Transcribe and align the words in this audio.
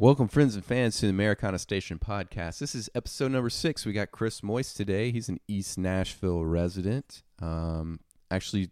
Welcome, 0.00 0.28
friends 0.28 0.54
and 0.54 0.64
fans, 0.64 0.96
to 0.96 1.02
the 1.02 1.10
Americana 1.10 1.58
Station 1.58 1.98
podcast. 1.98 2.58
This 2.58 2.74
is 2.74 2.88
episode 2.94 3.32
number 3.32 3.50
six. 3.50 3.84
We 3.84 3.92
got 3.92 4.10
Chris 4.10 4.40
Moyse 4.40 4.74
today. 4.74 5.12
He's 5.12 5.28
an 5.28 5.40
East 5.46 5.76
Nashville 5.76 6.42
resident. 6.42 7.22
Um, 7.38 8.00
actually, 8.30 8.70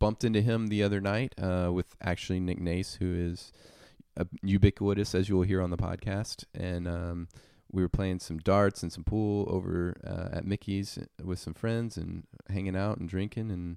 bumped 0.00 0.24
into 0.24 0.40
him 0.40 0.66
the 0.66 0.82
other 0.82 1.00
night 1.00 1.32
uh, 1.40 1.70
with 1.72 1.94
actually 2.02 2.40
Nick 2.40 2.58
Nace, 2.60 2.94
who 2.94 3.14
is 3.14 3.52
uh, 4.18 4.24
ubiquitous, 4.42 5.14
as 5.14 5.28
you 5.28 5.36
will 5.36 5.44
hear 5.44 5.62
on 5.62 5.70
the 5.70 5.76
podcast. 5.76 6.42
And 6.52 6.88
um, 6.88 7.28
we 7.70 7.80
were 7.80 7.88
playing 7.88 8.18
some 8.18 8.38
darts 8.38 8.82
and 8.82 8.92
some 8.92 9.04
pool 9.04 9.46
over 9.48 9.94
uh, 10.04 10.38
at 10.38 10.44
Mickey's 10.44 10.98
with 11.22 11.38
some 11.38 11.54
friends 11.54 11.96
and 11.96 12.24
hanging 12.50 12.74
out 12.74 12.98
and 12.98 13.08
drinking 13.08 13.52
and 13.52 13.76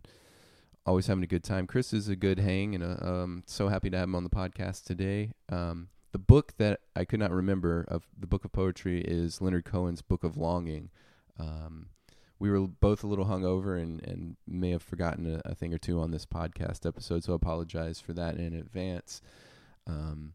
always 0.87 1.05
having 1.05 1.23
a 1.23 1.27
good 1.27 1.43
time. 1.43 1.67
Chris 1.67 1.93
is 1.93 2.09
a 2.09 2.15
good 2.15 2.39
hang, 2.39 2.73
and 2.73 2.83
uh, 2.83 3.05
um, 3.07 3.43
so 3.45 3.67
happy 3.67 3.91
to 3.91 3.97
have 3.97 4.05
him 4.05 4.15
on 4.15 4.23
the 4.23 4.31
podcast 4.31 4.83
today. 4.83 5.33
Um, 5.47 5.89
the 6.11 6.19
book 6.19 6.53
that 6.57 6.81
I 6.95 7.05
could 7.05 7.19
not 7.19 7.31
remember 7.31 7.85
of 7.87 8.07
the 8.17 8.27
book 8.27 8.45
of 8.45 8.51
poetry 8.51 9.01
is 9.01 9.41
Leonard 9.41 9.65
Cohen's 9.65 10.01
Book 10.01 10.23
of 10.23 10.37
Longing. 10.37 10.89
Um, 11.39 11.87
we 12.39 12.49
were 12.49 12.67
both 12.67 13.03
a 13.03 13.07
little 13.07 13.25
hungover 13.25 13.81
and, 13.81 14.05
and 14.05 14.35
may 14.47 14.71
have 14.71 14.81
forgotten 14.81 15.41
a, 15.45 15.49
a, 15.49 15.55
thing 15.55 15.73
or 15.73 15.77
two 15.77 15.99
on 15.99 16.11
this 16.11 16.25
podcast 16.25 16.85
episode, 16.87 17.23
so 17.23 17.33
I 17.33 17.35
apologize 17.35 17.99
for 17.99 18.13
that 18.13 18.35
in 18.35 18.53
advance. 18.53 19.21
Um, 19.87 20.33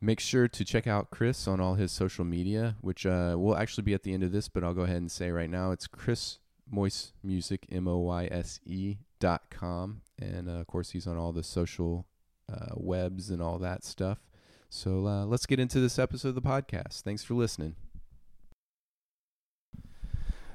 make 0.00 0.20
sure 0.20 0.48
to 0.48 0.64
check 0.64 0.86
out 0.86 1.10
Chris 1.10 1.46
on 1.48 1.60
all 1.60 1.74
his 1.74 1.92
social 1.92 2.24
media, 2.24 2.76
which 2.80 3.06
uh, 3.06 3.36
will 3.38 3.56
actually 3.56 3.84
be 3.84 3.94
at 3.94 4.02
the 4.02 4.12
end 4.12 4.24
of 4.24 4.32
this, 4.32 4.48
but 4.48 4.64
I'll 4.64 4.74
go 4.74 4.82
ahead 4.82 4.96
and 4.96 5.10
say 5.10 5.30
right 5.30 5.50
now 5.50 5.70
it's 5.70 5.86
Chris 5.86 6.38
Moyse 6.72 7.12
Music, 7.22 7.66
M 7.70 7.88
O 7.88 7.98
Y 7.98 8.28
S 8.30 8.60
E 8.66 8.96
dot 9.20 9.42
com. 9.50 10.02
And 10.18 10.48
uh, 10.48 10.54
of 10.54 10.66
course, 10.66 10.90
he's 10.90 11.06
on 11.06 11.16
all 11.16 11.32
the 11.32 11.42
social 11.42 12.06
uh, 12.52 12.74
webs 12.74 13.30
and 13.30 13.40
all 13.40 13.58
that 13.58 13.84
stuff. 13.84 14.18
So 14.74 15.06
uh, 15.06 15.24
let's 15.24 15.46
get 15.46 15.60
into 15.60 15.78
this 15.78 16.00
episode 16.00 16.30
of 16.30 16.34
the 16.34 16.42
podcast. 16.42 17.02
Thanks 17.02 17.22
for 17.22 17.34
listening. 17.34 17.76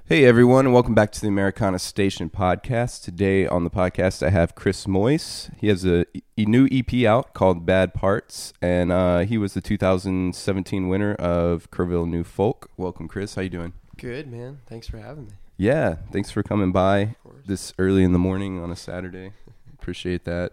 Hey 0.04 0.26
everyone, 0.26 0.66
and 0.66 0.74
welcome 0.74 0.94
back 0.94 1.14
to 1.14 1.22
the 1.22 1.30
Americana 1.30 1.80
Station 1.80 2.30
podcast. 2.30 3.02
Today 3.02 3.48
on 3.48 3.64
the 3.64 3.70
podcast, 3.70 4.22
I 4.22 4.30
have 4.32 4.56
Chris 4.56 4.86
Moyse. 4.88 5.50
He 5.58 5.70
has 5.70 5.86
a, 5.86 6.06
a 6.38 6.44
new 6.44 6.68
EP 6.70 7.06
out 7.06 7.34
called 7.34 7.66
Bad 7.66 7.94
Parts, 7.94 8.52
and 8.62 8.92
uh, 8.92 9.20
he 9.20 9.38
was 9.38 9.54
the 9.54 9.62
2017 9.62 10.90
winner 10.90 11.14
of 11.14 11.72
Kerrville 11.72 12.10
New 12.10 12.26
Folk. 12.26 12.70
Welcome, 12.76 13.08
Chris. 13.08 13.36
How 13.36 13.44
you 13.44 13.50
doing? 13.50 13.72
Good, 13.96 14.30
man. 14.30 14.60
Thanks 14.68 14.90
for 14.90 14.98
having 14.98 15.28
me. 15.28 15.32
Yeah, 15.56 15.96
thanks 16.12 16.30
for 16.30 16.44
coming 16.44 16.74
by 16.74 17.16
this 17.46 17.72
early 17.80 18.04
in 18.04 18.12
the 18.12 18.20
morning 18.20 18.60
on 18.60 18.70
a 18.70 18.76
Saturday. 18.76 19.32
Appreciate 19.80 20.26
that. 20.26 20.52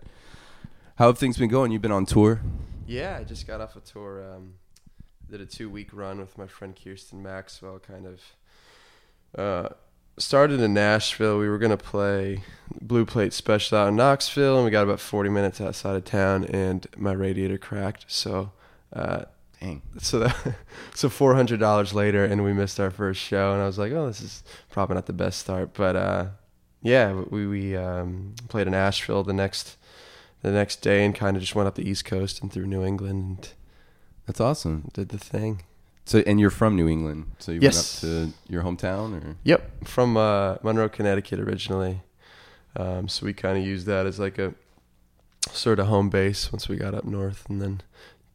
How 0.99 1.09
have 1.09 1.19
things 1.19 1.37
been 1.37 1.51
going? 1.51 1.73
You've 1.73 1.83
been 1.83 1.91
on 1.91 2.07
tour. 2.07 2.41
Yeah, 2.87 3.17
I 3.19 3.25
just 3.25 3.47
got 3.47 3.61
off 3.61 3.77
a 3.77 3.81
tour. 3.81 4.25
Um, 4.25 4.55
did 5.31 5.41
a 5.41 5.47
two 5.47 5.69
week 5.69 5.89
run 5.93 6.19
with 6.19 6.39
my 6.39 6.47
friend 6.47 6.79
Kirsten 6.83 7.23
Maxwell. 7.23 7.81
Kind 7.81 8.07
of 8.07 8.21
uh, 9.37 9.69
started 10.19 10.61
in 10.61 10.73
Nashville. 10.73 11.39
We 11.39 11.49
were 11.49 11.59
gonna 11.59 11.77
play 11.77 12.43
Blue 12.81 13.05
Plate 13.05 13.33
Special 13.33 13.79
out 13.79 13.89
in 13.89 13.97
Knoxville, 13.97 14.57
and 14.57 14.65
we 14.65 14.71
got 14.71 14.85
about 14.85 15.01
forty 15.01 15.31
minutes 15.31 15.61
outside 15.61 15.97
of 15.97 16.05
town, 16.05 16.45
and 16.45 16.87
my 16.97 17.13
radiator 17.13 17.59
cracked. 17.59 18.05
So, 18.07 18.53
uh, 18.93 19.25
dang. 19.61 19.83
So 19.99 20.21
that 20.21 20.37
so 20.95 21.09
four 21.09 21.35
hundred 21.35 21.59
dollars 21.59 21.93
later, 21.93 22.25
and 22.25 22.45
we 22.45 22.53
missed 22.53 22.79
our 22.79 22.93
first 22.93 23.21
show. 23.21 23.53
And 23.53 23.61
I 23.61 23.67
was 23.67 23.79
like, 23.79 23.91
oh, 23.93 24.07
this 24.07 24.21
is 24.21 24.45
probably 24.71 24.95
not 24.95 25.07
the 25.07 25.13
best 25.13 25.41
start, 25.41 25.75
but 25.75 25.97
uh, 25.97 26.27
yeah, 26.83 27.13
we 27.13 27.49
we 27.49 27.77
um, 27.77 28.37
played 28.49 28.69
in 28.69 28.73
Nashville 28.73 29.25
the 29.25 29.33
next 29.33 29.77
the 30.43 30.51
next 30.51 30.77
day 30.83 31.05
and 31.05 31.15
kind 31.15 31.37
of 31.37 31.43
just 31.43 31.55
went 31.55 31.67
up 31.67 31.75
the 31.75 31.89
East 31.89 32.05
Coast 32.05 32.43
and 32.43 32.53
through 32.53 32.67
New 32.67 32.85
England. 32.85 33.21
And 33.39 33.49
That's 34.27 34.41
awesome. 34.41 34.91
Did 34.93 35.11
the 35.11 35.19
thing. 35.19 35.63
So, 36.05 36.23
and 36.25 36.39
you're 36.39 36.51
from 36.51 36.77
New 36.77 36.87
England, 36.89 37.33
so 37.41 37.51
you 37.51 37.59
yes. 37.61 38.03
went 38.03 38.29
up 38.29 38.35
to 38.47 38.53
your 38.53 38.63
hometown, 38.63 39.25
or? 39.25 39.37
Yep, 39.43 39.89
from 39.89 40.17
uh, 40.17 40.55
Monroe, 40.63 40.89
Connecticut 40.89 41.41
originally. 41.41 42.03
Um, 42.77 43.09
so 43.09 43.27
we 43.27 43.33
kind 43.33 43.59
of 43.59 43.67
used 43.67 43.87
that 43.87 44.07
as 44.07 44.21
like 44.21 44.39
a 44.39 44.55
sort 45.51 45.81
of 45.81 45.89
home 45.89 46.09
base 46.09 46.53
once 46.53 46.69
we 46.69 46.77
got 46.77 46.95
up 46.95 47.05
north, 47.05 47.45
and 47.49 47.61
then 47.61 47.81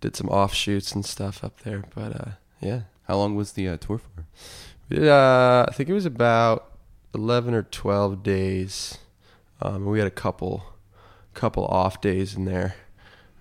did 0.01 0.17
some 0.17 0.27
offshoots 0.27 0.91
and 0.91 1.05
stuff 1.05 1.45
up 1.45 1.61
there. 1.61 1.85
But 1.95 2.15
uh, 2.15 2.31
yeah. 2.59 2.81
How 3.03 3.15
long 3.15 3.35
was 3.35 3.53
the 3.53 3.69
uh, 3.69 3.77
tour 3.77 3.99
for? 3.99 4.25
Did, 4.89 5.07
uh, 5.07 5.65
I 5.69 5.71
think 5.73 5.87
it 5.87 5.93
was 5.93 6.05
about 6.05 6.77
eleven 7.15 7.53
or 7.53 7.63
twelve 7.63 8.21
days. 8.21 8.97
Um, 9.61 9.85
we 9.85 9.99
had 9.99 10.07
a 10.07 10.11
couple 10.11 10.70
couple 11.33 11.65
off 11.65 12.01
days 12.01 12.35
in 12.35 12.45
there. 12.45 12.75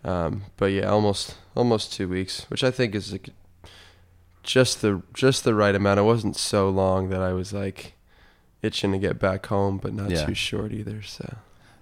Um, 0.04 0.44
but 0.56 0.66
yeah, 0.66 0.88
almost 0.88 1.36
almost 1.54 1.92
two 1.92 2.08
weeks, 2.08 2.46
which 2.48 2.64
I 2.64 2.70
think 2.70 2.94
is 2.94 3.12
like 3.12 3.30
just 4.42 4.80
the 4.80 5.02
just 5.12 5.44
the 5.44 5.54
right 5.54 5.74
amount. 5.74 6.00
It 6.00 6.04
wasn't 6.04 6.36
so 6.36 6.70
long 6.70 7.10
that 7.10 7.20
I 7.20 7.32
was 7.32 7.52
like 7.52 7.94
itching 8.62 8.92
to 8.92 8.98
get 8.98 9.18
back 9.18 9.46
home, 9.46 9.78
but 9.78 9.92
not 9.92 10.10
yeah. 10.10 10.24
too 10.24 10.34
short 10.34 10.72
either. 10.72 11.02
So 11.02 11.36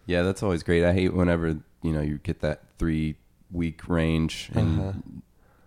yeah, 0.07 0.23
that's 0.23 0.43
always 0.43 0.63
great. 0.63 0.85
I 0.85 0.93
hate 0.93 1.15
whenever 1.15 1.59
you 1.83 1.93
know 1.93 2.01
you 2.01 2.19
get 2.19 2.41
that 2.41 2.63
three 2.79 3.17
week 3.51 3.89
range, 3.89 4.51
and 4.55 4.81
uh-huh. 4.81 4.93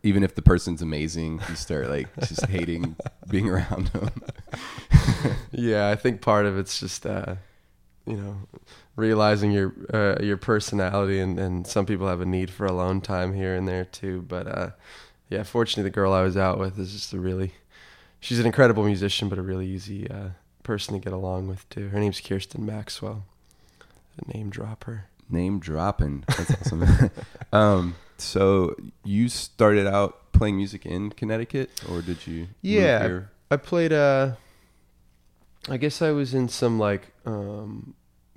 even 0.04 0.24
if 0.24 0.36
the 0.36 0.42
person's 0.42 0.82
amazing, 0.82 1.42
you 1.48 1.56
start 1.56 1.90
like 1.90 2.08
just 2.20 2.46
hating 2.48 2.96
being 3.30 3.50
around 3.50 3.88
them. 3.88 4.10
yeah, 5.52 5.90
I 5.90 5.96
think 5.96 6.22
part 6.22 6.46
of 6.46 6.58
it's 6.58 6.80
just 6.80 7.06
uh, 7.06 7.36
you 8.06 8.18
know 8.18 8.36
realizing 8.96 9.52
your 9.52 9.74
uh, 9.94 10.16
your 10.22 10.38
personality 10.38 11.20
and, 11.20 11.40
and 11.40 11.68
some 11.68 11.86
people 11.86 12.08
have 12.08 12.22
a 12.22 12.26
need 12.26 12.50
for 12.50 12.66
alone 12.66 13.02
time 13.02 13.34
here 13.34 13.56
and 13.56 13.68
there 13.68 13.86
too 13.86 14.26
but 14.28 14.48
uh, 14.48 14.70
yeah 15.30 15.44
fortunately 15.44 15.84
the 15.84 15.94
girl 15.94 16.14
i 16.14 16.22
was 16.22 16.36
out 16.36 16.58
with 16.58 16.80
is 16.80 16.92
just 16.92 17.14
a 17.14 17.20
really 17.20 17.54
she's 18.20 18.40
an 18.40 18.46
incredible 18.46 18.84
musician 18.84 19.30
but 19.30 19.38
a 19.38 19.42
really 19.42 19.68
easy 19.68 20.10
uh, 20.10 20.30
person 20.64 20.94
to 20.94 21.00
get 21.00 21.14
along 21.14 21.48
with 21.48 21.68
too. 21.70 21.90
Her 21.90 22.00
name's 22.00 22.22
kirsten 22.22 22.66
maxwell. 22.66 23.26
A 24.26 24.38
name 24.38 24.50
dropper 24.50 25.06
name 25.32 25.60
dropping. 25.60 26.24
That's 26.28 26.52
awesome. 26.52 26.86
Um, 27.54 27.96
so 28.18 28.78
you 29.04 29.28
started 29.28 29.86
out 29.86 30.32
playing 30.32 30.56
music 30.56 30.86
in 30.86 31.10
connecticut 31.10 31.70
or 31.90 32.02
did 32.02 32.26
you 32.26 32.48
yeah 32.62 33.24
I, 33.50 33.56
I 33.56 33.58
played 33.58 33.92
uh 33.92 34.36
I 35.70 35.78
guess 35.78 36.02
I 36.02 36.12
was 36.12 36.34
in 36.34 36.50
some 36.50 36.80
like 36.80 37.14
um, 37.26 37.94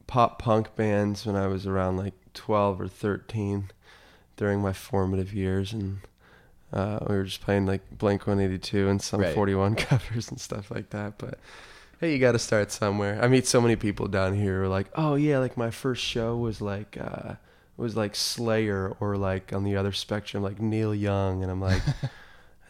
pop 0.07 0.41
punk 0.41 0.77
bands 0.77 1.27
when 1.27 1.37
I 1.37 1.47
was 1.47 1.67
around 1.67 1.97
like 1.97 2.15
12 2.35 2.81
or 2.81 2.89
13 2.89 3.71
during 4.37 4.61
my 4.61 4.73
formative 4.73 5.33
years 5.33 5.73
and 5.73 6.01
uh, 6.73 6.99
we 7.09 7.15
were 7.15 7.25
just 7.25 7.41
playing 7.41 7.67
like 7.67 7.83
Blink 7.97 8.27
182 8.27 8.89
and 8.89 9.01
some 9.01 9.21
right. 9.21 9.35
41 9.35 9.75
covers 9.77 10.29
and 10.29 10.41
stuff 10.41 10.71
like 10.71 10.91
that 10.91 11.19
but 11.19 11.39
hey 12.01 12.13
you 12.13 12.19
got 12.19 12.33
to 12.33 12.39
start 12.39 12.71
somewhere 12.73 13.19
I 13.23 13.29
meet 13.29 13.47
so 13.47 13.61
many 13.61 13.77
people 13.77 14.09
down 14.09 14.35
here 14.35 14.59
who 14.59 14.65
are 14.65 14.69
like 14.69 14.89
oh 14.95 15.15
yeah 15.15 15.39
like 15.39 15.57
my 15.57 15.71
first 15.71 16.03
show 16.03 16.37
was 16.37 16.61
like 16.61 16.99
uh, 17.01 17.35
was 17.77 17.97
like 17.97 18.15
Slayer 18.15 18.97
or 19.01 19.17
like 19.17 19.53
on 19.53 19.65
the 19.65 19.77
other 19.77 19.93
spectrum 19.93 20.43
like 20.43 20.61
Neil 20.61 20.95
Young 20.95 21.43
and 21.43 21.51
I'm 21.51 21.61
like 21.61 21.83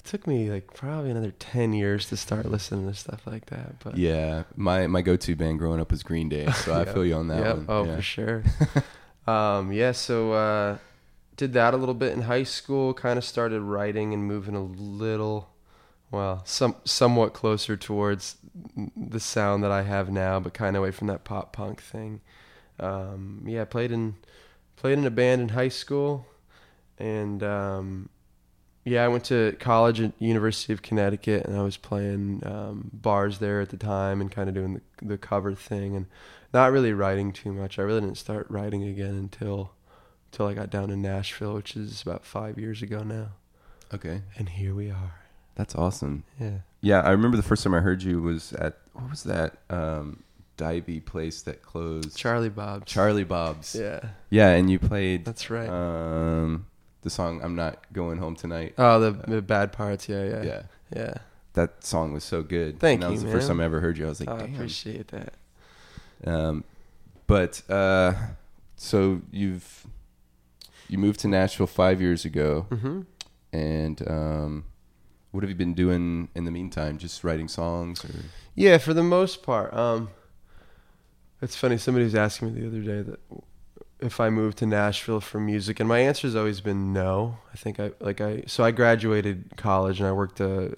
took 0.04 0.26
me 0.26 0.50
like 0.50 0.72
probably 0.74 1.10
another 1.10 1.32
10 1.32 1.72
years 1.72 2.08
to 2.08 2.16
start 2.16 2.46
listening 2.46 2.86
to 2.86 2.94
stuff 2.94 3.26
like 3.26 3.46
that 3.46 3.78
but 3.82 3.96
yeah 3.96 4.44
my 4.54 4.86
my 4.86 5.00
go-to 5.00 5.34
band 5.34 5.58
growing 5.58 5.80
up 5.80 5.90
was 5.90 6.02
green 6.02 6.28
day 6.28 6.46
so 6.52 6.74
i 6.74 6.84
feel 6.92 7.04
you 7.04 7.14
on 7.14 7.28
that 7.28 7.44
yep. 7.44 7.56
one 7.56 7.66
oh 7.68 7.84
yeah. 7.84 7.96
for 7.96 8.02
sure 8.02 8.42
um, 9.26 9.72
yeah 9.72 9.92
so 9.92 10.32
uh, 10.32 10.78
did 11.36 11.54
that 11.54 11.74
a 11.74 11.76
little 11.76 11.94
bit 11.94 12.12
in 12.12 12.22
high 12.22 12.42
school 12.42 12.92
kind 12.92 13.18
of 13.18 13.24
started 13.24 13.60
writing 13.62 14.12
and 14.12 14.24
moving 14.24 14.54
a 14.54 14.62
little 14.62 15.48
well 16.10 16.42
some 16.44 16.76
somewhat 16.84 17.32
closer 17.32 17.76
towards 17.76 18.36
the 18.96 19.18
sound 19.20 19.64
that 19.64 19.72
i 19.72 19.82
have 19.82 20.10
now 20.10 20.38
but 20.38 20.52
kind 20.52 20.76
of 20.76 20.82
away 20.82 20.90
from 20.90 21.06
that 21.06 21.24
pop 21.24 21.52
punk 21.52 21.80
thing 21.80 22.20
um, 22.78 23.42
yeah 23.46 23.64
played 23.64 23.90
in 23.90 24.14
played 24.76 24.98
in 24.98 25.06
a 25.06 25.10
band 25.10 25.40
in 25.40 25.48
high 25.50 25.68
school 25.68 26.26
and 26.98 27.42
um, 27.42 28.08
yeah, 28.84 29.04
I 29.04 29.08
went 29.08 29.24
to 29.24 29.56
college 29.58 30.00
at 30.00 30.12
University 30.18 30.72
of 30.72 30.82
Connecticut, 30.82 31.46
and 31.46 31.56
I 31.56 31.62
was 31.62 31.76
playing 31.76 32.42
um, 32.44 32.90
bars 32.92 33.38
there 33.38 33.60
at 33.60 33.70
the 33.70 33.76
time, 33.76 34.20
and 34.20 34.30
kind 34.30 34.48
of 34.48 34.54
doing 34.54 34.74
the 34.74 35.06
the 35.06 35.18
cover 35.18 35.54
thing, 35.54 35.96
and 35.96 36.06
not 36.52 36.72
really 36.72 36.92
writing 36.92 37.32
too 37.32 37.52
much. 37.52 37.78
I 37.78 37.82
really 37.82 38.00
didn't 38.00 38.18
start 38.18 38.46
writing 38.50 38.82
again 38.84 39.14
until 39.14 39.72
until 40.32 40.46
I 40.46 40.54
got 40.54 40.70
down 40.70 40.88
to 40.88 40.96
Nashville, 40.96 41.54
which 41.54 41.76
is 41.76 42.02
about 42.02 42.24
five 42.24 42.58
years 42.58 42.82
ago 42.82 43.02
now. 43.02 43.28
Okay. 43.92 44.22
And 44.36 44.48
here 44.48 44.74
we 44.74 44.90
are. 44.90 45.20
That's 45.54 45.74
awesome. 45.74 46.24
Yeah. 46.40 46.58
Yeah, 46.80 47.00
I 47.00 47.10
remember 47.10 47.36
the 47.36 47.42
first 47.42 47.62
time 47.62 47.74
I 47.74 47.80
heard 47.80 48.02
you 48.02 48.20
was 48.20 48.52
at 48.54 48.78
what 48.92 49.08
was 49.10 49.22
that 49.24 49.58
um, 49.70 50.22
divey 50.58 51.04
place 51.04 51.42
that 51.42 51.62
closed? 51.62 52.16
Charlie 52.16 52.48
Bob's. 52.48 52.90
Charlie 52.90 53.24
Bob's. 53.24 53.74
Yeah. 53.74 54.00
Yeah, 54.30 54.50
and 54.50 54.68
you 54.68 54.78
played. 54.78 55.24
That's 55.24 55.50
right. 55.50 55.68
Um, 55.68 56.66
the 57.04 57.10
song 57.10 57.40
"I'm 57.42 57.54
Not 57.54 57.92
Going 57.92 58.18
Home 58.18 58.34
Tonight." 58.34 58.74
Oh, 58.76 58.98
the, 58.98 59.12
the 59.12 59.42
bad 59.42 59.72
parts. 59.72 60.08
Yeah, 60.08 60.24
yeah, 60.24 60.42
yeah, 60.42 60.62
yeah. 60.94 61.14
That 61.52 61.84
song 61.84 62.12
was 62.12 62.24
so 62.24 62.42
good. 62.42 62.80
Thank 62.80 62.94
and 62.94 63.02
that 63.02 63.06
you. 63.06 63.12
was 63.12 63.20
the 63.20 63.28
man. 63.28 63.36
first 63.36 63.48
time 63.48 63.60
I 63.60 63.64
ever 63.64 63.80
heard 63.80 63.96
you. 63.96 64.06
I 64.06 64.08
was 64.08 64.20
like, 64.20 64.28
oh, 64.28 64.38
Damn. 64.38 64.50
I 64.50 64.54
appreciate 64.54 65.08
that. 65.08 65.34
Um, 66.26 66.64
but 67.28 67.62
uh, 67.70 68.14
so 68.76 69.22
you've 69.30 69.86
you 70.88 70.98
moved 70.98 71.20
to 71.20 71.28
Nashville 71.28 71.68
five 71.68 72.00
years 72.00 72.24
ago, 72.24 72.66
mm-hmm. 72.70 73.02
And 73.54 74.02
um, 74.10 74.64
what 75.30 75.44
have 75.44 75.48
you 75.48 75.54
been 75.54 75.74
doing 75.74 76.28
in 76.34 76.44
the 76.44 76.50
meantime? 76.50 76.98
Just 76.98 77.22
writing 77.22 77.46
songs, 77.46 78.04
or 78.04 78.10
Yeah, 78.56 78.78
for 78.78 78.92
the 78.92 79.04
most 79.04 79.44
part. 79.44 79.72
Um, 79.72 80.08
it's 81.40 81.54
funny. 81.54 81.78
Somebody 81.78 82.04
was 82.04 82.16
asking 82.16 82.52
me 82.52 82.60
the 82.60 82.66
other 82.66 82.80
day 82.80 83.02
that 83.02 83.20
if 84.04 84.20
I 84.20 84.30
moved 84.30 84.58
to 84.58 84.66
Nashville 84.66 85.20
for 85.20 85.40
music, 85.40 85.80
and 85.80 85.88
my 85.88 85.98
answer 85.98 86.26
has 86.26 86.36
always 86.36 86.60
been 86.60 86.92
no. 86.92 87.38
I 87.52 87.56
think 87.56 87.80
I 87.80 87.92
like 88.00 88.20
I 88.20 88.44
so 88.46 88.62
I 88.62 88.70
graduated 88.70 89.56
college 89.56 89.98
and 89.98 90.08
I 90.08 90.12
worked 90.12 90.40
a 90.40 90.76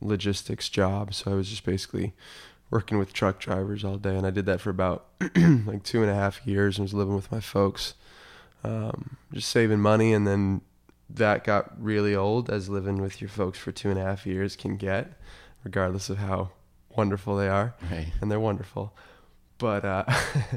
logistics 0.00 0.68
job, 0.68 1.14
so 1.14 1.32
I 1.32 1.34
was 1.34 1.48
just 1.48 1.64
basically 1.64 2.12
working 2.70 2.98
with 2.98 3.12
truck 3.12 3.38
drivers 3.38 3.84
all 3.84 3.96
day, 3.96 4.16
and 4.16 4.26
I 4.26 4.30
did 4.30 4.46
that 4.46 4.60
for 4.60 4.70
about 4.70 5.06
like 5.36 5.82
two 5.82 6.02
and 6.02 6.10
a 6.10 6.14
half 6.14 6.46
years, 6.46 6.78
and 6.78 6.84
was 6.84 6.94
living 6.94 7.14
with 7.14 7.32
my 7.32 7.40
folks, 7.40 7.94
um, 8.62 9.16
just 9.32 9.48
saving 9.48 9.80
money, 9.80 10.12
and 10.12 10.26
then 10.26 10.60
that 11.08 11.44
got 11.44 11.82
really 11.82 12.14
old, 12.14 12.50
as 12.50 12.68
living 12.68 13.00
with 13.00 13.20
your 13.20 13.30
folks 13.30 13.58
for 13.58 13.72
two 13.72 13.90
and 13.90 13.98
a 13.98 14.02
half 14.02 14.26
years 14.26 14.56
can 14.56 14.76
get, 14.76 15.12
regardless 15.64 16.10
of 16.10 16.18
how 16.18 16.50
wonderful 16.94 17.36
they 17.36 17.48
are 17.48 17.74
right? 17.90 18.12
and 18.20 18.30
they're 18.30 18.40
wonderful. 18.40 18.94
But 19.58 19.84
uh, 19.84 20.04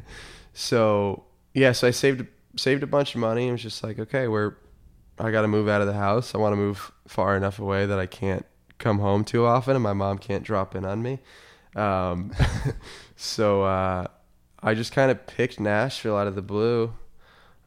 so 0.53 1.25
yeah, 1.55 1.71
so 1.71 1.87
I 1.87 1.91
saved 1.91 2.27
saved 2.57 2.83
a 2.83 2.87
bunch 2.87 3.15
of 3.15 3.21
money 3.21 3.43
and 3.43 3.53
was 3.53 3.63
just 3.63 3.83
like, 3.83 3.97
okay, 3.97 4.27
we're 4.27 4.55
I 5.17 5.31
got 5.31 5.41
to 5.41 5.47
move 5.47 5.69
out 5.69 5.81
of 5.81 5.87
the 5.87 5.93
house. 5.93 6.35
I 6.35 6.37
want 6.37 6.53
to 6.53 6.57
move 6.57 6.91
far 7.07 7.37
enough 7.37 7.59
away 7.59 7.85
that 7.85 7.97
I 7.97 8.05
can't 8.05 8.45
come 8.77 8.99
home 8.99 9.23
too 9.23 9.45
often, 9.45 9.75
and 9.75 9.83
my 9.83 9.93
mom 9.93 10.17
can't 10.17 10.43
drop 10.43 10.75
in 10.75 10.85
on 10.85 11.01
me. 11.01 11.19
Um, 11.75 12.33
so 13.15 13.63
uh, 13.63 14.07
I 14.61 14.73
just 14.73 14.91
kind 14.91 15.09
of 15.09 15.25
picked 15.25 15.59
Nashville 15.59 16.17
out 16.17 16.27
of 16.27 16.35
the 16.35 16.41
blue. 16.41 16.93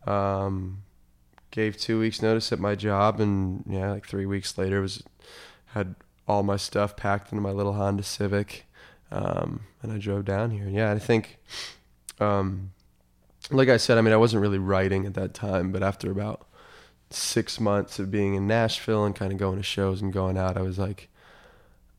Um, 0.06 0.82
gave 1.50 1.78
two 1.78 1.98
weeks 1.98 2.20
notice 2.20 2.52
at 2.52 2.58
my 2.58 2.74
job, 2.74 3.20
and 3.20 3.64
yeah, 3.66 3.90
like 3.90 4.06
three 4.06 4.26
weeks 4.26 4.58
later, 4.58 4.82
was 4.82 5.02
had 5.68 5.94
all 6.26 6.42
my 6.42 6.56
stuff 6.56 6.94
packed 6.94 7.32
into 7.32 7.40
my 7.40 7.52
little 7.52 7.72
Honda 7.72 8.02
Civic, 8.02 8.66
um, 9.10 9.60
and 9.82 9.90
I 9.90 9.96
drove 9.96 10.26
down 10.26 10.50
here. 10.50 10.68
Yeah, 10.68 10.92
I 10.92 10.98
think, 10.98 11.38
um, 12.20 12.72
like 13.50 13.68
I 13.68 13.76
said, 13.76 13.98
I 13.98 14.00
mean, 14.00 14.12
I 14.12 14.18
wasn't 14.18 14.42
really 14.42 14.58
writing 14.58 15.06
at 15.06 15.14
that 15.14 15.34
time, 15.34 15.72
but 15.72 15.82
after 15.82 16.10
about 16.10 16.46
six 17.10 17.58
months 17.58 17.98
of 17.98 18.10
being 18.10 18.34
in 18.34 18.46
Nashville 18.46 19.04
and 19.04 19.14
kind 19.14 19.32
of 19.32 19.38
going 19.38 19.56
to 19.56 19.62
shows 19.62 20.02
and 20.02 20.12
going 20.12 20.36
out, 20.36 20.56
I 20.56 20.62
was 20.62 20.78
like, 20.78 21.08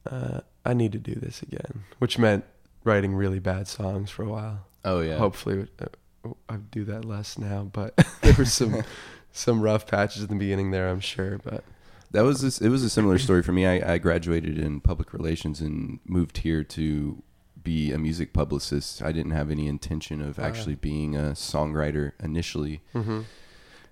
uh, 0.10 0.42
I 0.66 0.74
need 0.74 0.92
to 0.92 1.00
do 1.00 1.16
this 1.16 1.42
again, 1.42 1.86
which 2.00 2.18
meant 2.18 2.46
writing 2.84 3.16
really 3.16 3.40
bad 3.40 3.68
songs 3.68 4.10
for 4.10 4.24
a 4.24 4.30
while. 4.30 4.66
Oh 4.86 5.02
yeah. 5.02 5.18
Hopefully, 5.18 5.68
uh, 5.80 6.30
I 6.48 6.58
do 6.58 6.86
that 6.86 7.06
less 7.06 7.38
now, 7.38 7.64
but 7.64 7.96
there 8.22 8.34
were 8.34 8.46
some 8.46 8.84
some 9.32 9.62
rough 9.62 9.88
patches 9.88 10.24
in 10.24 10.30
the 10.30 10.36
beginning 10.36 10.72
there, 10.72 10.90
I'm 10.90 11.00
sure. 11.00 11.40
But 11.40 11.64
That 12.12 12.22
was 12.22 12.42
this, 12.42 12.62
it 12.62 12.70
was 12.70 12.84
a 12.84 12.90
similar 12.90 13.18
story 13.18 13.44
for 13.44 13.52
me. 13.52 13.66
I, 13.66 13.94
I 13.94 13.98
graduated 13.98 14.58
in 14.58 14.82
public 14.82 15.14
relations 15.14 15.62
and 15.62 16.00
moved 16.06 16.40
here 16.40 16.64
to 16.64 17.24
be 17.72 17.92
a 17.98 18.00
music 18.08 18.30
publicist. 18.42 19.02
I 19.10 19.12
didn't 19.18 19.32
have 19.40 19.50
any 19.58 19.68
intention 19.76 20.18
of 20.28 20.40
Ah. 20.40 20.44
actually 20.50 20.76
being 20.76 21.16
a 21.16 21.34
songwriter 21.50 22.06
initially. 22.30 22.82
mhm. 22.94 23.26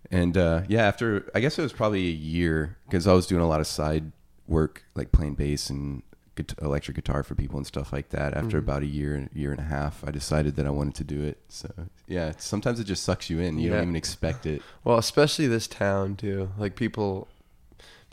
And 0.09 0.38
uh, 0.38 0.62
yeah, 0.74 0.83
after 0.91 1.07
I 1.35 1.39
guess 1.41 1.59
it 1.59 1.63
was 1.68 1.74
probably 1.74 2.06
a 2.07 2.19
year 2.38 2.77
because 2.85 3.06
I 3.07 3.13
was 3.19 3.27
doing 3.27 3.41
a 3.47 3.47
lot 3.53 3.59
of 3.59 3.68
side 3.68 4.06
work, 4.47 4.74
like 4.95 5.12
playing 5.12 5.35
bass 5.35 5.69
and 5.69 6.01
guit- 6.38 6.56
electric 6.62 6.95
guitar 6.95 7.21
for 7.24 7.35
people 7.35 7.57
and 7.57 7.68
stuff 7.68 7.91
like 7.91 8.09
that. 8.18 8.29
After 8.41 8.57
Mhm. 8.57 8.65
about 8.65 8.81
a 8.83 8.91
year, 9.00 9.27
year 9.33 9.51
and 9.56 9.59
a 9.59 9.69
half, 9.77 10.03
I 10.07 10.12
decided 10.12 10.56
that 10.57 10.65
I 10.65 10.69
wanted 10.79 10.95
to 10.95 11.03
do 11.15 11.19
it. 11.31 11.38
So 11.50 11.69
yeah, 12.07 12.31
sometimes 12.38 12.79
it 12.79 12.85
just 12.94 13.03
sucks 13.03 13.29
you 13.29 13.38
in. 13.45 13.51
You 13.59 13.65
Yeah. 13.68 13.74
don't 13.75 13.83
even 13.89 13.95
expect 13.97 14.45
it. 14.45 14.62
well, 14.85 14.97
especially 14.97 15.47
this 15.47 15.68
town 15.68 16.15
too. 16.15 16.50
Like 16.57 16.74
people, 16.83 17.27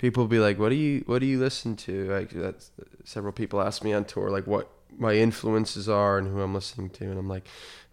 people 0.04 0.26
be 0.26 0.40
like, 0.46 0.58
"What 0.58 0.70
do 0.70 0.78
you 0.86 1.04
What 1.06 1.20
do 1.20 1.26
you 1.26 1.38
listen 1.38 1.76
to?" 1.86 1.94
Like 2.10 2.30
that's 2.30 2.72
several 3.04 3.32
people 3.32 3.60
ask 3.68 3.84
me 3.84 3.92
on 3.92 4.04
tour, 4.04 4.30
like 4.30 4.46
what 4.54 4.66
my 4.98 5.14
influences 5.14 5.88
are 5.88 6.18
and 6.18 6.28
who 6.28 6.40
I'm 6.40 6.54
listening 6.54 6.90
to, 6.90 7.04
and 7.04 7.18
I'm 7.18 7.28
like, 7.28 7.46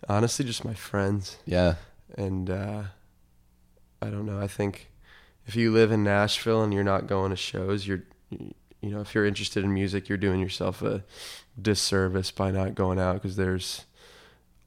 honestly, 0.08 0.46
just 0.46 0.66
my 0.66 0.74
friends. 0.74 1.38
Yeah, 1.46 1.76
and 2.18 2.50
uh, 2.50 2.84
I 4.02 4.08
don't 4.08 4.26
know. 4.26 4.40
I 4.40 4.48
think 4.48 4.90
if 5.46 5.56
you 5.56 5.72
live 5.72 5.92
in 5.92 6.04
Nashville 6.04 6.64
and 6.64 6.74
you're 6.74 6.84
not 6.84 7.08
going 7.08 7.32
to 7.32 7.36
shows, 7.36 7.88
you're 7.88 8.04
you 8.30 8.90
know 8.90 9.02
if 9.02 9.14
you're 9.14 9.26
interested 9.26 9.64
in 9.64 9.74
music, 9.74 10.10
you're 10.10 10.18
doing 10.18 10.40
yourself 10.40 10.82
a 10.82 11.04
disservice 11.62 12.32
by 12.32 12.52
not 12.52 12.76
going 12.76 13.00
out 13.00 13.16
because 13.16 13.36
there's 13.36 13.86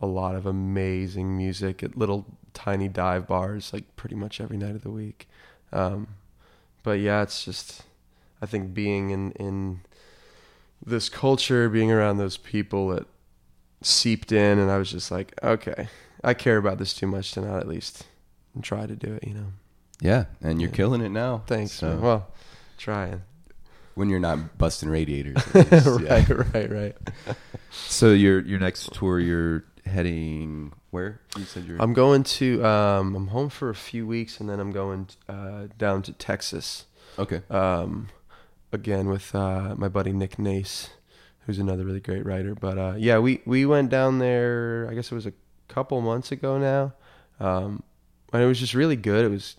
a 0.01 0.07
lot 0.07 0.35
of 0.35 0.45
amazing 0.45 1.37
music 1.37 1.83
at 1.83 1.97
little 1.97 2.27
tiny 2.53 2.89
dive 2.89 3.27
bars 3.27 3.73
like 3.73 3.97
pretty 3.97 4.15
much 4.15 4.41
every 4.41 4.57
night 4.57 4.75
of 4.75 4.83
the 4.83 4.91
week. 4.91 5.29
Um, 5.73 6.09
but 6.83 7.01
yeah, 7.01 7.23
it's 7.23 7.45
just 7.45 7.83
I 8.43 8.47
think 8.47 8.75
being 8.75 9.11
in 9.11 9.33
in 9.33 9.81
this 10.85 11.09
culture, 11.09 11.69
being 11.69 11.91
around 11.91 12.19
those 12.19 12.37
people 12.37 12.89
that 12.89 13.07
seeped 13.83 14.33
in, 14.33 14.59
and 14.59 14.71
I 14.71 14.79
was 14.79 14.91
just 14.91 15.11
like, 15.11 15.35
okay, 15.43 15.89
I 16.23 16.35
care 16.35 16.57
about 16.57 16.79
this 16.79 16.95
too 16.95 17.07
much 17.07 17.33
to 17.33 17.41
not 17.41 17.59
at 17.61 17.69
least 17.69 18.05
try 18.63 18.87
to 18.87 18.95
do 18.97 19.15
it. 19.15 19.27
You 19.27 19.35
know. 19.35 19.47
yeah, 20.01 20.25
and 20.41 20.61
you're 20.61 20.71
Yeah. 20.71 20.77
killing 20.77 21.01
it 21.01 21.11
now. 21.11 21.43
Thanks. 21.47 21.73
So 21.73 21.89
man. 21.89 22.01
Well, 22.01 22.27
trying. 22.79 23.23
when 23.95 24.09
you're 24.09 24.21
not 24.21 24.59
busting 24.59 24.89
radiators, 24.89 25.37
at 25.55 25.71
least, 25.73 26.01
yeah. 26.01 26.15
right, 26.15 26.55
right, 26.55 26.71
right. 26.71 26.97
So 27.73 28.13
your 28.13 28.41
your 28.41 28.61
next 28.61 28.93
tour, 28.95 29.19
you're 29.19 29.65
heading 29.85 30.73
where? 30.91 31.21
You 31.37 31.45
said 31.45 31.65
you're. 31.65 31.77
I'm 31.83 31.93
going 31.93 32.23
to. 32.23 32.65
Um, 32.65 33.17
I'm 33.17 33.27
home 33.29 33.49
for 33.49 33.69
a 33.69 33.75
few 33.75 34.07
weeks, 34.07 34.39
and 34.41 34.49
then 34.49 34.61
I'm 34.61 34.71
going 34.71 35.09
uh, 35.29 35.67
down 35.77 36.03
to 36.03 36.13
Texas. 36.13 36.85
okay. 37.19 37.43
Um, 37.51 38.09
again 38.75 39.09
with 39.09 39.35
uh, 39.35 39.75
my 39.77 39.89
buddy 39.89 40.13
Nick 40.13 40.39
Nace, 40.39 40.91
who's 41.47 41.59
another 41.59 41.85
really 41.85 42.01
great 42.01 42.25
writer. 42.27 42.55
But 42.55 42.79
uh, 42.79 42.95
yeah, 42.99 43.19
we 43.19 43.41
we 43.47 43.65
went 43.67 43.91
down 43.91 44.19
there. 44.19 44.87
I 44.91 44.95
guess 44.95 45.11
it 45.11 45.15
was 45.15 45.27
a 45.27 45.33
couple 45.69 46.01
months 46.01 46.31
ago 46.33 46.59
now, 46.59 46.93
um, 47.41 47.83
and 48.33 48.43
it 48.43 48.47
was 48.47 48.61
just 48.61 48.75
really 48.75 48.97
good. 48.97 49.25
It 49.25 49.29
was 49.31 49.57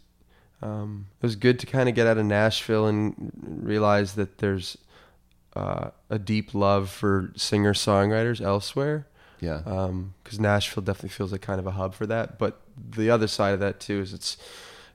um, 0.62 1.08
it 1.22 1.26
was 1.26 1.36
good 1.36 1.60
to 1.60 1.66
kind 1.66 1.90
of 1.90 1.96
get 1.96 2.08
out 2.08 2.18
of 2.18 2.26
Nashville 2.26 2.88
and 2.88 3.32
realize 3.44 4.14
that 4.16 4.38
there's 4.40 4.78
uh, 5.56 5.90
a 6.10 6.20
deep 6.20 6.54
love 6.54 6.90
for 6.90 7.32
singer 7.36 7.74
songwriters 7.74 8.42
elsewhere 8.42 9.08
Yeah. 9.40 9.60
because 10.24 10.40
Nashville 10.40 10.84
definitely 10.84 11.10
feels 11.10 11.32
like 11.32 11.42
kind 11.42 11.60
of 11.60 11.68
a 11.68 11.72
hub 11.72 11.94
for 11.94 12.06
that. 12.08 12.38
But 12.40 12.60
the 12.78 13.10
other 13.10 13.28
side 13.28 13.54
of 13.54 13.60
that 13.62 13.80
too 13.80 14.00
is 14.02 14.14
it's, 14.14 14.38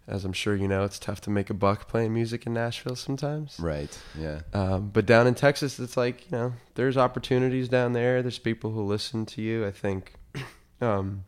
as 0.07 0.25
I'm 0.25 0.33
sure 0.33 0.57
you 0.57 0.67
know, 0.67 0.85
it's 0.85 0.99
tough 0.99 1.21
to 1.23 1.31
make 1.31 1.51
a 1.51 1.55
buck 1.55 1.89
playing 1.89 2.13
music 2.13 2.47
in 2.47 2.53
Nashville 2.55 2.97
sometimes. 2.97 3.57
right. 3.61 3.97
Yeah. 4.19 4.41
Um, 4.53 4.91
but 4.93 5.07
down 5.07 5.27
in 5.27 5.35
Texas, 5.35 5.79
it's 5.79 5.97
like 5.97 6.31
you 6.31 6.39
know, 6.39 6.53
there's 6.75 6.97
opportunities 6.97 7.69
down 7.69 7.93
there. 7.93 8.23
There's 8.23 8.39
people 8.39 8.73
who 8.73 8.83
listen 8.83 9.27
to 9.27 9.43
you. 9.43 9.67
I 9.67 9.71
think, 9.71 10.15
um, 10.81 11.25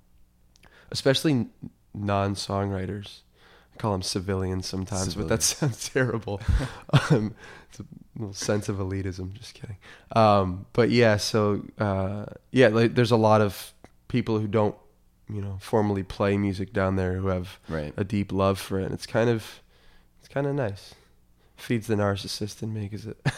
especially 0.91 1.47
non-songwriters. 1.95 3.21
I 3.75 3.77
call 3.79 3.93
them 3.93 4.03
civilians 4.03 4.67
sometimes, 4.67 5.15
but 5.15 5.29
that 5.29 5.43
sounds 5.43 5.89
terrible. 5.89 6.41
um, 7.11 7.35
it's 7.71 7.81
a 7.81 7.85
little 8.17 8.35
sense 8.35 8.69
of 8.69 8.77
elitism. 8.77 9.33
Just 9.33 9.55
kidding. 9.55 9.79
Um, 10.15 10.67
but 10.73 10.91
yeah, 10.91 11.17
so 11.17 11.65
uh, 11.79 12.27
yeah, 12.51 12.69
like, 12.69 12.95
there's 12.95 13.13
a 13.13 13.17
lot 13.17 13.41
of 13.41 13.73
people 14.09 14.39
who 14.39 14.47
don't, 14.47 14.75
you 15.35 15.41
know, 15.43 15.59
formally 15.61 16.03
play 16.03 16.37
music 16.37 16.73
down 16.73 16.97
there 16.97 17.15
who 17.15 17.29
have 17.29 17.59
Right. 17.69 17.93
a 17.97 18.05
deep 18.05 18.33
love 18.33 18.59
for 18.59 18.79
it. 18.81 18.85
And 18.85 18.95
it's 18.95 19.07
kind 19.07 19.31
of, 19.31 19.61
it's 20.21 20.29
kind 20.29 20.47
of 20.47 20.55
nice. 20.55 20.95
Feeds 21.57 21.87
the 21.87 21.95
narcissist 21.95 22.63
in 22.63 22.73
me 22.73 22.83
because 22.89 23.07
it. 23.07 23.17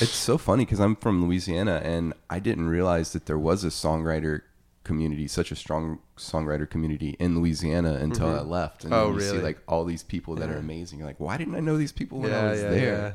It's 0.00 0.14
so 0.16 0.36
funny 0.38 0.64
because 0.64 0.78
I'm 0.80 0.94
from 0.96 1.24
Louisiana 1.24 1.80
and 1.82 2.12
I 2.28 2.38
didn't 2.38 2.68
realize 2.68 3.12
that 3.12 3.26
there 3.26 3.38
was 3.38 3.64
a 3.64 3.68
songwriter 3.68 4.42
community, 4.84 5.26
such 5.26 5.50
a 5.50 5.56
strong 5.56 6.00
songwriter 6.16 6.68
community 6.68 7.16
in 7.18 7.34
Louisiana 7.38 7.94
until 7.94 8.28
Mhm. 8.28 8.38
I 8.38 8.42
left. 8.42 8.84
And 8.84 8.92
Oh, 8.92 9.12
you 9.14 9.20
see 9.20 9.38
like 9.40 9.58
all 9.66 9.84
these 9.84 10.02
people 10.02 10.34
that 10.36 10.50
are 10.50 10.58
amazing. 10.58 10.98
You're 10.98 11.08
like, 11.08 11.18
why 11.18 11.36
didn't 11.38 11.54
I 11.54 11.60
know 11.60 11.76
these 11.78 11.92
people 11.92 12.18
when 12.20 12.32
I 12.32 12.50
was 12.50 12.60
yeah, 12.60 12.70
there? 12.70 12.92
yeah. 12.98 13.12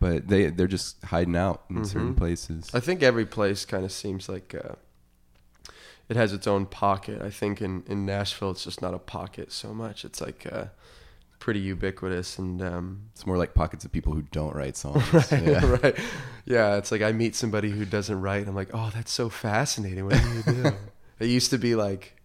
But 0.00 0.28
they 0.28 0.50
they're 0.50 0.66
just 0.66 1.02
hiding 1.04 1.36
out 1.36 1.62
in 1.70 1.84
certain 1.84 2.14
Mhm. 2.14 2.18
places. 2.18 2.70
I 2.74 2.80
think 2.80 3.02
every 3.02 3.24
place 3.26 3.64
kind 3.64 3.84
of 3.84 3.92
seems 3.92 4.28
like 4.28 4.54
uh, 4.54 4.74
it 6.08 6.16
has 6.16 6.32
its 6.32 6.46
own 6.46 6.66
pocket. 6.66 7.22
I 7.22 7.30
think 7.30 7.62
in, 7.62 7.82
in 7.86 8.04
Nashville, 8.04 8.50
it's 8.50 8.64
just 8.64 8.82
not 8.82 8.94
a 8.94 8.98
pocket 8.98 9.52
so 9.52 9.72
much. 9.72 10.04
It's 10.04 10.20
like 10.20 10.46
uh, 10.50 10.66
pretty 11.38 11.60
ubiquitous 11.60 12.38
and 12.38 12.62
um, 12.62 13.02
It's 13.12 13.26
more 13.26 13.36
like 13.36 13.54
pockets 13.54 13.84
of 13.84 13.92
people 13.92 14.12
who 14.12 14.22
don't 14.22 14.54
write 14.54 14.76
songs. 14.76 15.02
right, 15.12 15.42
Yeah. 15.42 15.76
right. 15.82 15.98
Yeah, 16.44 16.76
it's 16.76 16.90
like 16.92 17.02
I 17.02 17.12
meet 17.12 17.34
somebody 17.34 17.70
who 17.70 17.84
doesn't 17.84 18.20
write. 18.20 18.46
I'm 18.46 18.54
like, 18.54 18.70
oh, 18.74 18.90
that's 18.94 19.12
so 19.12 19.28
fascinating. 19.28 20.04
What 20.04 20.22
do 20.22 20.28
you 20.30 20.42
do? 20.42 20.72
it 21.18 21.26
used 21.26 21.50
to 21.50 21.58
be 21.58 21.74
like 21.74 22.16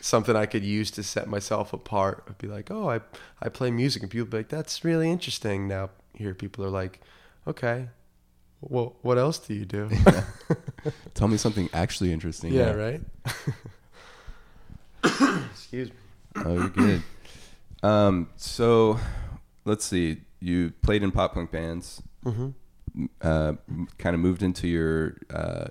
something 0.00 0.34
I 0.34 0.46
could 0.46 0.64
use 0.64 0.90
to 0.92 1.02
set 1.02 1.28
myself 1.28 1.72
apart. 1.72 2.24
I'd 2.28 2.38
be 2.38 2.48
like, 2.48 2.70
oh, 2.70 2.88
I 2.90 3.00
I 3.40 3.48
play 3.50 3.70
music, 3.70 4.02
and 4.02 4.10
people 4.10 4.24
would 4.24 4.30
be 4.30 4.36
like, 4.38 4.48
that's 4.48 4.84
really 4.84 5.10
interesting. 5.10 5.68
Now 5.68 5.90
here, 6.14 6.34
people 6.34 6.64
are 6.64 6.70
like, 6.70 7.00
okay, 7.46 7.88
well, 8.60 8.96
what 9.02 9.18
else 9.18 9.38
do 9.38 9.54
you 9.54 9.64
do? 9.64 9.90
Tell 11.14 11.28
me 11.28 11.36
something 11.36 11.68
actually 11.72 12.12
interesting. 12.12 12.52
yeah, 12.52 12.72
right. 12.72 13.00
Excuse 15.04 15.88
me. 15.90 15.96
Oh, 16.44 16.54
you're 16.54 16.68
good. 16.68 17.02
Um, 17.82 18.28
so 18.36 18.98
let's 19.64 19.84
see. 19.84 20.22
You 20.40 20.72
played 20.82 21.02
in 21.02 21.10
pop 21.10 21.34
punk 21.34 21.50
bands. 21.50 22.02
hmm 22.24 22.50
Uh, 23.22 23.54
kind 23.98 24.14
of 24.14 24.20
moved 24.20 24.42
into 24.42 24.66
your. 24.68 25.16
Uh, 25.32 25.68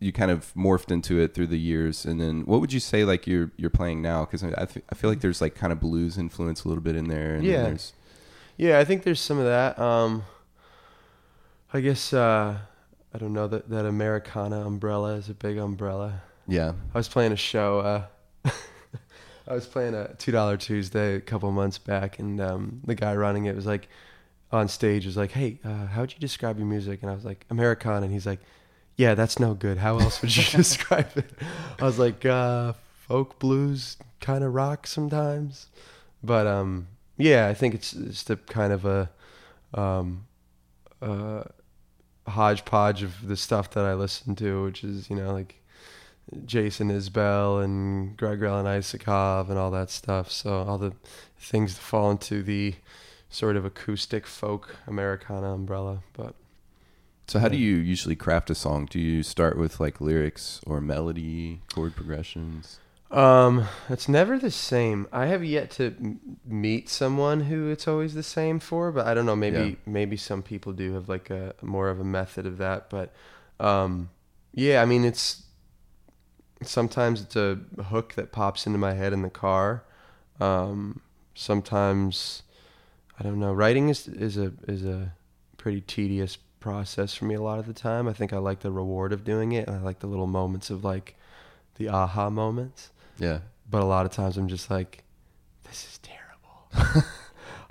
you 0.00 0.12
kind 0.12 0.30
of 0.30 0.52
morphed 0.54 0.90
into 0.90 1.18
it 1.20 1.32
through 1.34 1.46
the 1.46 1.58
years, 1.58 2.04
and 2.04 2.20
then 2.20 2.42
what 2.46 2.60
would 2.60 2.72
you 2.72 2.80
say 2.80 3.04
like 3.04 3.26
you're 3.26 3.50
you're 3.56 3.70
playing 3.70 4.02
now? 4.02 4.24
Because 4.24 4.42
I, 4.44 4.52
I 4.58 4.66
fe- 4.66 4.82
I 4.90 4.94
feel 4.94 5.08
like 5.08 5.20
there's 5.20 5.40
like 5.40 5.54
kind 5.54 5.72
of 5.72 5.80
blues 5.80 6.18
influence 6.18 6.64
a 6.64 6.68
little 6.68 6.82
bit 6.82 6.94
in 6.96 7.08
there. 7.08 7.34
And 7.36 7.44
then 7.44 7.52
Yeah. 7.52 7.62
there's, 7.62 7.92
Yeah, 8.56 8.78
I 8.78 8.84
think 8.84 9.02
there's 9.04 9.20
some 9.20 9.38
of 9.38 9.44
that. 9.44 9.78
Um, 9.78 10.24
I 11.72 11.80
guess 11.80 12.12
uh, 12.12 12.58
I 13.14 13.18
don't 13.18 13.32
know 13.32 13.46
that 13.46 13.70
that 13.70 13.86
Americana 13.86 14.66
umbrella 14.66 15.14
is 15.14 15.28
a 15.28 15.34
big 15.34 15.56
umbrella. 15.56 16.20
yeah. 16.48 16.72
I 16.94 16.98
was 16.98 17.08
playing 17.08 17.30
a 17.32 17.36
show. 17.36 17.78
Uh, 17.80 18.04
I 19.48 19.54
was 19.54 19.66
playing 19.66 19.94
a 19.94 20.14
two 20.14 20.32
dollar 20.32 20.56
Tuesday 20.56 21.14
a 21.14 21.20
couple 21.20 21.50
months 21.52 21.78
back, 21.78 22.18
and 22.18 22.40
um, 22.40 22.80
the 22.84 22.94
guy 22.94 23.14
running 23.14 23.44
it 23.44 23.54
was 23.54 23.66
like 23.66 23.88
on 24.50 24.68
stage 24.68 25.06
was 25.06 25.16
like, 25.16 25.30
"Hey, 25.30 25.58
uh, 25.64 25.86
how 25.86 26.00
would 26.00 26.12
you 26.12 26.18
describe 26.18 26.58
your 26.58 26.66
music?" 26.66 27.02
And 27.02 27.10
I 27.10 27.14
was 27.14 27.24
like, 27.24 27.46
"Americana," 27.50 28.02
and 28.02 28.12
he's 28.12 28.26
like, 28.26 28.40
"Yeah, 28.96 29.14
that's 29.14 29.38
no 29.38 29.54
good. 29.54 29.78
How 29.78 29.98
else 29.98 30.20
would 30.20 30.36
you 30.36 30.44
describe 30.56 31.16
it?" 31.16 31.30
I 31.80 31.84
was 31.84 31.98
like, 32.00 32.26
uh, 32.26 32.72
"Folk 33.06 33.38
blues, 33.38 33.96
kind 34.20 34.42
of 34.42 34.54
rock 34.54 34.86
sometimes," 34.88 35.68
but 36.22 36.46
um, 36.48 36.88
yeah, 37.16 37.46
I 37.46 37.54
think 37.54 37.74
it's 37.74 37.92
it's 37.92 38.24
the 38.24 38.36
kind 38.36 38.72
of 38.72 38.84
a 38.84 39.10
um, 39.72 40.26
uh, 41.00 41.44
hodgepodge 42.26 43.02
of 43.02 43.26
the 43.26 43.36
stuff 43.36 43.70
that 43.70 43.84
I 43.84 43.94
listen 43.94 44.34
to, 44.36 44.64
which 44.64 44.84
is 44.84 45.10
you 45.10 45.16
know 45.16 45.32
like 45.32 45.60
Jason 46.44 46.90
Isbell 46.90 47.62
and 47.62 48.16
Greg 48.16 48.42
Alan 48.42 48.66
Isakov 48.66 49.50
and 49.50 49.58
all 49.58 49.70
that 49.70 49.90
stuff. 49.90 50.30
So 50.30 50.62
all 50.62 50.78
the 50.78 50.92
things 51.38 51.74
that 51.74 51.80
fall 51.80 52.10
into 52.10 52.42
the 52.42 52.74
sort 53.28 53.56
of 53.56 53.64
acoustic 53.64 54.26
folk 54.26 54.76
Americana 54.86 55.52
umbrella. 55.52 56.02
But 56.12 56.34
So 57.26 57.38
how 57.38 57.48
do 57.48 57.56
you 57.56 57.76
usually 57.76 58.16
craft 58.16 58.50
a 58.50 58.54
song? 58.54 58.86
Do 58.90 58.98
you 58.98 59.22
start 59.22 59.58
with 59.58 59.80
like 59.80 60.00
lyrics 60.00 60.60
or 60.66 60.80
melody, 60.80 61.60
chord 61.74 61.94
progressions? 61.94 62.78
Um, 63.14 63.66
it's 63.88 64.08
never 64.08 64.38
the 64.38 64.50
same. 64.50 65.06
I 65.12 65.26
have 65.26 65.44
yet 65.44 65.70
to 65.72 65.86
m- 66.00 66.38
meet 66.44 66.88
someone 66.88 67.40
who 67.42 67.70
it's 67.70 67.86
always 67.86 68.14
the 68.14 68.22
same 68.22 68.58
for, 68.58 68.90
but 68.92 69.06
I 69.06 69.14
don't 69.14 69.26
know. 69.26 69.36
Maybe 69.36 69.56
Yeah. 69.56 69.74
maybe 69.86 70.16
some 70.16 70.42
people 70.42 70.72
do 70.72 70.94
have 70.94 71.08
like 71.08 71.30
a 71.30 71.54
more 71.62 71.88
of 71.88 72.00
a 72.00 72.04
method 72.04 72.46
of 72.46 72.58
that. 72.58 72.90
But 72.90 73.12
um, 73.60 74.10
yeah, 74.52 74.82
I 74.82 74.84
mean 74.84 75.04
it's 75.04 75.44
sometimes 76.62 77.22
it's 77.22 77.36
a 77.36 77.58
hook 77.88 78.14
that 78.14 78.32
pops 78.32 78.66
into 78.66 78.78
my 78.78 78.94
head 78.94 79.12
in 79.12 79.22
the 79.22 79.30
car. 79.30 79.84
Um, 80.40 81.00
sometimes 81.34 82.42
I 83.18 83.22
don't 83.22 83.38
know. 83.38 83.52
Writing 83.52 83.88
is 83.88 84.08
is 84.08 84.36
a 84.36 84.52
is 84.66 84.84
a 84.84 85.12
pretty 85.56 85.80
tedious 85.82 86.36
process 86.60 87.14
for 87.14 87.26
me 87.26 87.34
a 87.34 87.42
lot 87.42 87.58
of 87.58 87.66
the 87.66 87.74
time. 87.74 88.08
I 88.08 88.12
think 88.12 88.32
I 88.32 88.38
like 88.38 88.60
the 88.60 88.72
reward 88.72 89.12
of 89.12 89.24
doing 89.24 89.52
it, 89.52 89.68
and 89.68 89.76
I 89.76 89.80
like 89.80 90.00
the 90.00 90.06
little 90.06 90.26
moments 90.26 90.70
of 90.70 90.82
like 90.84 91.14
the 91.76 91.88
aha 91.88 92.30
moments. 92.30 92.90
Yeah. 93.18 93.40
But 93.70 93.82
a 93.82 93.86
lot 93.86 94.06
of 94.06 94.12
times 94.12 94.36
I'm 94.36 94.48
just 94.48 94.70
like, 94.70 95.04
this 95.64 95.84
is 95.84 95.98
terrible. 95.98 96.68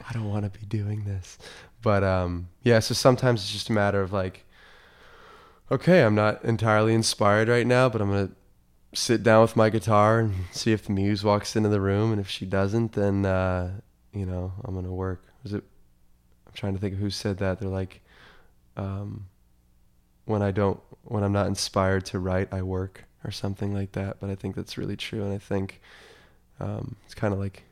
I 0.09 0.13
don't 0.13 0.29
want 0.29 0.51
to 0.51 0.59
be 0.59 0.65
doing 0.65 1.05
this. 1.05 1.37
But 1.81 2.03
um, 2.03 2.49
yeah, 2.63 2.79
so 2.79 2.93
sometimes 2.93 3.41
it's 3.41 3.51
just 3.51 3.69
a 3.69 3.73
matter 3.73 4.01
of 4.01 4.11
like, 4.13 4.45
okay, 5.71 6.03
I'm 6.03 6.15
not 6.15 6.43
entirely 6.43 6.93
inspired 6.93 7.49
right 7.49 7.67
now, 7.67 7.89
but 7.89 8.01
I'm 8.01 8.09
gonna 8.09 8.31
sit 8.93 9.23
down 9.23 9.41
with 9.41 9.55
my 9.55 9.69
guitar 9.69 10.19
and 10.19 10.33
see 10.51 10.71
if 10.71 10.85
the 10.85 10.91
muse 10.91 11.23
walks 11.23 11.55
into 11.55 11.69
the 11.69 11.81
room, 11.81 12.11
and 12.11 12.21
if 12.21 12.29
she 12.29 12.45
doesn't, 12.45 12.93
then 12.93 13.25
uh, 13.25 13.71
you 14.13 14.25
know 14.25 14.53
I'm 14.63 14.73
gonna 14.75 14.93
work. 14.93 15.23
Was 15.43 15.53
it? 15.53 15.63
I'm 16.47 16.53
trying 16.53 16.73
to 16.73 16.79
think 16.79 16.93
of 16.93 16.99
who 16.99 17.09
said 17.09 17.37
that. 17.39 17.59
They're 17.59 17.69
like, 17.69 18.01
um, 18.77 19.27
when 20.25 20.41
I 20.41 20.51
don't, 20.51 20.79
when 21.03 21.23
I'm 21.23 21.33
not 21.33 21.47
inspired 21.47 22.05
to 22.07 22.19
write, 22.19 22.53
I 22.53 22.61
work 22.61 23.05
or 23.23 23.31
something 23.31 23.73
like 23.73 23.93
that. 23.93 24.19
But 24.19 24.29
I 24.29 24.35
think 24.35 24.55
that's 24.55 24.77
really 24.77 24.97
true, 24.97 25.23
and 25.23 25.33
I 25.33 25.37
think 25.37 25.81
um, 26.59 26.95
it's 27.05 27.15
kind 27.15 27.33
of 27.33 27.39
like 27.39 27.63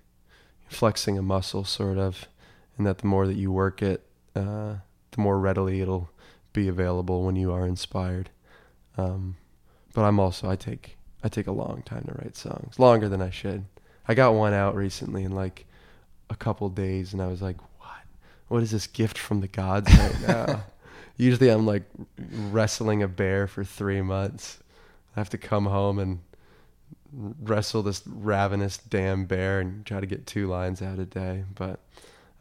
flexing 0.67 1.17
a 1.17 1.21
muscle, 1.21 1.63
sort 1.63 1.97
of, 1.97 2.27
and 2.77 2.85
that 2.87 2.99
the 2.99 3.07
more 3.07 3.27
that 3.27 3.35
you 3.35 3.51
work 3.51 3.81
it, 3.81 4.05
uh, 4.35 4.75
the 5.11 5.21
more 5.21 5.39
readily 5.39 5.81
it'll 5.81 6.09
be 6.53 6.67
available 6.67 7.23
when 7.23 7.35
you 7.35 7.51
are 7.51 7.65
inspired. 7.65 8.29
Um, 8.97 9.37
but 9.93 10.03
I'm 10.03 10.19
also 10.19 10.49
I 10.49 10.55
take 10.55 10.97
I 11.23 11.29
take 11.29 11.47
a 11.47 11.51
long 11.51 11.83
time 11.83 12.03
to 12.03 12.13
write 12.13 12.35
songs, 12.35 12.79
longer 12.79 13.07
than 13.09 13.21
I 13.21 13.29
should. 13.29 13.65
I 14.07 14.13
got 14.13 14.33
one 14.33 14.53
out 14.53 14.75
recently 14.75 15.23
in 15.23 15.31
like 15.31 15.65
a 16.29 16.35
couple 16.35 16.69
days, 16.69 17.13
and 17.13 17.21
I 17.21 17.27
was 17.27 17.41
like, 17.41 17.57
"What? 17.79 17.89
What 18.47 18.63
is 18.63 18.71
this 18.71 18.87
gift 18.87 19.17
from 19.17 19.41
the 19.41 19.47
gods 19.47 19.93
right 19.95 20.27
now?" 20.27 20.63
Usually, 21.17 21.49
I'm 21.49 21.65
like 21.65 21.83
wrestling 22.51 23.03
a 23.03 23.07
bear 23.07 23.47
for 23.47 23.63
three 23.63 24.01
months. 24.01 24.59
I 25.15 25.19
have 25.19 25.29
to 25.31 25.37
come 25.37 25.65
home 25.65 25.99
and 25.99 26.19
wrestle 27.13 27.83
this 27.83 28.03
ravenous 28.07 28.77
damn 28.77 29.25
bear 29.25 29.59
and 29.59 29.85
try 29.85 29.99
to 29.99 30.05
get 30.05 30.25
two 30.25 30.47
lines 30.47 30.81
out 30.81 30.99
a 30.99 31.05
day. 31.05 31.43
But 31.53 31.79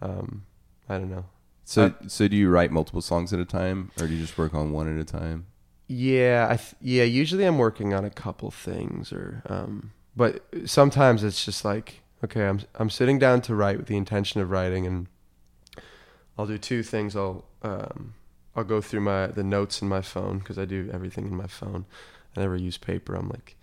um, 0.00 0.44
I 0.88 0.98
don't 0.98 1.10
know. 1.10 1.24
So 1.64 1.86
Uh, 1.86 1.92
so 2.06 2.28
do 2.28 2.36
you 2.36 2.48
write 2.48 2.70
multiple 2.70 3.00
songs 3.00 3.32
at 3.32 3.38
a 3.38 3.44
time, 3.44 3.90
or 4.00 4.06
do 4.06 4.14
you 4.14 4.20
just 4.20 4.36
work 4.38 4.54
on 4.54 4.72
one 4.72 4.92
at 4.92 5.00
a 5.00 5.04
time? 5.04 5.46
Yeah, 5.86 6.46
I 6.50 6.56
th- 6.56 6.74
yeah. 6.80 7.04
Usually, 7.04 7.44
I'm 7.44 7.58
working 7.58 7.94
on 7.94 8.04
a 8.04 8.10
couple 8.10 8.50
things, 8.50 9.12
or 9.12 9.42
um, 9.46 9.92
but 10.16 10.44
sometimes 10.64 11.24
it's 11.24 11.44
just 11.44 11.64
like, 11.64 12.02
okay, 12.24 12.46
I'm 12.46 12.60
I'm 12.76 12.90
sitting 12.90 13.18
down 13.18 13.40
to 13.42 13.54
write 13.54 13.76
with 13.76 13.86
the 13.86 13.96
intention 13.96 14.40
of 14.40 14.50
writing, 14.50 14.86
and 14.86 15.08
I'll 16.38 16.46
do 16.46 16.58
two 16.58 16.82
things. 16.82 17.16
I'll 17.16 17.44
um, 17.62 18.14
I'll 18.54 18.64
go 18.64 18.80
through 18.80 19.00
my 19.00 19.28
the 19.28 19.44
notes 19.44 19.82
in 19.82 19.88
my 19.88 20.00
phone 20.00 20.38
because 20.38 20.58
I 20.58 20.64
do 20.64 20.88
everything 20.92 21.26
in 21.26 21.36
my 21.36 21.46
phone. 21.48 21.86
I 22.36 22.40
never 22.40 22.56
use 22.56 22.78
paper. 22.78 23.14
I'm 23.14 23.28
like, 23.28 23.56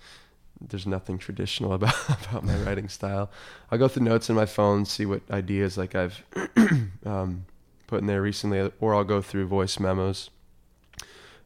there's 0.60 0.88
nothing 0.88 1.18
traditional 1.18 1.74
about 1.80 1.96
about 2.30 2.44
my 2.44 2.56
writing 2.58 2.90
style. 2.90 3.30
I'll 3.72 3.78
go 3.78 3.88
through 3.88 4.04
notes 4.04 4.30
in 4.30 4.36
my 4.36 4.46
phone, 4.46 4.86
see 4.86 5.06
what 5.06 5.22
ideas 5.32 5.78
like 5.78 5.96
I've 5.96 6.24
um, 7.06 7.46
put 7.88 8.02
in 8.02 8.08
there 8.08 8.22
recently, 8.22 8.72
or 8.80 8.96
I'll 8.96 9.04
go 9.04 9.22
through 9.22 9.48
voice 9.48 9.80
memos. 9.80 10.30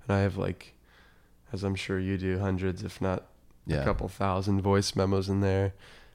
And 0.08 0.16
I 0.18 0.20
have 0.22 0.38
like, 0.38 0.74
as 1.54 1.64
I'm 1.64 1.76
sure 1.76 2.00
you 2.00 2.18
do, 2.18 2.40
hundreds, 2.40 2.84
if 2.84 3.00
not 3.02 3.26
Yeah. 3.68 3.78
a 3.82 3.84
couple 3.84 4.08
thousand 4.08 4.62
voice 4.62 4.96
memos 4.96 5.30
in 5.30 5.42
there. 5.42 5.74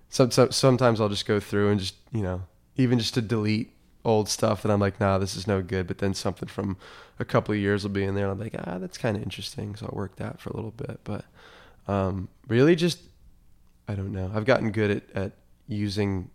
Some, 0.08 0.30
some 0.30 0.50
sometimes 0.52 1.00
I'll 1.00 1.08
just 1.08 1.26
go 1.26 1.38
through 1.40 1.70
and 1.70 1.78
just 1.80 1.94
you 2.12 2.22
know 2.22 2.42
even 2.76 2.98
just 2.98 3.14
to 3.14 3.22
delete 3.22 3.72
old 4.06 4.28
stuff 4.28 4.62
that 4.62 4.70
I'm 4.70 4.80
like, 4.80 5.00
nah, 5.00 5.18
this 5.18 5.36
is 5.36 5.46
no 5.46 5.60
good. 5.60 5.86
But 5.86 5.98
then 5.98 6.14
something 6.14 6.48
from 6.48 6.78
a 7.18 7.24
couple 7.24 7.52
of 7.52 7.60
years 7.60 7.82
will 7.82 7.90
be 7.90 8.04
in 8.04 8.14
there. 8.14 8.30
And 8.30 8.32
I'm 8.32 8.40
like, 8.40 8.54
ah, 8.66 8.78
that's 8.78 8.96
kind 8.96 9.16
of 9.16 9.22
interesting. 9.22 9.74
So 9.74 9.86
I'll 9.86 9.96
work 9.96 10.16
that 10.16 10.40
for 10.40 10.50
a 10.50 10.56
little 10.56 10.70
bit. 10.70 11.00
But 11.04 11.24
um, 11.88 12.28
really, 12.48 12.76
just 12.76 13.00
I 13.88 13.94
don't 13.94 14.12
know. 14.12 14.30
I've 14.34 14.46
gotten 14.46 14.70
good 14.70 14.90
at 14.90 15.22
at 15.24 15.32
using 15.68 16.30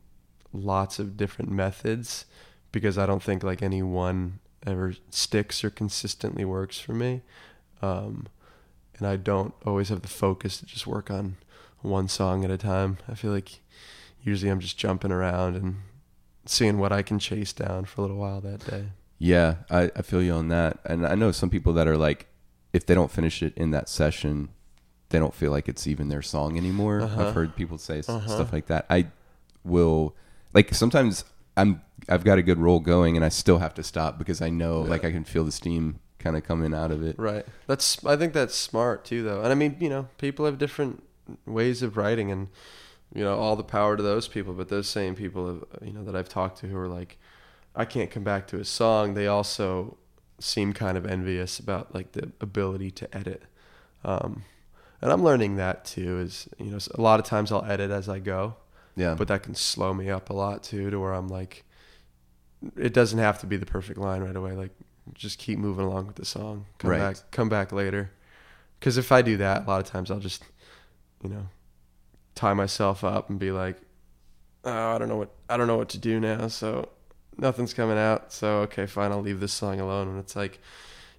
lots 0.53 0.99
of 0.99 1.15
different 1.15 1.49
methods 1.49 2.25
because 2.73 2.97
I 2.97 3.05
don't 3.05 3.23
think 3.23 3.41
like 3.41 3.61
any 3.61 3.81
one 3.81 4.39
ever 4.67 4.93
sticks 5.09 5.63
or 5.63 5.69
consistently 5.69 6.45
works 6.45 6.79
for 6.79 6.93
me. 6.93 7.21
Um, 7.81 8.27
and 8.97 9.07
I 9.07 9.15
don't 9.15 9.53
always 9.65 9.89
have 9.89 10.01
the 10.01 10.07
focus 10.07 10.57
to 10.57 10.65
just 10.65 10.85
work 10.85 11.09
on 11.09 11.37
one 11.81 12.07
song 12.07 12.43
at 12.43 12.51
a 12.51 12.57
time. 12.57 12.97
I 13.09 13.15
feel 13.15 13.31
like 13.31 13.61
usually 14.23 14.51
I'm 14.51 14.59
just 14.59 14.77
jumping 14.77 15.11
around 15.11 15.55
and 15.55 15.77
seeing 16.45 16.77
what 16.79 16.91
I 16.91 17.01
can 17.01 17.19
chase 17.19 17.53
down 17.53 17.85
for 17.85 18.01
a 18.01 18.03
little 18.03 18.17
while 18.17 18.41
that 18.41 18.65
day. 18.65 18.85
Yeah, 19.19 19.55
I, 19.69 19.91
I 19.95 20.01
feel 20.01 20.21
you 20.23 20.33
on 20.33 20.47
that. 20.49 20.79
And 20.85 21.05
I 21.05 21.15
know 21.15 21.31
some 21.31 21.49
people 21.49 21.73
that 21.73 21.87
are 21.87 21.97
like, 21.97 22.27
if 22.73 22.85
they 22.85 22.95
don't 22.95 23.11
finish 23.11 23.43
it 23.43 23.53
in 23.55 23.71
that 23.71 23.87
session, 23.89 24.49
they 25.09 25.19
don't 25.19 25.33
feel 25.35 25.51
like 25.51 25.67
it's 25.69 25.85
even 25.87 26.09
their 26.09 26.21
song 26.23 26.57
anymore. 26.57 27.01
Uh-huh. 27.01 27.27
I've 27.27 27.33
heard 27.35 27.55
people 27.55 27.77
say 27.77 27.99
Uh-huh. 28.07 28.27
stuff 28.27 28.51
like 28.51 28.67
that. 28.67 28.85
I 28.89 29.07
will, 29.63 30.15
like, 30.53 30.73
sometimes 30.73 31.23
I'm, 31.55 31.81
I've 32.09 32.23
got 32.23 32.37
a 32.39 32.41
good 32.41 32.57
roll 32.57 32.79
going 32.79 33.15
and 33.15 33.23
I 33.23 33.29
still 33.29 33.59
have 33.59 33.73
to 33.75 33.83
stop 33.83 34.17
because 34.17 34.41
I 34.41 34.49
know, 34.49 34.83
Yeah. 34.83 34.89
like, 34.89 35.05
I 35.05 35.11
can 35.11 35.23
feel 35.23 35.43
the 35.43 35.51
steam 35.51 35.99
kind 36.17 36.35
of 36.37 36.43
coming 36.43 36.73
out 36.73 36.91
of 36.91 37.03
it. 37.03 37.17
Right. 37.19 37.45
That's 37.67 38.03
I 38.05 38.15
think 38.15 38.33
that's 38.33 38.53
smart 38.55 39.03
too 39.05 39.23
though. 39.23 39.39
And 39.41 39.47
I 39.51 39.55
mean, 39.55 39.75
you 39.79 39.89
know, 39.89 40.07
people 40.19 40.45
have 40.45 40.59
different 40.59 41.01
ways 41.47 41.81
of 41.81 41.97
writing 41.97 42.29
and 42.31 42.47
you 43.13 43.23
know, 43.23 43.37
all 43.37 43.55
the 43.55 43.63
power 43.63 43.97
to 43.97 44.03
those 44.03 44.27
people, 44.27 44.53
but 44.53 44.69
those 44.69 44.87
same 44.89 45.15
people 45.15 45.47
have, 45.47 45.63
you 45.81 45.93
know 45.93 46.03
that 46.03 46.15
I've 46.15 46.29
talked 46.29 46.59
to 46.59 46.67
who 46.67 46.77
are 46.77 46.87
like 46.87 47.17
I 47.75 47.85
can't 47.85 48.11
come 48.11 48.23
back 48.23 48.47
to 48.47 48.59
a 48.59 48.65
song, 48.65 49.13
they 49.13 49.27
also 49.27 49.97
seem 50.39 50.73
kind 50.73 50.97
of 50.97 51.05
envious 51.05 51.59
about 51.59 51.93
like 51.93 52.11
the 52.13 52.31
ability 52.41 52.91
to 52.91 53.15
edit. 53.15 53.43
Um 54.03 54.43
and 55.01 55.11
I'm 55.11 55.23
learning 55.23 55.55
that 55.57 55.83
too 55.85 56.19
is, 56.19 56.47
you 56.59 56.65
know, 56.71 56.77
a 56.95 57.01
lot 57.01 57.19
of 57.19 57.25
times 57.25 57.51
I'll 57.51 57.65
edit 57.65 57.89
as 57.91 58.07
I 58.07 58.19
go, 58.19 58.55
Yeah. 58.95 59.15
but 59.15 59.27
that 59.29 59.41
can 59.43 59.55
slow 59.55 59.93
me 59.93 60.09
up 60.11 60.29
a 60.29 60.33
lot 60.33 60.63
too 60.63 60.89
to 60.91 60.99
where 60.99 61.13
I'm 61.13 61.27
like 61.27 61.63
it 62.77 62.93
doesn't 62.93 63.17
have 63.19 63.39
to 63.39 63.47
be 63.47 63.57
the 63.57 63.65
perfect 63.65 63.97
line 63.99 64.21
right 64.21 64.35
away 64.35 64.51
like 64.53 64.71
just 65.13 65.39
keep 65.39 65.57
moving 65.57 65.85
along 65.85 66.05
with 66.07 66.15
the 66.15 66.25
song 66.25 66.65
come 66.77 66.91
Right. 66.91 66.99
back 66.99 67.15
come 67.31 67.49
back 67.49 67.71
later 67.71 68.11
because 68.79 68.97
if 68.97 69.11
i 69.11 69.21
do 69.23 69.35
that 69.37 69.65
a 69.65 69.67
lot 69.67 69.81
of 69.81 69.87
times 69.87 70.11
i'll 70.11 70.19
just 70.19 70.43
you 71.23 71.29
know 71.29 71.47
tie 72.35 72.53
myself 72.53 73.03
up 73.03 73.29
and 73.29 73.39
be 73.39 73.51
like 73.51 73.77
oh 74.63 74.95
i 74.95 74.97
don't 74.97 75.09
know 75.09 75.17
what 75.17 75.31
i 75.49 75.57
don't 75.57 75.67
know 75.67 75.77
what 75.77 75.89
to 75.89 75.97
do 75.97 76.19
now 76.19 76.47
so 76.47 76.87
nothing's 77.37 77.73
coming 77.73 77.97
out. 77.97 78.31
So 78.31 78.59
okay, 78.59 78.85
fine, 78.85 79.11
I'll 79.11 79.21
leave 79.21 79.39
this 79.39 79.53
song 79.53 79.79
alone. 79.79 80.07
And 80.07 80.19
it's 80.19 80.35
like, 80.35 80.59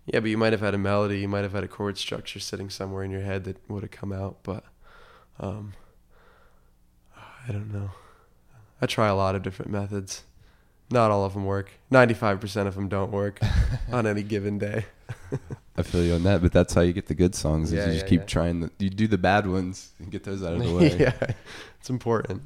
yeah, 0.06 0.20
but 0.20 0.30
you 0.30 0.38
might 0.38 0.52
have 0.52 0.60
had 0.60 0.74
a 0.74 0.78
melody, 0.78 1.20
you 1.20 1.28
might 1.28 1.42
have 1.42 1.52
had 1.52 1.64
a 1.64 1.68
chord 1.68 1.98
structure 1.98 2.40
sitting 2.40 2.70
somewhere 2.70 3.04
in 3.04 3.10
your 3.10 3.20
head 3.20 3.44
that 3.44 3.58
would 3.68 3.82
have 3.82 3.90
come 3.90 4.12
out, 4.12 4.38
but 4.42 4.64
um, 5.38 5.74
I 7.16 7.52
don't 7.52 7.72
know. 7.72 7.90
I 8.80 8.86
try 8.86 9.08
a 9.08 9.14
lot 9.14 9.34
of 9.34 9.42
different 9.42 9.70
methods. 9.70 10.24
Not 10.90 11.10
all 11.10 11.24
of 11.24 11.34
them 11.34 11.46
work. 11.46 11.70
Ninety-five 11.90 12.40
percent 12.40 12.68
of 12.68 12.74
them 12.74 12.88
don't 12.88 13.12
work 13.12 13.40
on 13.92 14.06
any 14.06 14.22
given 14.22 14.58
day. 14.58 14.86
I 15.76 15.82
feel 15.82 16.04
you 16.04 16.14
on 16.14 16.22
that, 16.24 16.42
but 16.42 16.52
that's 16.52 16.74
how 16.74 16.82
you 16.82 16.92
get 16.92 17.06
the 17.06 17.14
good 17.14 17.34
songs. 17.34 17.72
Is 17.72 17.78
Yeah, 17.78 17.86
you 17.86 17.92
just 17.92 18.04
yeah, 18.04 18.08
keep 18.08 18.20
yeah. 18.20 18.26
trying. 18.26 18.60
The, 18.60 18.70
you 18.78 18.90
do 18.90 19.06
the 19.06 19.18
bad 19.18 19.46
ones 19.46 19.92
and 19.98 20.10
get 20.10 20.24
those 20.24 20.42
out 20.42 20.54
of 20.54 20.62
the 20.62 20.74
way. 20.76 20.96
yeah, 20.98 21.14
it's 21.80 21.90
important. 21.90 22.42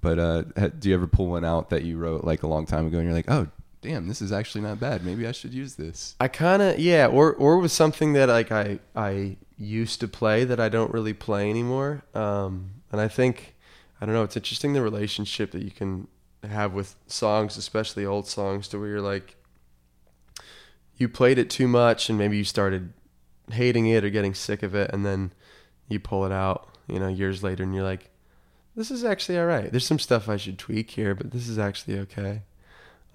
But 0.00 0.18
uh, 0.18 0.42
do 0.78 0.88
you 0.88 0.94
ever 0.94 1.06
pull 1.06 1.26
one 1.26 1.44
out 1.44 1.70
that 1.70 1.82
you 1.82 1.98
wrote 1.98 2.24
like 2.24 2.42
a 2.42 2.46
long 2.46 2.66
time 2.66 2.86
ago, 2.86 2.98
and 2.98 3.06
you're 3.06 3.14
like, 3.14 3.30
oh, 3.30 3.48
damn, 3.82 4.08
this 4.08 4.22
is 4.22 4.32
actually 4.32 4.62
not 4.62 4.80
bad. 4.80 5.04
Maybe 5.04 5.26
I 5.26 5.32
should 5.32 5.54
use 5.54 5.74
this. 5.74 6.14
I 6.20 6.28
kind 6.28 6.62
of 6.62 6.78
yeah, 6.78 7.06
or 7.06 7.32
or 7.34 7.58
was 7.58 7.72
something 7.72 8.12
that 8.14 8.28
like 8.28 8.50
I 8.50 8.78
I 8.94 9.36
used 9.58 10.00
to 10.00 10.08
play 10.08 10.44
that 10.44 10.60
I 10.60 10.68
don't 10.68 10.92
really 10.92 11.14
play 11.14 11.48
anymore. 11.50 12.02
Um, 12.14 12.70
and 12.92 13.00
I 13.00 13.08
think 13.08 13.54
I 14.00 14.06
don't 14.06 14.14
know. 14.14 14.22
It's 14.22 14.36
interesting 14.36 14.72
the 14.72 14.82
relationship 14.82 15.50
that 15.52 15.62
you 15.62 15.70
can 15.70 16.08
have 16.42 16.74
with 16.74 16.96
songs, 17.06 17.56
especially 17.56 18.04
old 18.04 18.26
songs, 18.26 18.68
to 18.68 18.78
where 18.78 18.88
you're 18.88 19.00
like 19.00 19.36
you 20.96 21.08
played 21.08 21.38
it 21.38 21.50
too 21.50 21.68
much, 21.68 22.08
and 22.08 22.18
maybe 22.18 22.36
you 22.36 22.44
started 22.44 22.92
hating 23.50 23.86
it 23.86 24.04
or 24.04 24.10
getting 24.10 24.34
sick 24.34 24.62
of 24.62 24.74
it, 24.74 24.90
and 24.92 25.04
then 25.04 25.32
you 25.88 26.00
pull 26.00 26.24
it 26.24 26.32
out, 26.32 26.68
you 26.88 26.98
know, 26.98 27.08
years 27.08 27.42
later, 27.42 27.62
and 27.62 27.74
you're 27.74 27.84
like, 27.84 28.10
this 28.74 28.90
is 28.90 29.04
actually 29.04 29.38
all 29.38 29.46
right. 29.46 29.70
There's 29.70 29.86
some 29.86 29.98
stuff 29.98 30.28
I 30.28 30.36
should 30.36 30.58
tweak 30.58 30.90
here, 30.90 31.14
but 31.14 31.30
this 31.30 31.48
is 31.48 31.58
actually 31.58 31.98
okay. 32.00 32.42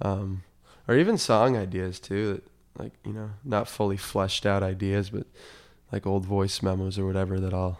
Um, 0.02 0.44
or 0.88 0.98
even 0.98 1.18
song 1.18 1.56
ideas 1.56 2.00
too 2.00 2.34
that 2.34 2.44
like 2.78 2.94
you 3.06 3.14
know 3.14 3.32
not 3.44 3.68
fully 3.68 3.98
fleshed 3.98 4.46
out 4.46 4.64
ideas 4.64 5.10
but 5.10 5.26
like 5.92 6.06
old 6.06 6.26
voice 6.26 6.62
memos 6.62 6.98
or 6.98 7.06
whatever 7.06 7.40
that 7.40 7.54
I'll 7.54 7.80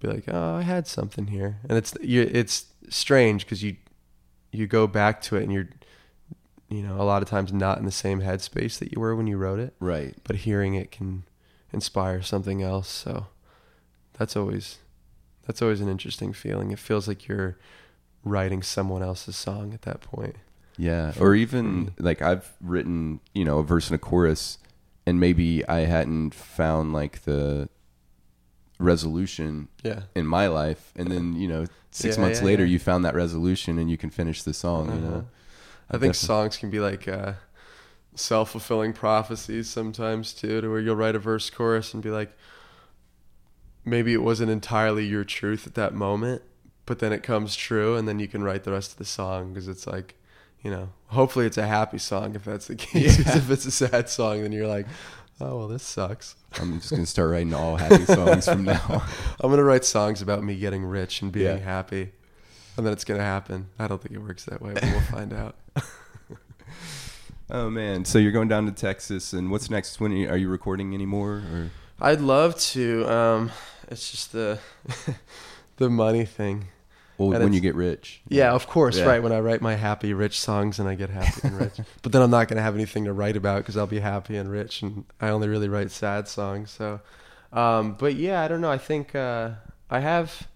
be 0.00 0.08
like 0.08 0.24
oh 0.28 0.56
I 0.56 0.62
had 0.62 0.86
something 0.86 1.26
here 1.26 1.58
and 1.68 1.76
it's 1.76 1.94
you 2.00 2.22
it's 2.32 2.66
strange 2.88 3.44
because 3.44 3.62
you 3.62 3.76
you 4.52 4.66
go 4.66 4.86
back 4.86 5.20
to 5.22 5.36
it 5.36 5.42
and 5.42 5.52
you're 5.52 5.68
you 6.68 6.82
know 6.82 7.00
a 7.00 7.04
lot 7.04 7.22
of 7.22 7.28
times 7.28 7.52
not 7.52 7.78
in 7.78 7.84
the 7.84 7.90
same 7.92 8.20
headspace 8.22 8.78
that 8.78 8.92
you 8.92 9.00
were 9.00 9.14
when 9.14 9.26
you 9.26 9.36
wrote 9.36 9.58
it 9.60 9.74
Right. 9.80 10.14
but 10.24 10.36
hearing 10.36 10.74
it 10.74 10.90
can 10.90 11.24
inspire 11.72 12.22
something 12.22 12.62
else 12.62 12.88
so 12.88 13.26
that's 14.14 14.36
always 14.36 14.78
that's 15.46 15.60
always 15.60 15.80
an 15.80 15.88
interesting 15.88 16.32
feeling 16.32 16.70
it 16.70 16.78
feels 16.78 17.06
like 17.06 17.28
you're 17.28 17.56
writing 18.24 18.62
someone 18.62 19.02
else's 19.02 19.36
song 19.36 19.74
at 19.74 19.82
that 19.82 20.00
point 20.00 20.36
Yeah. 20.78 21.12
Or 21.20 21.34
even 21.34 21.92
like 21.98 22.20
I've 22.22 22.52
written, 22.60 23.20
you 23.34 23.44
know, 23.44 23.58
a 23.58 23.62
verse 23.62 23.88
and 23.88 23.94
a 23.94 23.98
chorus, 23.98 24.58
and 25.06 25.20
maybe 25.20 25.62
I 25.68 25.80
hadn't 25.86 26.34
found 26.34 26.92
like 26.92 27.22
the 27.24 27.68
resolution 28.78 29.68
yeah 29.82 30.02
in 30.14 30.26
my 30.26 30.46
life, 30.48 30.92
and 30.96 31.10
then 31.10 31.34
you 31.36 31.46
know, 31.48 31.66
six 31.90 32.16
Yeah, 32.16 32.22
months 32.22 32.40
yeah, 32.40 32.46
later, 32.46 32.64
you 32.64 32.78
found 32.78 33.04
that 33.04 33.14
resolution, 33.14 33.78
and 33.78 33.90
you 33.90 33.96
can 33.96 34.10
finish 34.10 34.42
the 34.42 34.52
song. 34.54 34.86
You 34.86 34.92
Uh-huh. 34.94 35.10
know. 35.18 35.26
I 35.90 35.92
think 35.98 36.14
Definitely. 36.14 36.26
songs 36.26 36.56
can 36.56 36.70
be 36.70 36.80
like 36.80 37.06
uh, 37.08 37.34
self 38.14 38.50
fulfilling 38.50 38.92
prophecies 38.92 39.68
sometimes 39.68 40.32
too, 40.32 40.60
to 40.60 40.68
where 40.68 40.80
you'll 40.80 40.96
write 40.96 41.14
a 41.14 41.18
verse 41.18 41.50
chorus 41.50 41.92
and 41.94 42.02
be 42.02 42.10
like, 42.10 42.36
maybe 43.84 44.12
it 44.12 44.22
wasn't 44.22 44.50
entirely 44.50 45.04
your 45.04 45.24
truth 45.24 45.66
at 45.66 45.74
that 45.74 45.94
moment, 45.94 46.42
but 46.86 46.98
then 46.98 47.12
it 47.12 47.22
comes 47.22 47.54
true, 47.56 47.96
and 47.96 48.08
then 48.08 48.18
you 48.18 48.28
can 48.28 48.42
write 48.42 48.64
the 48.64 48.72
rest 48.72 48.92
of 48.92 48.98
the 48.98 49.04
song 49.04 49.52
because 49.52 49.68
it's 49.68 49.86
like, 49.86 50.14
you 50.62 50.70
know, 50.70 50.90
hopefully 51.08 51.46
it's 51.46 51.58
a 51.58 51.66
happy 51.66 51.98
song 51.98 52.34
if 52.34 52.44
that's 52.44 52.66
the 52.68 52.74
case. 52.76 53.18
Yeah. 53.18 53.36
if 53.36 53.50
it's 53.50 53.66
a 53.66 53.70
sad 53.70 54.08
song, 54.08 54.42
then 54.42 54.52
you're 54.52 54.66
like, 54.66 54.86
oh 55.40 55.58
well, 55.58 55.68
this 55.68 55.82
sucks. 55.82 56.36
I'm 56.60 56.78
just 56.78 56.90
gonna 56.90 57.04
start 57.06 57.30
writing 57.30 57.52
all 57.52 57.76
happy 57.76 58.04
songs 58.06 58.46
from 58.48 58.64
now. 58.64 59.04
I'm 59.40 59.50
gonna 59.50 59.64
write 59.64 59.84
songs 59.84 60.22
about 60.22 60.42
me 60.42 60.56
getting 60.56 60.84
rich 60.84 61.20
and 61.20 61.30
being 61.30 61.58
Yeah. 61.58 61.64
happy, 61.64 62.12
and 62.76 62.86
then 62.86 62.92
it's 62.92 63.04
gonna 63.04 63.22
happen. 63.22 63.68
I 63.78 63.86
don't 63.86 64.00
think 64.02 64.14
it 64.14 64.18
works 64.20 64.44
that 64.44 64.60
way, 64.62 64.72
but 64.74 64.82
we'll 64.84 65.00
find 65.00 65.32
out. 65.32 65.56
Oh 67.50 67.68
man! 67.68 68.06
So 68.06 68.18
you're 68.18 68.32
going 68.32 68.48
down 68.48 68.64
to 68.66 68.72
Texas, 68.72 69.34
and 69.34 69.50
what's 69.50 69.68
next? 69.68 70.00
When 70.00 70.12
are 70.12 70.16
you, 70.16 70.28
are 70.30 70.36
you 70.36 70.48
recording 70.48 70.94
anymore? 70.94 71.42
Or 71.52 71.70
I'd 72.00 72.22
love 72.22 72.58
to. 72.72 73.04
Um, 73.06 73.50
it's 73.90 74.10
just 74.10 74.32
the 74.32 74.58
the 75.76 75.90
money 75.90 76.24
thing. 76.24 76.68
well, 77.18 77.34
And 77.34 77.44
when 77.44 77.52
you 77.52 77.60
get 77.60 77.74
rich? 77.74 78.22
Yeah, 78.28 78.52
of 78.52 78.66
course, 78.66 78.96
Yeah. 78.96 79.04
right. 79.04 79.22
When 79.22 79.30
I 79.30 79.40
write 79.40 79.60
my 79.60 79.74
happy 79.74 80.14
rich 80.14 80.40
songs 80.40 80.78
and 80.78 80.88
I 80.88 80.94
get 80.94 81.10
happy 81.10 81.40
and 81.44 81.58
rich, 81.60 81.74
but 82.02 82.12
then 82.12 82.22
I'm 82.22 82.30
not 82.30 82.48
going 82.48 82.56
to 82.56 82.62
have 82.62 82.74
anything 82.74 83.04
to 83.04 83.12
write 83.12 83.36
about 83.36 83.58
because 83.58 83.76
I'll 83.76 83.86
be 83.86 84.00
happy 84.00 84.36
and 84.38 84.50
rich, 84.50 84.80
and 84.80 85.04
I 85.20 85.28
only 85.28 85.48
really 85.48 85.68
write 85.68 85.90
sad 85.90 86.26
songs. 86.28 86.70
So, 86.70 87.00
um, 87.52 87.92
but 87.92 88.14
yeah, 88.14 88.42
I 88.42 88.48
don't 88.48 88.62
know. 88.62 88.70
I 88.72 88.78
think 88.78 89.14
uh, 89.14 89.50
I 89.90 90.00
have 90.00 90.48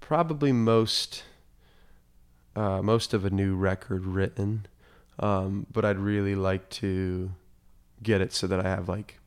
probably 0.00 0.50
most 0.50 1.24
uh, 2.54 2.82
most 2.82 3.14
of 3.14 3.24
a 3.24 3.30
new 3.30 3.54
record 3.54 4.04
written, 4.04 4.66
um, 5.18 5.66
but 5.72 5.84
I'd 5.84 5.98
really 5.98 6.34
like 6.34 6.68
to 6.70 7.32
get 8.02 8.20
it 8.20 8.32
so 8.32 8.46
that 8.46 8.64
I 8.64 8.68
have 8.68 8.88
like 8.88 9.18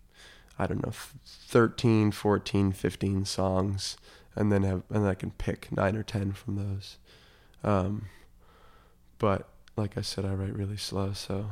I 0.58 0.68
don't 0.68 0.86
know 0.86 0.94
13, 1.26 2.12
14, 2.12 2.72
15 2.72 3.26
songs 3.26 3.98
and 4.36 4.52
then 4.52 4.64
have 4.64 4.84
and 4.90 5.08
I 5.08 5.16
can 5.16 5.32
pick 5.32 5.70
nine 5.76 5.96
or 5.96 6.04
ten 6.04 6.34
from 6.34 6.56
those. 6.56 6.98
Um, 7.64 8.08
but 9.18 9.48
like 9.76 9.98
I 9.98 10.02
said, 10.02 10.26
I 10.26 10.34
write 10.34 10.56
really 10.56 10.78
slow, 10.78 11.14
so 11.14 11.52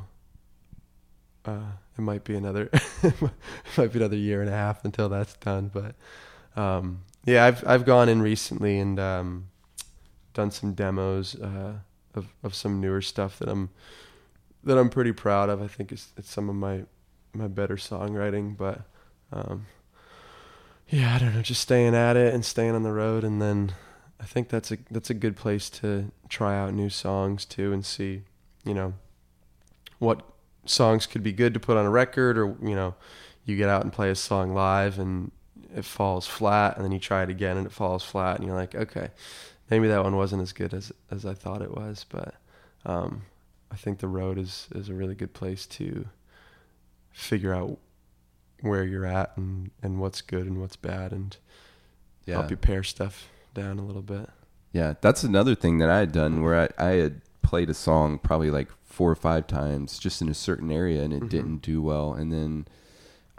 uh, 1.46 1.72
it 1.98 2.02
might 2.02 2.24
be 2.24 2.36
another 2.36 2.70
it 3.04 3.14
might 3.78 3.92
be 3.92 4.00
another 4.00 4.18
year 4.18 4.42
and 4.42 4.50
a 4.50 4.54
half 4.54 4.84
until 4.86 5.10
that's 5.10 5.36
done. 5.38 5.72
But 5.74 5.96
um, 6.60 7.02
yeah, 7.26 7.46
I've 7.46 7.66
I've 7.68 7.86
gone 7.86 8.10
in 8.10 8.22
recently 8.22 8.80
and 8.80 9.00
um, 9.00 9.50
done 10.34 10.52
some 10.52 10.74
demos 10.74 11.36
uh, 11.36 11.74
of 12.14 12.28
of 12.44 12.56
some 12.56 12.80
newer 12.82 13.02
stuff 13.02 13.40
that 13.40 13.50
I'm 13.50 13.70
that 14.64 14.78
I'm 14.78 14.90
pretty 14.90 15.12
proud 15.12 15.50
of. 15.50 15.62
I 15.62 15.68
think 15.68 15.92
it's 15.92 16.12
it's 16.18 16.30
some 16.30 16.50
of 16.50 16.56
my 16.56 16.84
my 17.34 17.48
better 17.48 17.76
songwriting, 17.76 18.56
but 18.56 18.82
um, 19.32 19.66
yeah, 20.90 21.16
I 21.16 21.20
don't 21.20 21.34
know, 21.34 21.42
just 21.42 21.62
staying 21.62 21.96
at 21.96 22.16
it 22.16 22.34
and 22.34 22.46
staying 22.46 22.76
on 22.76 22.84
the 22.84 22.92
road, 22.92 23.24
and 23.24 23.42
then 23.42 23.74
I 24.20 24.26
think 24.26 24.50
that's 24.50 24.72
a 24.72 24.78
that's 24.92 25.10
a 25.10 25.16
good 25.16 25.36
place 25.36 25.70
to 25.82 26.12
try 26.30 26.58
out 26.58 26.74
new 26.74 26.90
songs 26.90 27.46
too 27.46 27.74
and 27.74 27.86
see, 27.86 28.22
you 28.64 28.74
know, 28.74 28.94
what 30.00 30.22
songs 30.66 31.06
could 31.06 31.24
be 31.24 31.34
good 31.34 31.54
to 31.54 31.60
put 31.60 31.78
on 31.78 31.86
a 31.86 31.90
record, 31.90 32.38
or 32.38 32.56
you 32.62 32.76
know, 32.76 32.96
you 33.46 33.58
get 33.58 33.70
out 33.70 33.84
and 33.84 33.92
play 33.92 34.10
a 34.10 34.16
song 34.16 34.54
live 34.54 35.00
and 35.00 35.32
it 35.76 35.86
falls 35.86 36.28
flat, 36.28 36.76
and 36.76 36.86
then 36.86 36.92
you 36.92 37.00
try 37.00 37.24
it 37.24 37.30
again 37.30 37.58
and 37.58 37.66
it 37.66 37.72
falls 37.72 38.04
flat, 38.04 38.38
and 38.38 38.46
you're 38.46 38.56
like, 38.56 38.76
okay, 38.76 39.10
maybe 39.70 39.88
that 39.88 40.04
one 40.04 40.16
wasn't 40.16 40.42
as 40.42 40.54
good 40.54 40.74
as 40.74 40.92
as 41.12 41.26
I 41.26 41.34
thought 41.34 41.62
it 41.62 41.72
was, 41.76 42.06
but 42.10 42.36
um, 42.86 43.24
I 43.72 43.76
think 43.76 44.00
the 44.00 44.08
road 44.08 44.38
is 44.38 44.68
is 44.76 44.90
a 44.90 44.94
really 44.94 45.16
good 45.16 45.34
place 45.34 45.66
to 45.68 46.06
figure 47.12 47.54
out 47.54 47.78
where 48.62 48.84
you're 48.84 49.06
at 49.06 49.36
and, 49.36 49.72
and 49.82 50.00
what's 50.00 50.22
good 50.22 50.46
and 50.48 50.60
what's 50.60 50.76
bad 50.78 51.12
and 51.12 51.36
Yeah, 52.26 52.36
help 52.36 52.50
you 52.50 52.58
pare 52.58 52.84
stuff 52.84 53.28
down 53.54 53.78
a 53.78 53.84
little 53.86 54.02
bit. 54.02 54.30
yeah. 54.72 54.94
That's 55.02 55.24
another 55.24 55.54
thing 55.54 55.78
that 55.80 55.90
I 55.90 56.00
had 56.00 56.12
done 56.12 56.42
where 56.42 56.70
I, 56.80 56.84
I 56.84 56.92
had 56.94 57.22
played 57.42 57.70
a 57.70 57.74
song 57.74 58.18
probably 58.20 58.50
like 58.50 58.70
four 58.86 59.12
or 59.12 59.16
five 59.16 59.48
times 59.48 60.00
just 60.00 60.22
in 60.22 60.30
a 60.30 60.34
certain 60.34 60.72
area, 60.72 61.04
and 61.04 61.14
it 61.14 61.24
Mhm. 61.24 61.30
didn't 61.30 61.58
do 61.62 61.82
well. 61.82 62.14
And 62.14 62.32
then 62.32 62.68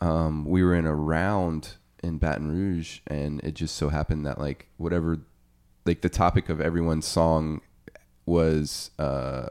um, 0.01 0.45
we 0.45 0.63
were 0.63 0.75
in 0.75 0.87
a 0.87 0.95
round 0.95 1.75
in 2.03 2.19
Baton 2.19 2.53
Rouge, 2.53 3.01
and 3.07 3.41
it 3.43 3.55
just 3.55 3.75
so 3.77 3.89
happened 3.89 4.27
that 4.27 4.39
like 4.39 4.69
whatever, 4.77 5.21
like 5.85 6.01
the 6.01 6.09
topic 6.09 6.49
of 6.49 6.61
everyone's 6.61 7.07
song 7.07 7.61
was 8.27 8.91
uh, 8.99 9.47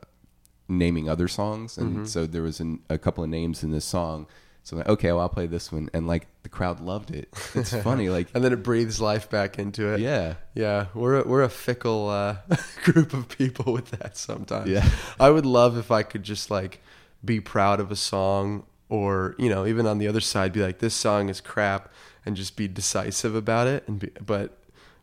naming 0.67 1.09
other 1.09 1.27
songs, 1.27 1.77
and 1.77 1.99
Mhm. 1.99 2.07
so 2.07 2.25
there 2.25 2.41
was 2.41 2.59
an, 2.59 2.79
a 2.89 2.97
couple 2.97 3.23
of 3.23 3.29
names 3.29 3.63
in 3.63 3.71
this 3.71 3.85
song. 3.85 4.27
So 4.63 4.75
I'm 4.75 4.77
like, 4.79 4.89
okay, 4.89 5.11
well, 5.11 5.19
I'll 5.21 5.29
play 5.29 5.45
this 5.45 5.71
one, 5.73 5.89
and 5.93 6.07
like 6.07 6.27
the 6.43 6.49
crowd 6.49 6.79
loved 6.79 7.11
it. 7.11 7.27
It's 7.53 7.75
funny, 7.83 8.09
like 8.09 8.29
And 8.33 8.43
then 8.43 8.53
it 8.53 8.63
breathes 8.63 9.01
life 9.01 9.29
back 9.29 9.59
into 9.59 9.89
it. 9.93 9.99
yeah, 9.99 10.35
Yeah, 10.55 10.85
we're 10.93 11.19
a, 11.21 11.27
we're 11.27 11.43
a 11.43 11.49
fickle 11.49 12.09
uh, 12.09 12.37
group 12.83 13.13
of 13.13 13.27
people 13.27 13.73
with 13.73 13.91
that 13.91 14.15
sometimes. 14.17 14.69
yeah, 14.69 14.89
I 15.19 15.29
would 15.29 15.45
love 15.45 15.77
if 15.77 15.91
I 15.91 16.01
could 16.03 16.23
just 16.23 16.49
like 16.49 16.81
be 17.25 17.41
proud 17.41 17.79
of 17.81 17.91
a 17.91 17.95
song 17.97 18.63
or, 18.89 19.35
you 19.37 19.49
know, 19.49 19.65
even 19.65 19.85
on 19.85 19.97
the 19.97 20.07
other 20.07 20.21
side 20.21 20.53
be 20.53 20.61
like 20.61 20.79
this 20.79 20.93
song 20.93 21.27
is 21.29 21.41
crap 21.41 21.91
and 22.25 22.35
just 22.37 22.55
be 22.55 22.67
decisive 22.69 23.35
about 23.35 23.67
it 23.67 23.85
and 23.87 23.99
be, 23.99 24.11
but 24.25 24.57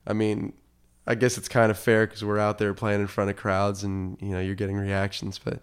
I 0.06 0.14
mean, 0.14 0.54
I 1.06 1.14
guess 1.14 1.38
it's 1.38 1.48
kind 1.48 1.70
of 1.70 1.78
fair 1.78 2.06
cuz 2.06 2.24
we're 2.24 2.38
out 2.38 2.58
there 2.58 2.74
playing 2.74 3.00
in 3.00 3.06
front 3.06 3.30
of 3.30 3.36
crowds 3.36 3.82
and, 3.84 4.16
you 4.20 4.28
know, 4.28 4.40
you're 4.40 4.54
getting 4.54 4.76
reactions, 4.76 5.38
but 5.42 5.60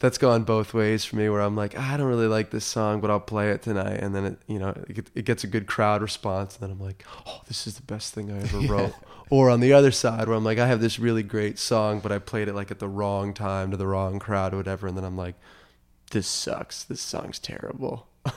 that's 0.00 0.18
gone 0.18 0.44
both 0.44 0.74
ways 0.74 1.04
for 1.04 1.16
me 1.16 1.28
where 1.28 1.40
I'm 1.40 1.56
like, 1.56 1.74
"Ah, 1.76 1.94
I 1.94 1.96
don't 1.96 2.06
really 2.06 2.28
like 2.28 2.50
this 2.50 2.64
song, 2.64 3.00
but 3.00 3.10
I'll 3.10 3.18
play 3.20 3.50
it 3.50 3.62
tonight. 3.62 4.00
And 4.00 4.14
then 4.14 4.24
it, 4.24 4.38
you 4.46 4.58
know, 4.58 4.68
it, 4.88 5.10
it 5.14 5.24
gets 5.24 5.42
a 5.42 5.48
good 5.48 5.66
crowd 5.66 6.02
response. 6.02 6.54
And 6.54 6.62
then 6.62 6.70
I'm 6.70 6.80
like, 6.80 7.04
oh, 7.26 7.40
this 7.48 7.66
is 7.66 7.74
the 7.74 7.82
best 7.82 8.14
thing 8.14 8.30
I 8.30 8.40
ever 8.40 8.60
wrote. 8.72 8.94
Or 9.30 9.50
on 9.50 9.60
the 9.60 9.72
other 9.72 9.90
side 9.90 10.28
where 10.28 10.36
I'm 10.36 10.44
like, 10.44 10.58
I 10.58 10.66
have 10.66 10.80
this 10.80 10.98
really 10.98 11.22
great 11.24 11.58
song, 11.58 12.00
but 12.00 12.12
I 12.12 12.18
played 12.18 12.48
it 12.48 12.54
like 12.54 12.70
at 12.70 12.78
the 12.78 12.88
wrong 12.88 13.34
time 13.34 13.72
to 13.72 13.76
the 13.76 13.86
wrong 13.86 14.18
crowd 14.18 14.54
or 14.54 14.58
whatever. 14.58 14.86
And 14.86 14.96
then 14.96 15.04
I'm 15.04 15.16
like, 15.16 15.34
this 16.12 16.26
sucks. 16.28 16.84
This 16.84 17.00
song's 17.00 17.38
terrible. 17.38 18.06
but 18.22 18.32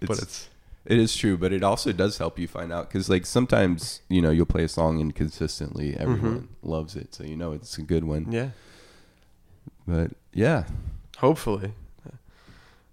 it's, 0.00 0.48
It 0.88 0.98
is 0.98 1.14
true, 1.14 1.36
but 1.36 1.52
it 1.52 1.62
also 1.62 1.92
does 1.92 2.16
help 2.16 2.38
you 2.38 2.48
find 2.48 2.72
out 2.72 2.88
because, 2.88 3.10
like, 3.10 3.26
sometimes 3.26 4.00
you 4.08 4.22
know 4.22 4.30
you'll 4.30 4.46
play 4.46 4.64
a 4.64 4.68
song 4.68 5.00
and 5.02 5.14
consistently 5.14 5.94
everyone 5.96 6.48
loves 6.62 6.96
it, 6.96 7.14
so 7.14 7.24
you 7.24 7.36
know 7.36 7.52
it's 7.52 7.76
a 7.76 7.82
good 7.82 8.04
one. 8.04 8.32
yeah, 8.32 8.50
But 9.86 10.12
yeah, 10.32 10.64
hopefully. 11.18 11.72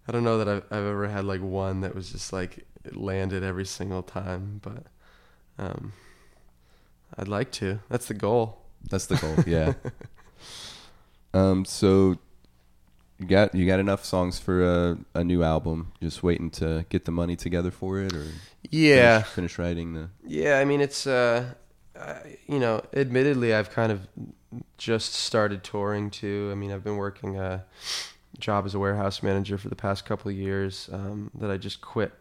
I 0.08 0.12
don't 0.12 0.24
know 0.24 0.38
that 0.38 0.48
I've, 0.48 0.64
I've 0.70 0.86
ever 0.86 1.08
had 1.08 1.26
like 1.26 1.42
one 1.42 1.82
that 1.82 1.96
was 1.96 2.12
just 2.12 2.32
like 2.32 2.66
it 2.84 2.96
landed 2.96 3.44
every 3.44 3.66
single 3.66 4.04
time, 4.04 4.60
but 4.62 4.84
um, 5.58 5.94
I'd 7.18 7.28
like 7.30 7.52
to. 7.54 7.80
That's 7.90 8.08
the 8.08 8.14
goal. 8.14 8.60
that's 8.92 9.06
the 9.08 9.16
goal. 9.16 9.36
Yeah. 9.48 9.74
um. 11.34 11.66
So 11.66 12.18
you 13.20 13.26
got 13.26 13.56
you 13.56 13.66
got 13.66 13.80
enough 13.80 14.04
songs 14.04 14.40
for 14.40 14.64
a, 14.64 14.98
a 15.14 15.24
new 15.24 15.44
album? 15.44 15.94
Just 16.02 16.24
waiting 16.24 16.50
to 16.52 16.86
get 16.90 17.06
the 17.06 17.12
money 17.12 17.36
together 17.36 17.72
for 17.72 18.00
it, 18.00 18.14
or 18.14 18.26
Yeah, 18.70 19.20
finish, 19.20 19.34
finish 19.34 19.60
writing 19.60 19.94
the. 19.94 20.10
Yeah, 20.26 20.60
I 20.60 20.66
mean 20.66 20.82
it's 20.82 21.08
uh, 21.08 21.54
I, 22.00 22.38
you 22.48 22.60
know, 22.60 22.84
admittedly 22.94 23.54
I've 23.54 23.70
kind 23.72 23.92
of 23.92 24.08
just 24.78 25.14
started 25.14 25.64
touring 25.64 26.10
too. 26.10 26.50
I 26.52 26.56
mean 26.56 26.72
I've 26.72 26.84
been 26.84 26.98
working 26.98 27.38
a 27.38 27.64
job 28.40 28.66
as 28.66 28.76
a 28.76 28.80
warehouse 28.80 29.24
manager 29.24 29.58
for 29.58 29.70
the 29.70 29.76
past 29.76 30.06
couple 30.06 30.30
of 30.30 30.38
years 30.38 30.90
um, 30.92 31.32
that 31.36 31.50
I 31.50 31.58
just 31.58 31.82
quit 31.82 32.14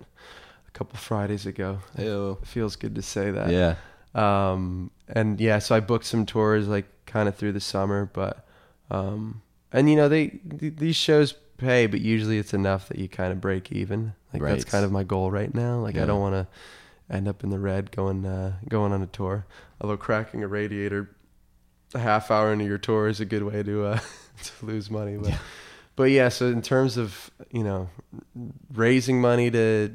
a 0.69 0.71
couple 0.71 0.97
Fridays 0.97 1.47
ago. 1.47 1.81
Ew. 1.99 2.39
It 2.41 2.47
feels 2.47 2.77
good 2.77 2.95
to 2.95 3.03
say 3.03 3.31
that. 3.33 3.51
Yeah. 3.51 3.75
Um, 4.15 4.93
and 5.09 5.41
yeah, 5.41 5.59
so 5.59 5.75
I 5.75 5.81
booked 5.81 6.05
some 6.05 6.25
tours 6.25 6.69
like 6.69 6.87
kind 7.07 7.29
of 7.29 7.35
through 7.35 7.53
the 7.53 7.61
summer, 7.61 8.09
but 8.13 8.47
um, 8.93 9.43
and 9.75 9.91
you 9.91 9.97
know 9.97 10.09
they 10.09 10.29
th- 10.29 10.77
these 10.77 10.97
shows 10.97 11.35
pay, 11.59 11.87
but 11.87 12.01
usually 12.01 12.39
it's 12.39 12.55
enough 12.55 12.89
that 12.89 12.99
you 12.99 13.09
kind 13.09 13.31
of 13.33 13.41
break 13.43 13.71
even. 13.71 14.15
Like 14.33 14.43
that's 14.43 14.65
kind 14.65 14.85
of 14.85 14.91
my 14.93 15.05
goal 15.05 15.31
right 15.31 15.55
now. 15.55 15.79
Like 15.81 15.95
Yeah. 15.97 16.05
I 16.05 16.07
don't 16.07 16.21
want 16.21 16.35
to 16.35 17.15
end 17.15 17.29
up 17.29 17.45
in 17.45 17.51
the 17.51 17.59
red 17.59 17.91
going 17.93 18.25
uh, 18.25 18.55
going 18.69 18.93
on 18.93 19.03
a 19.03 19.07
tour. 19.07 19.47
Although 19.81 19.97
cracking 19.99 20.43
a 20.43 20.49
radiator 20.49 21.11
a 21.95 21.99
half 21.99 22.31
hour 22.31 22.53
into 22.53 22.65
your 22.65 22.79
tour 22.79 23.07
is 23.09 23.21
a 23.21 23.25
good 23.25 23.43
way 23.43 23.63
to 23.63 23.85
uh, 23.85 24.01
to 24.43 24.67
lose 24.67 24.91
money. 24.91 25.17
But 25.17 25.29
Yeah. 25.31 25.39
but 25.97 26.05
yeah, 26.05 26.29
so 26.31 26.47
in 26.47 26.63
terms 26.63 26.97
of 26.97 27.31
you 27.53 27.63
know 27.63 27.89
raising 28.73 29.21
money 29.21 29.51
to 29.51 29.93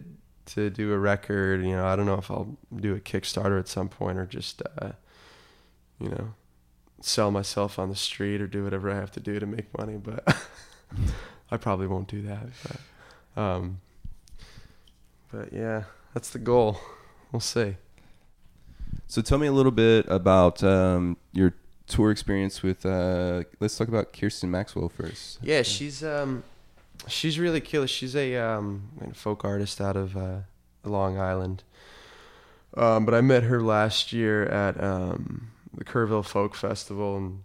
to 0.55 0.69
do 0.69 0.93
a 0.93 0.97
record, 0.97 1.61
you 1.63 1.71
know, 1.75 1.85
I 1.85 1.95
don't 1.95 2.05
know 2.05 2.15
if 2.17 2.31
I'll 2.31 2.57
do 2.75 2.95
a 2.95 2.99
Kickstarter 2.99 3.59
at 3.59 3.67
some 3.67 3.87
point 3.89 4.17
or 4.17 4.25
just 4.25 4.61
uh, 4.81 4.91
you 5.99 6.09
know 6.09 6.33
sell 7.01 7.31
myself 7.31 7.79
on 7.79 7.89
the 7.89 7.95
street 7.95 8.41
or 8.41 8.47
do 8.47 8.63
whatever 8.63 8.91
I 8.91 8.95
have 8.95 9.11
to 9.13 9.19
do 9.19 9.39
to 9.39 9.45
make 9.45 9.77
money. 9.77 9.97
But 9.97 10.23
I 11.51 11.57
probably 11.57 11.87
won't 11.87 12.07
do 12.07 12.21
that. 12.23 12.47
But, 13.35 13.41
um, 13.41 13.81
but 15.31 15.53
yeah, 15.53 15.83
that's 16.13 16.29
the 16.29 16.39
goal. 16.39 16.79
We'll 17.31 17.39
see. 17.39 17.75
So 19.07 19.21
tell 19.21 19.37
me 19.37 19.47
a 19.47 19.51
little 19.51 19.71
bit 19.71 20.05
about 20.07 20.63
um, 20.63 21.17
your 21.31 21.53
tour 21.87 22.11
experience 22.11 22.63
with. 22.63 22.85
Uh, 22.85 23.43
let's 23.59 23.77
talk 23.77 23.87
about 23.87 24.13
Kirsten 24.13 24.51
Maxwell 24.51 24.89
first. 24.89 25.39
Yeah, 25.41 25.61
she's 25.63 26.03
um, 26.03 26.43
she's 27.07 27.39
really 27.39 27.61
killer. 27.61 27.87
She's 27.87 28.15
a 28.15 28.35
um, 28.35 29.13
folk 29.13 29.43
artist 29.43 29.81
out 29.81 29.95
of 29.95 30.15
uh, 30.15 30.39
Long 30.83 31.19
Island. 31.19 31.63
Um, 32.77 33.05
but 33.05 33.13
I 33.13 33.21
met 33.21 33.43
her 33.43 33.61
last 33.61 34.13
year 34.13 34.45
at 34.45 34.81
um, 34.81 35.51
the 35.73 35.83
Kerrville 35.83 36.25
Folk 36.25 36.55
Festival, 36.55 37.17
and 37.17 37.43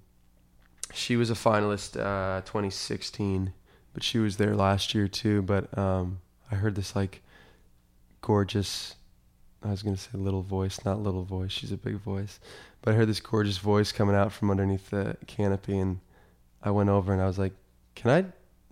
she 0.92 1.16
was 1.16 1.30
a 1.30 1.34
finalist 1.34 1.98
uh, 1.98 2.40
2016. 2.42 3.52
But 3.92 4.02
she 4.02 4.18
was 4.18 4.38
there 4.38 4.56
last 4.56 4.94
year 4.94 5.06
too. 5.06 5.42
But 5.42 5.76
um, 5.78 6.20
I 6.50 6.56
heard 6.56 6.74
this 6.74 6.96
like 6.96 7.22
gorgeous. 8.20 8.96
I 9.62 9.70
was 9.70 9.82
gonna 9.82 9.96
say 9.96 10.10
little 10.14 10.42
voice, 10.42 10.84
not 10.84 11.00
little 11.00 11.24
voice. 11.24 11.52
She's 11.52 11.72
a 11.72 11.76
big 11.76 11.96
voice, 11.96 12.38
but 12.82 12.92
I 12.92 12.96
heard 12.96 13.08
this 13.08 13.20
gorgeous 13.20 13.58
voice 13.58 13.92
coming 13.92 14.14
out 14.14 14.32
from 14.32 14.50
underneath 14.50 14.90
the 14.90 15.16
canopy, 15.26 15.78
and 15.78 16.00
I 16.62 16.70
went 16.70 16.90
over 16.90 17.12
and 17.12 17.22
I 17.22 17.26
was 17.26 17.38
like, 17.38 17.52
"Can 17.94 18.10
I 18.10 18.24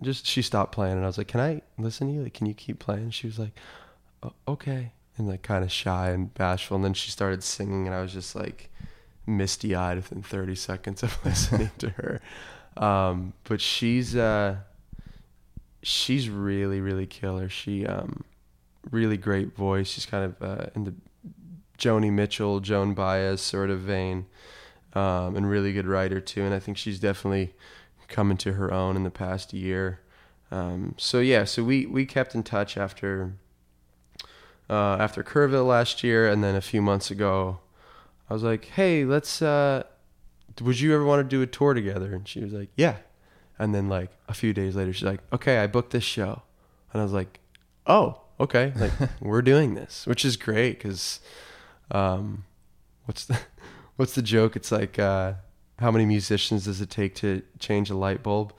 just?" 0.03 0.25
She 0.25 0.41
stopped 0.41 0.71
playing, 0.71 0.95
and 0.95 1.03
I 1.03 1.07
was 1.07 1.17
like, 1.17 1.29
"Can 1.29 1.39
I 1.39 1.61
listen 1.77 2.07
to 2.07 2.13
you? 2.13 2.23
Like, 2.23 2.33
can 2.33 2.47
you 2.47 2.53
keep 2.53 2.79
playing?" 2.79 3.11
She 3.11 3.27
was 3.27 3.39
like, 3.39 3.53
"O- 4.21 4.33
"Okay," 4.47 4.91
and 5.17 5.27
like 5.27 5.41
kind 5.41 5.63
of 5.63 5.71
shy 5.71 6.11
and 6.11 6.33
bashful, 6.33 6.75
and 6.75 6.83
then 6.83 6.93
she 6.93 7.09
started 7.11 7.43
singing, 7.43 7.87
and 7.87 7.95
I 7.95 8.01
was 8.01 8.13
just 8.13 8.35
like 8.35 8.69
misty 9.25 9.75
eyed 9.75 9.97
within 9.97 10.21
30 10.21 10.55
seconds 10.55 11.03
of 11.03 11.17
listening 11.25 11.71
to 11.79 11.89
her. 11.89 12.21
Um, 12.75 13.33
but 13.43 13.61
she's 13.61 14.15
uh, 14.15 14.57
she's 15.81 16.29
really 16.29 16.81
really 16.81 17.05
killer. 17.05 17.49
She 17.49 17.85
um, 17.85 18.23
really 18.89 19.17
great 19.17 19.55
voice. 19.55 19.89
She's 19.89 20.05
kind 20.05 20.25
of 20.25 20.41
uh, 20.41 20.65
in 20.75 20.83
the 20.85 20.93
Joni 21.77 22.11
Mitchell, 22.11 22.59
Joan 22.59 22.93
Baez 22.93 23.41
sort 23.41 23.69
of 23.69 23.81
vein, 23.81 24.25
um, 24.93 25.35
and 25.35 25.49
really 25.49 25.73
good 25.73 25.87
writer 25.87 26.19
too. 26.19 26.43
And 26.43 26.53
I 26.53 26.59
think 26.59 26.77
she's 26.77 26.99
definitely 26.99 27.53
come 28.07 28.31
into 28.31 28.53
her 28.53 28.71
own 28.71 28.95
in 28.95 29.03
the 29.03 29.11
past 29.11 29.53
year. 29.53 29.99
Um, 30.51 30.95
so 30.97 31.19
yeah, 31.19 31.45
so 31.45 31.63
we 31.63 31.85
we 31.85 32.05
kept 32.05 32.35
in 32.35 32.43
touch 32.43 32.77
after 32.77 33.33
uh, 34.69 34.97
after 34.99 35.23
Kerrville 35.23 35.67
last 35.67 36.03
year, 36.03 36.27
and 36.27 36.43
then 36.43 36.55
a 36.55 36.61
few 36.61 36.81
months 36.81 37.11
ago, 37.11 37.59
I 38.33 38.35
was 38.35 38.43
like, 38.43 38.65
"Hey, 38.65 39.05
let's. 39.05 39.41
Uh, 39.43 39.83
would 40.61 40.79
you 40.79 40.93
ever 40.95 41.05
want 41.05 41.19
to 41.19 41.23
do 41.35 41.41
a 41.43 41.45
tour 41.47 41.75
together?" 41.75 42.13
And 42.15 42.27
she 42.27 42.39
was 42.39 42.51
like, 42.51 42.69
"Yeah." 42.75 42.95
And 43.59 43.75
then 43.75 43.87
like 43.89 44.09
a 44.27 44.33
few 44.33 44.53
days 44.53 44.75
later, 44.75 44.91
she's 44.91 45.03
like, 45.03 45.19
"Okay, 45.31 45.59
I 45.59 45.67
booked 45.67 45.91
this 45.91 46.03
show," 46.03 46.41
and 46.91 46.99
I 46.99 47.03
was 47.03 47.13
like, 47.13 47.39
"Oh, 47.85 48.21
okay, 48.39 48.73
like 48.75 48.91
we're 49.21 49.43
doing 49.43 49.75
this," 49.75 50.07
which 50.07 50.25
is 50.25 50.35
great 50.35 50.79
because, 50.79 51.19
um, 51.91 52.45
what's 53.05 53.25
the 53.25 53.39
what's 53.97 54.15
the 54.15 54.23
joke? 54.23 54.55
It's 54.55 54.71
like, 54.71 54.97
uh, 54.97 55.33
how 55.79 55.91
many 55.91 56.05
musicians 56.05 56.65
does 56.65 56.81
it 56.81 56.89
take 56.89 57.13
to 57.15 57.43
change 57.59 57.89
a 57.91 57.95
light 57.95 58.23
bulb? 58.23 58.51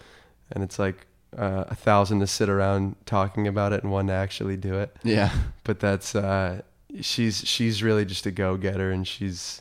And 0.53 0.63
it's 0.63 0.79
like 0.79 1.07
uh, 1.37 1.65
a 1.69 1.75
thousand 1.75 2.21
to 2.21 2.27
sit 2.29 2.49
around 2.49 2.95
talking 3.07 3.49
about 3.49 3.73
it 3.73 3.83
and 3.83 3.91
one 3.91 4.07
to 4.07 4.13
actually 4.13 4.57
do 4.57 4.79
it 4.79 4.95
Yeah. 5.03 5.33
but 5.65 5.81
that's 5.81 6.15
uh 6.15 6.63
she's 7.01 7.39
she's 7.49 7.83
really 7.83 8.05
just 8.05 8.25
a 8.27 8.31
go-getter 8.31 8.93
and 8.93 9.05
she's 9.09 9.61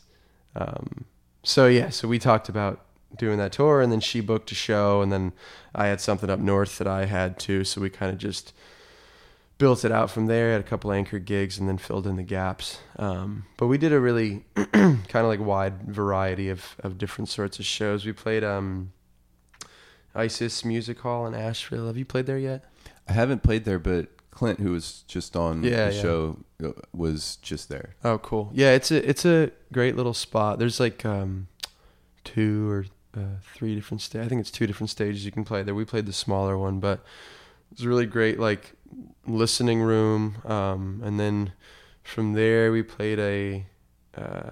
um 0.56 1.06
so 1.44 1.68
yeah 1.68 1.90
so 1.90 2.08
we 2.08 2.20
talked 2.20 2.50
about 2.50 2.86
doing 3.18 3.38
that 3.38 3.52
tour 3.52 3.82
and 3.82 3.92
then 3.92 4.00
she 4.00 4.20
booked 4.20 4.52
a 4.52 4.56
show 4.56 5.02
and 5.02 5.12
then 5.12 5.34
I 5.74 5.88
had 5.88 6.02
something 6.02 6.30
up 6.30 6.40
north 6.40 6.78
that 6.78 6.88
I 6.88 7.06
had 7.06 7.40
too. 7.40 7.64
So 7.64 7.82
we 7.82 7.90
kind 7.90 8.12
of 8.12 8.18
just 8.18 8.54
built 9.58 9.86
it 9.86 9.92
out 9.92 10.10
from 10.10 10.26
there 10.26 10.52
had 10.52 10.62
a 10.62 10.64
couple 10.64 10.92
anchor 10.92 11.20
gigs 11.20 11.60
and 11.60 11.70
then 11.70 11.78
filled 11.78 12.08
in 12.08 12.16
the 12.16 12.24
gaps. 12.24 12.80
Um 12.98 13.46
but 13.58 13.68
we 13.68 13.78
did 13.78 13.94
a 13.94 14.00
really 14.00 14.46
kind 14.56 15.06
of 15.14 15.26
like 15.26 15.40
wide 15.40 15.84
variety 15.84 16.50
of 16.50 16.76
of 16.80 16.98
different 16.98 17.30
sorts 17.30 17.60
of 17.60 17.66
shows. 17.66 18.06
We 18.06 18.14
played 18.14 18.44
um 18.44 18.92
Isis 20.16 20.64
Music 20.64 21.00
Hall 21.00 21.26
in 21.26 21.34
Asheville. 21.34 21.88
Have 21.88 21.98
you 21.98 22.06
played 22.06 22.28
there 22.28 22.38
yet? 22.38 22.66
I 23.08 23.14
haven't 23.14 23.42
played 23.44 23.66
there, 23.66 23.80
but 23.80 24.08
Clint, 24.34 24.60
who 24.60 24.72
was 24.72 25.04
just 25.08 25.36
on 25.36 25.64
Yeah, 25.64 25.90
the 25.90 25.96
yeah. 25.96 26.02
show, 26.02 26.40
uh, 26.64 26.72
was 26.92 27.38
just 27.38 27.70
there. 27.70 27.96
Oh, 28.04 28.18
cool. 28.18 28.52
Yeah, 28.54 28.72
it's 28.72 28.92
a 28.92 29.08
it's 29.10 29.26
a 29.26 29.52
great 29.72 29.96
little 29.96 30.14
spot. 30.14 30.60
There's 30.60 30.80
like 30.80 31.06
um, 31.06 31.48
two 32.24 32.70
or 32.70 32.86
uh, 33.16 33.38
three 33.54 33.76
different 33.76 34.02
sta- 34.02 34.22
I 34.22 34.28
think 34.28 34.42
it's 34.42 34.52
two 34.52 34.68
different 34.68 34.90
stages 34.90 35.26
you 35.26 35.32
can 35.32 35.44
play 35.46 35.64
there. 35.64 35.76
We 35.76 35.86
played 35.86 36.06
the 36.06 36.14
smaller 36.14 36.58
one, 36.58 36.80
but 36.80 37.04
it's 37.72 37.84
a 37.84 37.88
really 37.88 38.06
great 38.08 38.40
like 38.40 38.74
listening 39.28 39.82
room. 39.82 40.38
Um, 40.46 41.02
and 41.04 41.20
then 41.20 41.54
from 42.04 42.34
there 42.34 42.72
we 42.72 42.84
played 42.84 43.20
a 43.20 43.66
uh, 44.18 44.52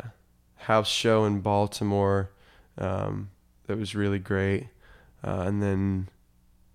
house 0.57 0.87
show 0.89 1.25
in 1.25 1.41
Baltimore 1.41 2.31
um, 2.77 3.29
that 3.67 3.77
was 3.77 3.95
really 3.95 4.19
great. 4.19 4.67
Uh, 5.23 5.43
and 5.45 5.61
then 5.61 6.09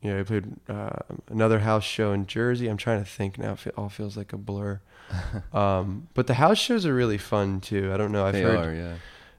yeah, 0.02 0.16
we 0.16 0.24
played 0.24 0.46
uh, 0.68 0.90
another 1.28 1.60
house 1.60 1.84
show 1.84 2.12
in 2.12 2.26
Jersey. 2.26 2.68
I'm 2.68 2.76
trying 2.76 3.02
to 3.02 3.10
think 3.10 3.38
now. 3.38 3.56
It 3.64 3.74
all 3.76 3.88
feels 3.88 4.16
like 4.16 4.32
a 4.32 4.36
blur. 4.36 4.80
um, 5.52 6.08
but 6.14 6.26
the 6.26 6.34
house 6.34 6.58
shows 6.58 6.84
are 6.86 6.94
really 6.94 7.18
fun 7.18 7.60
too. 7.60 7.92
I 7.92 7.96
don't 7.96 8.12
know. 8.12 8.24
I've 8.24 8.34
they 8.34 8.42
heard 8.42 8.58
are, 8.58 8.74
yeah. 8.74 8.94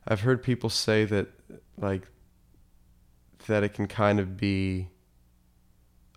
I've 0.07 0.21
heard 0.21 0.41
people 0.41 0.69
say 0.69 1.05
that 1.05 1.27
like 1.77 2.03
that 3.47 3.63
it 3.63 3.73
can 3.73 3.87
kind 3.87 4.19
of 4.19 4.37
be 4.37 4.89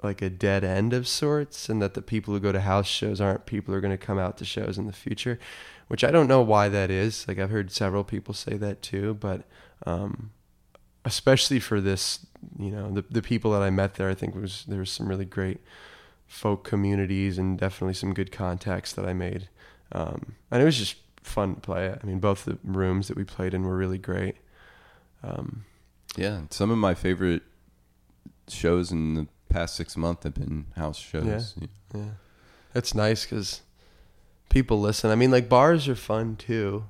like 0.02 0.22
a 0.22 0.30
dead 0.30 0.64
end 0.64 0.92
of 0.92 1.06
sorts 1.06 1.68
and 1.68 1.82
that 1.82 1.94
the 1.94 2.02
people 2.02 2.32
who 2.32 2.40
go 2.40 2.52
to 2.52 2.60
house 2.60 2.86
shows 2.86 3.20
aren't 3.20 3.46
people 3.46 3.72
who 3.72 3.78
are 3.78 3.80
going 3.82 3.96
to 3.96 3.98
come 3.98 4.18
out 4.18 4.38
to 4.38 4.44
shows 4.44 4.78
in 4.78 4.86
the 4.86 4.92
future 4.92 5.38
which 5.88 6.02
i 6.02 6.10
don't 6.10 6.26
know 6.26 6.40
why 6.40 6.70
that 6.70 6.90
is 6.90 7.28
like 7.28 7.38
i've 7.38 7.50
heard 7.50 7.70
several 7.70 8.02
people 8.02 8.32
say 8.32 8.56
that 8.56 8.80
too 8.80 9.12
but 9.12 9.42
um 9.84 10.30
especially 11.04 11.60
for 11.60 11.80
this, 11.80 12.26
you 12.58 12.70
know, 12.70 12.90
the 12.90 13.04
the 13.10 13.22
people 13.22 13.52
that 13.52 13.62
I 13.62 13.70
met 13.70 13.94
there, 13.94 14.08
I 14.10 14.14
think 14.14 14.34
was 14.34 14.64
there 14.66 14.78
was 14.78 14.90
some 14.90 15.08
really 15.08 15.24
great 15.24 15.60
folk 16.26 16.62
communities 16.64 17.38
and 17.38 17.58
definitely 17.58 17.94
some 17.94 18.14
good 18.14 18.30
contacts 18.32 18.92
that 18.92 19.04
I 19.04 19.12
made. 19.12 19.48
Um, 19.92 20.34
and 20.50 20.62
it 20.62 20.64
was 20.64 20.78
just 20.78 20.96
fun 21.22 21.56
to 21.56 21.60
play. 21.60 21.90
I 21.90 22.06
mean, 22.06 22.20
both 22.20 22.44
the 22.44 22.58
rooms 22.62 23.08
that 23.08 23.16
we 23.16 23.24
played 23.24 23.52
in 23.52 23.64
were 23.64 23.76
really 23.76 23.98
great. 23.98 24.36
Um, 25.22 25.64
Yeah, 26.16 26.42
some 26.50 26.70
of 26.70 26.78
my 26.78 26.94
favorite 26.94 27.42
shows 28.48 28.90
in 28.92 29.14
the 29.14 29.26
past 29.48 29.74
six 29.76 29.96
months 29.96 30.24
have 30.24 30.34
been 30.34 30.66
house 30.76 30.98
shows. 30.98 31.54
yeah, 31.60 31.66
yeah. 31.94 32.10
it's 32.74 32.94
nice 32.94 33.24
because 33.24 33.62
people 34.48 34.80
listen. 34.80 35.10
I 35.10 35.16
mean, 35.16 35.30
like 35.30 35.48
bars 35.48 35.88
are 35.88 35.96
fun 35.96 36.36
too. 36.36 36.84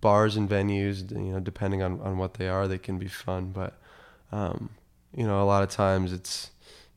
Bars 0.00 0.36
and 0.36 0.50
venues, 0.50 1.10
you 1.12 1.32
know, 1.32 1.40
depending 1.40 1.82
on, 1.82 2.00
on 2.00 2.18
what 2.18 2.34
they 2.34 2.48
are, 2.48 2.66
they 2.66 2.78
can 2.78 2.98
be 2.98 3.06
fun. 3.06 3.52
But, 3.52 3.78
um, 4.32 4.70
you 5.14 5.26
know, 5.26 5.42
a 5.42 5.44
lot 5.44 5.62
of 5.62 5.68
times 5.70 6.12
it's, 6.12 6.50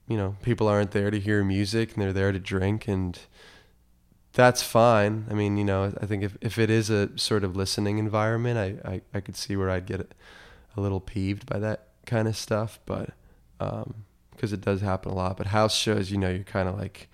you 0.08 0.18
know, 0.18 0.36
people 0.42 0.68
aren't 0.68 0.92
there 0.92 1.12
to 1.12 1.20
hear 1.20 1.44
music 1.44 1.94
and 1.94 2.02
they're 2.02 2.14
there 2.14 2.32
to 2.32 2.40
drink 2.40 2.88
and 2.88 3.20
that's 4.34 4.62
fine. 4.62 5.26
I 5.30 5.34
mean, 5.34 5.58
you 5.58 5.64
know, 5.64 5.94
I 6.00 6.06
think 6.06 6.24
if, 6.24 6.38
if 6.42 6.58
it 6.58 6.70
is 6.70 6.90
a 6.90 7.18
sort 7.18 7.44
of 7.44 7.56
listening 7.56 7.98
environment, 7.98 8.58
I, 8.58 8.90
I, 8.90 9.02
I 9.14 9.22
could 9.22 9.36
see 9.36 9.56
where 9.56 9.70
I'd 9.70 9.86
get 9.86 10.12
a 10.76 10.82
little 10.82 11.00
peeved 11.00 11.46
by 11.46 11.60
that 11.60 11.88
kind 12.06 12.28
of 12.28 12.36
stuff. 12.36 12.80
But, 12.86 13.12
um, 13.60 14.06
because 14.36 14.54
it 14.54 14.62
does 14.62 14.82
happen 14.82 15.12
a 15.12 15.16
lot. 15.16 15.38
But 15.38 15.48
house 15.48 15.76
shows, 15.76 16.12
you 16.12 16.18
know, 16.18 16.30
you're 16.30 16.44
kind 16.44 16.68
of 16.70 16.78
like 16.78 17.10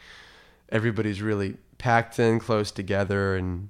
everybody's 0.70 1.22
really 1.22 1.58
packed 1.78 2.20
in, 2.20 2.40
close 2.40 2.72
together, 2.72 3.36
and 3.36 3.70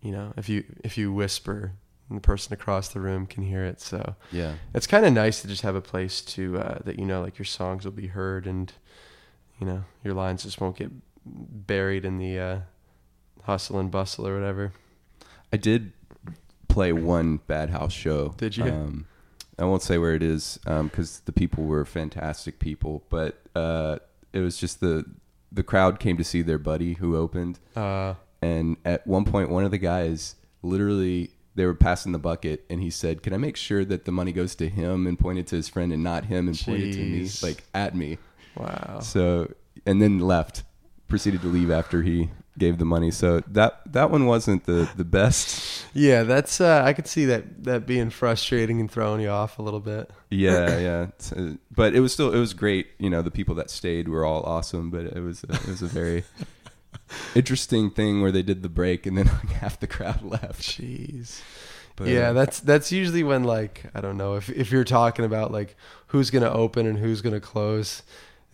you 0.00 0.12
know, 0.12 0.32
if 0.36 0.48
you 0.48 0.64
if 0.84 0.98
you 0.98 1.12
whisper, 1.12 1.72
the 2.14 2.20
person 2.20 2.52
across 2.52 2.88
the 2.88 3.00
room 3.00 3.26
can 3.26 3.42
hear 3.42 3.64
it. 3.64 3.80
So 3.80 4.14
yeah, 4.30 4.54
it's 4.74 4.86
kind 4.86 5.04
of 5.04 5.12
nice 5.12 5.42
to 5.42 5.48
just 5.48 5.62
have 5.62 5.74
a 5.74 5.80
place 5.80 6.20
to 6.22 6.58
uh, 6.58 6.78
that 6.84 6.98
you 6.98 7.04
know, 7.04 7.22
like 7.22 7.38
your 7.38 7.46
songs 7.46 7.84
will 7.84 7.92
be 7.92 8.08
heard, 8.08 8.46
and 8.46 8.72
you 9.60 9.66
know, 9.66 9.84
your 10.04 10.14
lines 10.14 10.42
just 10.42 10.60
won't 10.60 10.76
get 10.76 10.90
buried 11.24 12.04
in 12.04 12.18
the 12.18 12.38
uh, 12.38 12.58
hustle 13.44 13.78
and 13.78 13.90
bustle 13.90 14.26
or 14.26 14.34
whatever. 14.34 14.72
I 15.52 15.56
did 15.56 15.92
play 16.68 16.92
one 16.92 17.38
bad 17.46 17.70
house 17.70 17.92
show. 17.92 18.34
Did 18.36 18.56
you? 18.56 18.64
Um, 18.64 19.06
I 19.58 19.64
won't 19.64 19.82
say 19.82 19.98
where 19.98 20.14
it 20.14 20.22
is 20.22 20.58
because 20.64 21.20
the 21.20 21.32
people 21.32 21.64
were 21.64 21.84
fantastic 21.84 22.58
people, 22.58 23.04
but 23.10 23.42
uh, 23.54 23.98
it 24.32 24.40
was 24.40 24.56
just 24.56 24.80
the 24.80 25.04
the 25.52 25.62
crowd 25.62 26.00
came 26.00 26.16
to 26.16 26.24
see 26.24 26.40
their 26.42 26.58
buddy 26.58 26.94
who 26.94 27.16
opened, 27.16 27.58
Uh, 27.76 28.14
and 28.40 28.76
at 28.84 29.06
one 29.06 29.24
point, 29.24 29.50
one 29.50 29.64
of 29.64 29.70
the 29.70 29.78
guys 29.78 30.36
literally 30.62 31.30
they 31.54 31.66
were 31.66 31.74
passing 31.74 32.12
the 32.12 32.18
bucket, 32.18 32.64
and 32.70 32.80
he 32.80 32.90
said, 32.90 33.22
"Can 33.22 33.32
I 33.32 33.36
make 33.36 33.56
sure 33.56 33.84
that 33.84 34.04
the 34.04 34.12
money 34.12 34.32
goes 34.32 34.54
to 34.56 34.68
him?" 34.68 35.06
and 35.06 35.18
pointed 35.18 35.46
to 35.48 35.56
his 35.56 35.68
friend, 35.68 35.92
and 35.92 36.02
not 36.02 36.24
him, 36.26 36.48
and 36.48 36.58
pointed 36.58 36.92
to 36.94 36.98
me, 37.00 37.28
like 37.42 37.64
at 37.74 37.94
me. 37.94 38.18
wow. 38.56 39.00
So 39.00 39.52
and 39.86 40.00
then 40.00 40.18
left, 40.20 40.62
proceeded 41.08 41.42
to 41.42 41.48
leave 41.48 41.70
after 41.70 42.02
he 42.02 42.30
gave 42.58 42.78
the 42.78 42.84
money. 42.84 43.10
So 43.10 43.40
that 43.48 43.80
that 43.92 44.10
one 44.10 44.26
wasn't 44.26 44.64
the 44.64 44.88
the 44.96 45.04
best. 45.04 45.84
Yeah, 45.94 46.22
that's 46.22 46.60
uh, 46.60 46.82
I 46.84 46.92
could 46.94 47.06
see 47.06 47.26
that 47.26 47.64
that 47.64 47.86
being 47.86 48.10
frustrating 48.10 48.80
and 48.80 48.90
throwing 48.90 49.20
you 49.20 49.28
off 49.28 49.58
a 49.58 49.62
little 49.62 49.80
bit. 49.80 50.10
Yeah, 50.30 50.78
yeah. 50.88 51.06
Uh, 51.36 51.54
But 51.74 51.94
it 51.94 52.00
was 52.00 52.12
still 52.12 52.32
it 52.32 52.38
was 52.38 52.54
great. 52.54 52.88
You 52.98 53.10
know, 53.10 53.20
the 53.22 53.30
people 53.30 53.54
that 53.56 53.70
stayed 53.70 54.08
were 54.08 54.24
all 54.24 54.42
awesome. 54.44 54.90
But 54.90 55.04
it 55.06 55.20
was 55.20 55.44
it 55.44 55.66
was 55.66 55.82
a 55.82 55.86
very 55.86 56.24
interesting 57.34 57.90
thing 57.90 58.22
where 58.22 58.32
they 58.32 58.42
did 58.42 58.62
the 58.62 58.68
break 58.68 59.06
and 59.06 59.16
then 59.18 59.26
like 59.26 59.50
half 59.60 59.78
the 59.80 59.86
crowd 59.86 60.22
left. 60.22 60.62
Jeez. 60.62 61.40
But, 61.96 62.08
yeah, 62.08 62.30
uh, 62.30 62.32
that's 62.32 62.60
that's 62.60 62.90
usually 62.90 63.22
when 63.22 63.44
like 63.44 63.84
I 63.94 64.00
don't 64.00 64.16
know 64.16 64.36
if 64.36 64.48
if 64.50 64.70
you're 64.72 64.84
talking 64.84 65.24
about 65.24 65.52
like 65.52 65.76
who's 66.08 66.30
gonna 66.30 66.50
open 66.50 66.86
and 66.86 66.98
who's 66.98 67.20
gonna 67.20 67.40
close. 67.40 68.02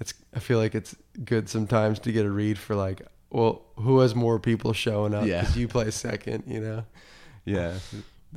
It's 0.00 0.12
I 0.34 0.40
feel 0.40 0.58
like 0.58 0.74
it's 0.74 0.94
good 1.24 1.48
sometimes 1.48 1.98
to 2.00 2.12
get 2.12 2.26
a 2.26 2.30
read 2.30 2.58
for 2.58 2.74
like 2.74 3.02
well 3.30 3.62
who 3.76 4.00
has 4.00 4.14
more 4.14 4.38
people 4.40 4.72
showing 4.72 5.14
up 5.14 5.24
Yeah. 5.26 5.40
because 5.40 5.56
you 5.56 5.68
play 5.68 5.90
second, 5.92 6.44
you 6.46 6.60
know. 6.60 6.84
yeah. 7.44 7.74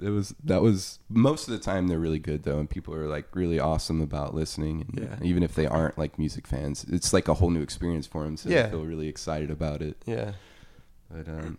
It 0.01 0.09
was 0.09 0.33
that 0.43 0.61
was 0.61 0.99
most 1.09 1.47
of 1.47 1.53
the 1.53 1.59
time 1.59 1.87
they're 1.87 1.99
really 1.99 2.19
good 2.19 2.43
though, 2.43 2.59
and 2.59 2.69
people 2.69 2.93
are 2.93 3.07
like 3.07 3.35
really 3.35 3.59
awesome 3.59 3.99
about 4.01 4.33
listening. 4.33 4.81
And 4.87 4.99
Yeah. 4.99 5.17
even 5.27 5.43
if 5.43 5.53
they 5.55 5.65
aren't 5.65 5.97
like 5.97 6.17
music 6.19 6.47
fans, 6.47 6.85
it's 6.89 7.11
like 7.11 7.27
a 7.27 7.33
whole 7.33 7.49
new 7.49 7.61
experience 7.61 8.07
for 8.07 8.23
them. 8.23 8.37
So 8.37 8.49
Yeah. 8.49 8.63
they 8.63 8.69
feel 8.71 8.85
really 8.85 9.07
excited 9.09 9.51
about 9.51 9.81
it. 9.81 9.97
Yeah. 10.05 10.33
But 11.09 11.27
um, 11.27 11.57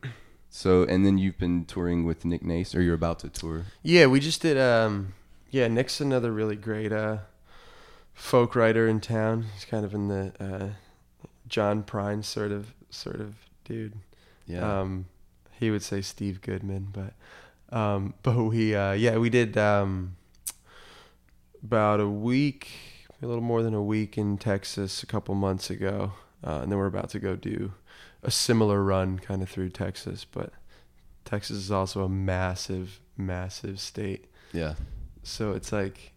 so 0.49 0.85
and 0.85 1.05
then 1.05 1.19
you've 1.19 1.37
been 1.39 1.67
touring 1.67 2.05
with 2.05 2.25
Nick 2.25 2.43
Nace, 2.43 2.75
or 2.75 2.81
you're 2.81 2.95
about 2.95 3.19
to 3.19 3.29
tour. 3.29 3.65
Yeah, 3.83 4.07
we 4.07 4.19
just 4.19 4.41
did. 4.41 4.57
Um, 4.59 5.13
yeah, 5.51 5.69
Nick's 5.69 6.01
another 6.01 6.33
really 6.33 6.57
great 6.57 6.91
uh, 6.93 7.19
folk 8.15 8.55
writer 8.57 8.89
in 8.89 9.01
town. 9.01 9.47
He's 9.55 9.65
kind 9.67 9.85
of 9.85 9.93
in 9.95 10.09
the 10.09 10.33
uh, 10.41 10.69
John 11.49 11.83
Prine 11.83 12.25
sort 12.25 12.51
of 12.53 12.73
sort 12.89 13.21
of 13.21 13.35
dude. 13.65 13.93
Yeah. 14.47 14.81
Um, 14.81 15.07
he 15.61 15.71
would 15.71 15.83
say 15.83 16.01
Steve 16.01 16.41
Goodman, 16.41 16.89
but 16.93 17.13
um, 17.73 18.15
but 18.23 18.37
we 18.37 18.75
uh, 18.75 18.93
yeah 18.93 19.17
we 19.17 19.31
did 19.31 19.57
um, 19.57 20.17
about 21.63 22.01
a 22.01 22.09
week, 22.09 22.71
a 23.23 23.27
little 23.27 23.43
more 23.43 23.63
than 23.63 23.75
a 23.75 23.83
week 23.83 24.19
in 24.19 24.39
Texas 24.39 25.03
a 25.03 25.07
couple 25.07 25.35
months 25.35 25.71
ago, 25.71 26.13
uh, 26.47 26.61
and 26.63 26.71
then 26.71 26.79
we're 26.79 26.87
about 26.87 27.11
to 27.11 27.19
go 27.19 27.35
do 27.35 27.73
a 28.23 28.31
similar 28.31 28.83
run 28.83 29.19
kind 29.19 29.43
of 29.43 29.49
through 29.49 29.71
Texas, 29.71 30.25
but 30.25 30.53
Texas 31.25 31.57
is 31.57 31.71
also 31.71 32.05
a 32.05 32.09
massive, 32.09 33.01
massive 33.17 33.81
state. 33.81 34.27
yeah. 34.53 34.75
So 35.25 35.53
it's 35.53 35.71
like, 35.73 36.13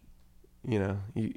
you 0.66 0.78
know, 0.78 0.98
you 1.14 1.34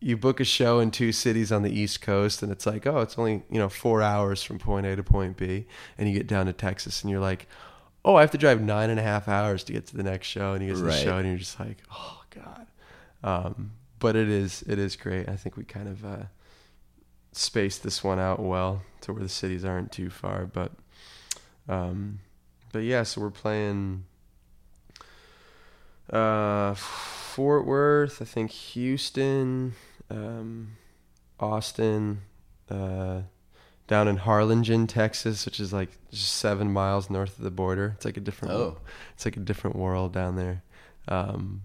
you 0.00 0.16
book 0.16 0.40
a 0.40 0.44
show 0.44 0.80
in 0.80 0.90
two 0.90 1.12
cities 1.12 1.52
on 1.52 1.62
the 1.62 1.70
East 1.70 2.00
Coast, 2.00 2.42
and 2.42 2.50
it's 2.50 2.66
like, 2.66 2.86
oh, 2.86 2.98
it's 2.98 3.16
only 3.16 3.44
you 3.48 3.58
know 3.58 3.68
four 3.68 4.02
hours 4.02 4.42
from 4.42 4.58
point 4.58 4.86
A 4.86 4.96
to 4.96 5.02
point 5.02 5.36
B, 5.36 5.66
and 5.96 6.08
you 6.08 6.14
get 6.14 6.26
down 6.26 6.46
to 6.46 6.52
Texas, 6.52 7.02
and 7.02 7.10
you're 7.10 7.20
like, 7.20 7.46
oh, 8.04 8.16
I 8.16 8.20
have 8.22 8.30
to 8.32 8.38
drive 8.38 8.60
nine 8.60 8.90
and 8.90 8.98
a 8.98 9.02
half 9.02 9.28
hours 9.28 9.62
to 9.64 9.72
get 9.72 9.86
to 9.88 9.96
the 9.96 10.02
next 10.02 10.26
show, 10.26 10.52
and 10.54 10.62
you 10.62 10.70
get 10.70 10.76
to 10.76 10.82
the 10.82 10.88
Right. 10.88 11.02
show, 11.02 11.18
and 11.18 11.26
you're 11.28 11.36
just 11.38 11.58
like, 11.60 11.78
oh 11.92 12.22
god. 12.30 12.66
Um, 13.24 13.72
but 13.98 14.16
it 14.16 14.28
is 14.28 14.62
it 14.66 14.78
is 14.78 14.96
great. 14.96 15.28
I 15.28 15.36
think 15.36 15.56
we 15.56 15.64
kind 15.64 15.88
of 15.88 16.04
uh, 16.04 16.24
spaced 17.32 17.82
this 17.84 18.02
one 18.02 18.18
out 18.18 18.40
well 18.40 18.82
to 19.02 19.12
where 19.12 19.22
the 19.22 19.28
cities 19.28 19.64
aren't 19.64 19.92
too 19.92 20.10
far, 20.10 20.46
but 20.46 20.72
um, 21.68 22.18
but 22.72 22.80
yeah, 22.80 23.04
so 23.04 23.20
we're 23.20 23.30
playing 23.30 24.04
uh, 26.10 26.74
Fort 26.74 27.66
Worth, 27.66 28.20
I 28.20 28.24
think 28.24 28.50
Houston, 28.50 29.74
um, 30.10 30.76
Austin, 31.40 32.22
uh, 32.70 33.22
down 33.92 34.08
in 34.08 34.16
Harlingen, 34.16 34.86
Texas, 34.86 35.44
which 35.44 35.60
is 35.60 35.72
like 35.72 35.90
just 36.10 36.32
seven 36.36 36.72
miles 36.72 37.10
north 37.10 37.36
of 37.38 37.44
the 37.44 37.50
border. 37.50 37.92
It's 37.96 38.04
like 38.06 38.16
a 38.16 38.20
different, 38.20 38.54
Oh. 38.54 38.78
it's 39.14 39.24
like 39.24 39.36
a 39.36 39.40
different 39.40 39.76
world 39.76 40.12
down 40.12 40.36
there. 40.36 40.62
Um, 41.08 41.62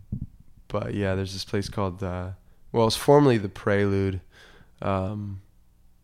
but 0.68 0.94
yeah, 0.94 1.16
there's 1.16 1.32
this 1.34 1.46
place 1.46 1.70
called, 1.70 2.04
uh, 2.04 2.32
well, 2.74 2.88
it's 2.88 2.98
formerly 2.98 3.38
the 3.38 3.48
Prelude. 3.50 4.20
Um, 4.82 5.42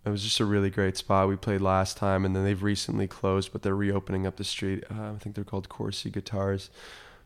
it 0.05 0.09
was 0.09 0.23
just 0.23 0.39
a 0.39 0.45
really 0.45 0.69
great 0.69 0.95
spot. 0.97 1.27
We 1.27 1.35
played 1.35 1.61
last 1.61 1.97
time, 1.97 2.25
and 2.25 2.35
then 2.35 2.43
they've 2.43 2.63
recently 2.63 3.07
closed, 3.07 3.51
but 3.51 3.61
they're 3.61 3.75
reopening 3.75 4.25
up 4.27 4.35
the 4.37 4.43
street. 4.43 4.83
Uh, 4.89 5.11
I 5.13 5.17
think 5.19 5.35
they're 5.35 5.43
called 5.43 5.67
Corsi 5.69 6.09
Guitars, 6.09 6.69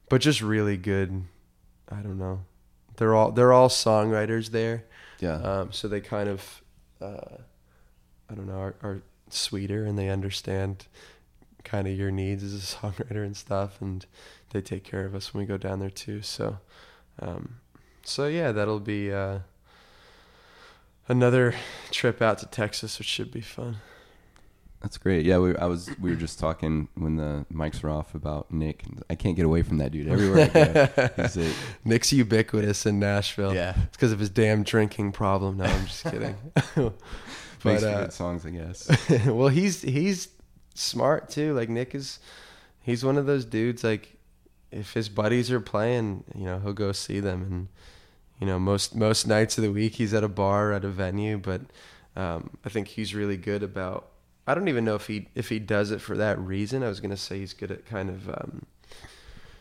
but 0.09 0.21
just 0.21 0.41
really 0.41 0.77
good. 0.77 1.23
I 1.89 1.97
don't 2.01 2.17
know. 2.19 2.41
They're 2.97 3.13
all 3.15 3.31
they're 3.31 3.53
all 3.53 3.69
songwriters 3.69 4.49
there, 4.49 4.85
Yeah. 5.19 5.35
um, 5.41 5.71
so 5.71 5.87
they 5.87 6.01
kind 6.01 6.29
of, 6.29 6.61
uh, 7.01 7.37
I 8.29 8.35
don't 8.35 8.47
know, 8.47 8.59
are, 8.59 8.75
are 8.81 9.01
sweeter 9.29 9.85
and 9.85 9.97
they 9.97 10.09
understand 10.09 10.87
kind 11.63 11.87
of 11.87 11.97
your 11.97 12.11
needs 12.11 12.43
as 12.43 12.53
a 12.53 12.57
songwriter 12.77 13.25
and 13.25 13.35
stuff, 13.35 13.81
and 13.81 14.05
they 14.51 14.61
take 14.61 14.83
care 14.83 15.05
of 15.05 15.13
us 15.13 15.33
when 15.33 15.43
we 15.43 15.47
go 15.47 15.57
down 15.57 15.79
there 15.79 15.89
too. 15.89 16.21
So, 16.21 16.57
um, 17.19 17.57
so 18.03 18.27
yeah, 18.27 18.51
that'll 18.51 18.79
be 18.79 19.11
uh, 19.11 19.39
another 21.07 21.53
trip 21.91 22.21
out 22.21 22.39
to 22.39 22.45
Texas, 22.45 22.97
which 22.97 23.07
should 23.07 23.31
be 23.31 23.41
fun. 23.41 23.77
That's 24.81 24.99
great. 24.99 25.25
Yeah, 25.25 25.39
we, 25.39 25.55
I 25.57 25.65
was. 25.65 25.89
We 25.99 26.11
were 26.11 26.15
just 26.15 26.37
talking 26.37 26.87
when 26.93 27.15
the 27.15 27.47
mics 27.51 27.81
were 27.81 27.89
off 27.89 28.13
about 28.13 28.51
Nick. 28.51 28.83
I 29.09 29.15
can't 29.15 29.35
get 29.35 29.43
away 29.43 29.63
from 29.63 29.79
that 29.79 29.91
dude. 29.91 30.07
Everywhere 30.07 30.51
I 30.53 31.07
go, 31.07 31.09
he's 31.23 31.37
a, 31.37 31.51
Nick's 31.83 32.13
ubiquitous 32.13 32.85
in 32.85 32.99
Nashville. 32.99 33.55
yeah. 33.55 33.73
It's 33.85 33.97
because 33.97 34.11
of 34.11 34.19
his 34.19 34.29
damn 34.29 34.61
drinking 34.61 35.13
problem. 35.13 35.57
No, 35.57 35.65
I'm 35.65 35.85
just 35.87 36.03
kidding. 36.03 36.35
Makes 37.67 37.83
but 37.83 37.93
uh, 37.93 38.01
good 38.01 38.13
songs, 38.13 38.45
I 38.45 38.49
guess. 38.49 39.09
well, 39.27 39.47
he's 39.49 39.81
he's 39.81 40.29
smart 40.73 41.29
too. 41.29 41.53
Like 41.53 41.69
Nick 41.69 41.93
is, 41.95 42.19
he's 42.81 43.03
one 43.05 43.17
of 43.17 43.25
those 43.25 43.45
dudes. 43.45 43.83
Like 43.83 44.17
if 44.71 44.93
his 44.93 45.09
buddies 45.09 45.51
are 45.51 45.59
playing, 45.61 46.23
you 46.35 46.45
know, 46.45 46.59
he'll 46.59 46.73
go 46.73 46.91
see 46.91 47.19
them, 47.19 47.43
and 47.43 47.67
you 48.39 48.47
know, 48.47 48.59
most 48.59 48.95
most 48.95 49.27
nights 49.27 49.57
of 49.57 49.63
the 49.63 49.71
week 49.71 49.95
he's 49.95 50.13
at 50.13 50.23
a 50.23 50.27
bar 50.27 50.73
at 50.73 50.83
a 50.83 50.89
venue. 50.89 51.37
But 51.37 51.61
um, 52.15 52.51
I 52.65 52.69
think 52.69 52.89
he's 52.89 53.13
really 53.15 53.37
good 53.37 53.63
about. 53.63 54.09
I 54.45 54.53
don't 54.55 54.67
even 54.69 54.85
know 54.85 54.95
if 54.95 55.07
he 55.07 55.27
if 55.35 55.49
he 55.49 55.59
does 55.59 55.91
it 55.91 55.99
for 56.01 56.15
that 56.17 56.39
reason. 56.39 56.83
I 56.83 56.87
was 56.87 56.99
gonna 56.99 57.17
say 57.17 57.39
he's 57.39 57.53
good 57.53 57.71
at 57.71 57.85
kind 57.85 58.09
of 58.09 58.29
um, 58.29 58.65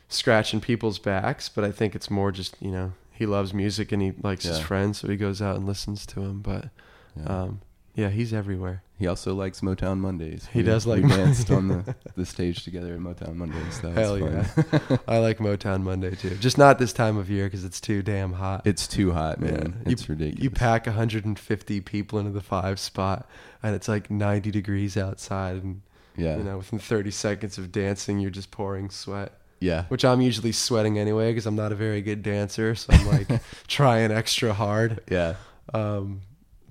scratching 0.09 0.61
people's 0.61 0.99
backs, 0.99 1.49
but 1.49 1.64
I 1.64 1.73
think 1.73 1.95
it's 1.95 2.11
more 2.11 2.31
just 2.33 2.57
you 2.61 2.71
know 2.71 2.92
he 3.12 3.27
loves 3.27 3.53
music 3.55 3.92
and 3.92 4.03
he 4.03 4.12
likes 4.23 4.45
his 4.45 4.61
friends, 4.61 4.99
so 4.99 5.09
he 5.09 5.16
goes 5.16 5.40
out 5.40 5.57
and 5.57 5.66
listens 5.66 6.05
to 6.07 6.21
him. 6.21 6.40
But 6.40 6.69
Yeah. 7.16 7.25
um, 7.42 7.61
yeah, 7.97 8.11
he's 8.11 8.33
everywhere. 8.33 8.83
he 8.99 9.07
also 9.09 9.35
likes 9.35 9.61
Motown 9.63 9.99
Mondays. 9.99 10.49
He 10.53 10.61
We- 10.61 10.65
does 10.67 10.87
like 10.87 11.03
we 11.03 11.09
danced 11.09 11.51
on 11.51 11.67
the, 11.69 11.95
the 12.15 12.25
stage 12.25 12.63
together 12.63 12.95
at 12.95 13.01
Motown 13.01 13.35
Mondays. 13.35 13.81
That 13.81 13.93
Hell 13.95 14.19
fun. 14.19 14.99
I 15.09 15.19
like 15.19 15.39
Motown 15.39 15.83
Monday 15.83 16.15
too. 16.15 16.37
Just 16.37 16.59
not 16.59 16.79
this 16.79 16.93
time 16.93 17.17
of 17.17 17.29
year 17.29 17.47
because 17.47 17.65
it's 17.65 17.81
too 17.81 18.03
damn 18.03 18.35
hot. 18.35 18.67
it's 18.67 18.87
too 18.87 19.13
hot, 19.13 19.41
man. 19.41 19.83
Yeah. 19.85 19.93
It's 19.93 20.09
ridiculous. 20.09 20.45
You 20.45 20.51
pack 20.51 20.87
150 20.87 21.81
people 21.81 22.19
into 22.21 22.31
the 22.31 22.41
five 22.43 22.79
spot, 22.79 23.29
and 23.63 23.75
it's 23.75 23.89
like 23.89 24.11
90 24.11 24.51
degrees 24.51 24.97
outside, 24.97 25.63
and 25.63 25.83
yeah, 26.17 26.37
you 26.39 26.45
know, 26.45 26.59
within 26.59 26.79
30 26.79 27.11
seconds 27.11 27.59
of 27.59 27.73
dancing, 27.73 28.21
you're 28.21 28.31
just 28.31 28.51
pouring 28.51 28.89
sweat. 28.91 29.33
yeah, 29.61 29.85
Which 29.89 30.05
I'm 30.05 30.21
usually 30.21 30.53
sweating 30.53 30.99
anyway 30.99 31.31
because 31.31 31.45
I'm 31.47 31.57
not 31.57 31.73
a 31.73 31.75
very 31.75 32.01
good 32.03 32.23
dancer, 32.23 32.75
so 32.75 32.93
I'm 32.95 33.07
like 33.07 33.29
trying 33.69 34.11
extra 34.13 34.53
hard. 34.55 35.01
yeah. 35.11 35.35
Um, 35.75 36.21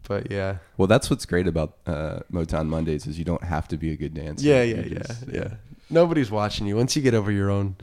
but 0.08 0.32
yeah, 0.32 0.58
Well, 0.78 0.88
that's 0.88 1.10
what's 1.10 1.26
great 1.26 1.48
about 1.48 1.78
uh, 1.86 2.20
Motown 2.32 2.68
Mondays 2.68 3.06
is 3.08 3.18
you 3.20 3.26
don't 3.26 3.44
have 3.44 3.68
to 3.70 3.78
be 3.78 3.92
a 3.92 3.98
good 3.98 4.14
dancer. 4.14 4.46
yeah, 4.46 4.64
yeah, 4.64 4.82
yeah, 4.82 5.00
just- 5.00 5.28
yeah. 5.28 5.48
Nobody's 5.90 6.32
watching 6.32 6.66
you. 6.66 6.76
Once 6.76 6.96
you 6.96 7.02
get 7.04 7.14
over 7.14 7.32
your 7.32 7.50
own 7.52 7.76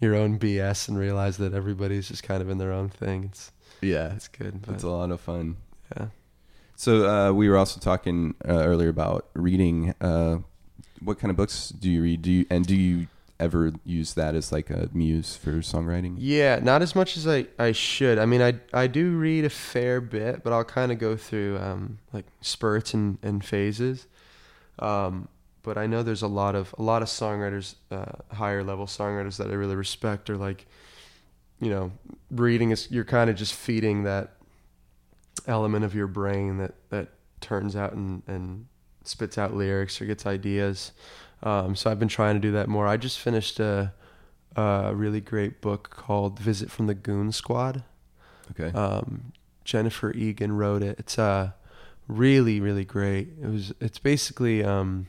your 0.00 0.14
own 0.14 0.38
BS 0.38 0.88
and 0.88 0.96
realize 0.98 1.36
that 1.36 1.52
everybody's 1.52 2.08
just 2.08 2.22
kind 2.22 2.40
of 2.40 2.48
in 2.48 2.56
their 2.56 2.72
own 2.72 2.88
thing, 2.88 3.24
it's 3.24 3.52
yeah. 3.82 4.14
it's 4.14 4.28
good. 4.28 4.62
But 4.62 4.74
It's 4.76 4.82
a 4.82 4.88
lot 4.88 5.10
of 5.10 5.20
fun. 5.20 5.56
yeah. 5.94 6.06
So 6.76 7.06
uh, 7.06 7.32
we 7.32 7.50
were 7.50 7.58
also 7.58 7.78
talking 7.80 8.34
uh, 8.48 8.52
earlier 8.64 8.88
about 8.88 9.28
reading. 9.34 9.94
Uh, 10.00 10.38
what 11.04 11.18
kind 11.18 11.30
of 11.30 11.36
books 11.36 11.68
do 11.68 11.90
you 11.90 12.00
read? 12.02 12.22
Do 12.22 12.30
you 12.32 12.46
and 12.48 12.66
do 12.66 12.74
you 12.74 13.08
ever 13.40 13.72
use 13.84 14.14
that 14.14 14.34
as 14.34 14.52
like 14.52 14.70
a 14.70 14.88
muse 14.92 15.34
for 15.34 15.54
songwriting? 15.54 16.14
Yeah, 16.18 16.60
not 16.62 16.82
as 16.82 16.94
much 16.94 17.16
as 17.16 17.26
I, 17.26 17.46
I 17.58 17.72
should. 17.72 18.18
I 18.18 18.26
mean, 18.26 18.42
I 18.42 18.54
I 18.72 18.86
do 18.86 19.16
read 19.16 19.44
a 19.44 19.50
fair 19.50 20.00
bit, 20.00 20.44
but 20.44 20.52
I'll 20.52 20.64
kind 20.64 20.92
of 20.92 20.98
go 20.98 21.16
through 21.16 21.58
um, 21.58 21.98
like 22.12 22.26
spurts 22.40 22.94
and, 22.94 23.18
and 23.22 23.44
phases. 23.44 24.06
Um, 24.78 25.28
but 25.62 25.76
I 25.76 25.86
know 25.86 26.02
there's 26.02 26.22
a 26.22 26.28
lot 26.28 26.54
of 26.54 26.74
a 26.78 26.82
lot 26.82 27.02
of 27.02 27.08
songwriters, 27.08 27.74
uh, 27.90 28.12
higher 28.34 28.62
level 28.62 28.86
songwriters 28.86 29.36
that 29.38 29.48
I 29.48 29.54
really 29.54 29.76
respect. 29.76 30.30
Are 30.30 30.36
like, 30.36 30.66
you 31.60 31.70
know, 31.70 31.92
reading 32.30 32.70
is 32.70 32.90
you're 32.90 33.04
kind 33.04 33.30
of 33.30 33.36
just 33.36 33.54
feeding 33.54 34.04
that 34.04 34.34
element 35.46 35.84
of 35.84 35.94
your 35.94 36.06
brain 36.06 36.58
that 36.58 36.74
that 36.90 37.08
turns 37.40 37.74
out 37.74 37.92
and 37.92 38.22
and 38.26 38.66
spits 39.04 39.38
out 39.38 39.54
lyrics 39.54 40.00
or 40.00 40.06
gets 40.06 40.26
ideas. 40.26 40.92
Um, 41.42 41.74
so 41.74 41.90
I've 41.90 41.98
been 41.98 42.08
trying 42.08 42.34
to 42.34 42.40
do 42.40 42.52
that 42.52 42.68
more. 42.68 42.86
I 42.86 42.96
just 42.96 43.18
finished 43.18 43.60
a 43.60 43.92
a 44.56 44.92
really 44.94 45.20
great 45.20 45.60
book 45.60 45.90
called 45.90 46.38
Visit 46.38 46.70
from 46.70 46.86
the 46.86 46.94
Goon 46.94 47.32
Squad. 47.32 47.84
Okay. 48.50 48.76
Um, 48.76 49.32
Jennifer 49.64 50.12
Egan 50.12 50.52
wrote 50.52 50.82
it. 50.82 50.98
It's 50.98 51.18
uh, 51.18 51.52
really, 52.08 52.60
really 52.60 52.84
great. 52.84 53.28
It 53.40 53.48
was. 53.48 53.72
It's 53.80 53.98
basically. 53.98 54.64
Um, 54.64 55.06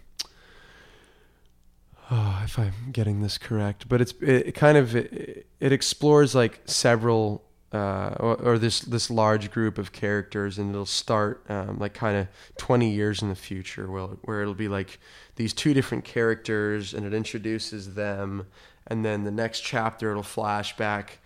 oh, 2.10 2.42
if 2.46 2.60
I'm 2.60 2.92
getting 2.92 3.22
this 3.22 3.38
correct, 3.38 3.90
but 3.90 4.02
it's 4.02 4.14
it, 4.22 4.48
it 4.48 4.52
kind 4.56 4.78
of 4.78 4.96
it, 4.96 5.48
it 5.60 5.72
explores 5.72 6.36
like 6.36 6.62
several 6.66 7.44
uh, 7.74 8.16
or, 8.20 8.36
or 8.42 8.58
this 8.58 8.82
this 8.82 9.10
large 9.10 9.52
group 9.52 9.78
of 9.78 9.92
characters, 9.92 10.58
and 10.58 10.72
it'll 10.72 10.86
start 10.86 11.44
um, 11.50 11.80
like 11.80 11.94
kind 11.94 12.18
of 12.18 12.28
20 12.58 12.90
years 12.90 13.22
in 13.22 13.30
the 13.30 13.36
future, 13.36 13.90
where 13.90 14.08
where 14.24 14.42
it'll 14.42 14.54
be 14.54 14.68
like 14.68 15.00
these 15.36 15.54
two 15.54 15.74
different 15.74 16.04
characters, 16.04 16.94
and 16.94 17.06
it 17.06 17.14
introduces 17.14 17.96
them, 17.96 18.48
and 18.88 19.06
then 19.06 19.24
the 19.24 19.32
next 19.32 19.62
chapter 19.62 20.12
it'll 20.12 20.24
flash 20.24 20.76
back. 20.78 21.20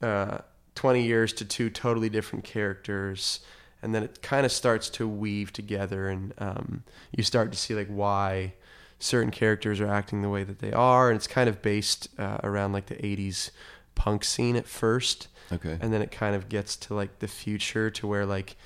Uh, 0.00 0.38
20 0.76 1.02
years 1.02 1.34
to 1.34 1.44
two 1.44 1.68
totally 1.68 2.08
different 2.08 2.42
characters 2.42 3.40
and 3.82 3.94
then 3.94 4.02
it 4.02 4.22
kind 4.22 4.44
of 4.44 4.52
starts 4.52 4.88
to 4.90 5.08
weave 5.08 5.52
together 5.52 6.08
and 6.08 6.32
um, 6.38 6.82
you 7.14 7.22
start 7.22 7.52
to 7.52 7.58
see 7.58 7.74
like 7.74 7.88
why 7.88 8.54
certain 8.98 9.30
characters 9.30 9.80
are 9.80 9.88
acting 9.88 10.22
the 10.22 10.28
way 10.28 10.44
that 10.44 10.58
they 10.58 10.72
are 10.72 11.10
and 11.10 11.16
it's 11.16 11.26
kind 11.26 11.48
of 11.48 11.62
based 11.62 12.08
uh, 12.18 12.38
around 12.42 12.72
like 12.72 12.86
the 12.86 12.94
80s 12.96 13.50
punk 13.94 14.24
scene 14.24 14.56
at 14.56 14.66
first 14.66 15.28
okay. 15.52 15.76
and 15.80 15.92
then 15.92 16.00
it 16.02 16.10
kind 16.10 16.34
of 16.34 16.48
gets 16.48 16.76
to 16.76 16.94
like 16.94 17.18
the 17.18 17.28
future 17.28 17.90
to 17.90 18.06
where 18.06 18.24
like 18.26 18.56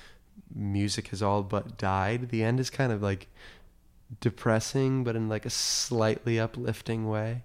music 0.53 1.07
has 1.09 1.21
all 1.21 1.43
but 1.43 1.77
died 1.77 2.29
the 2.29 2.43
end 2.43 2.59
is 2.59 2.69
kind 2.69 2.91
of 2.91 3.01
like 3.01 3.27
depressing 4.21 5.03
but 5.03 5.15
in 5.15 5.27
like 5.27 5.45
a 5.45 5.49
slightly 5.49 6.39
uplifting 6.39 7.07
way 7.07 7.43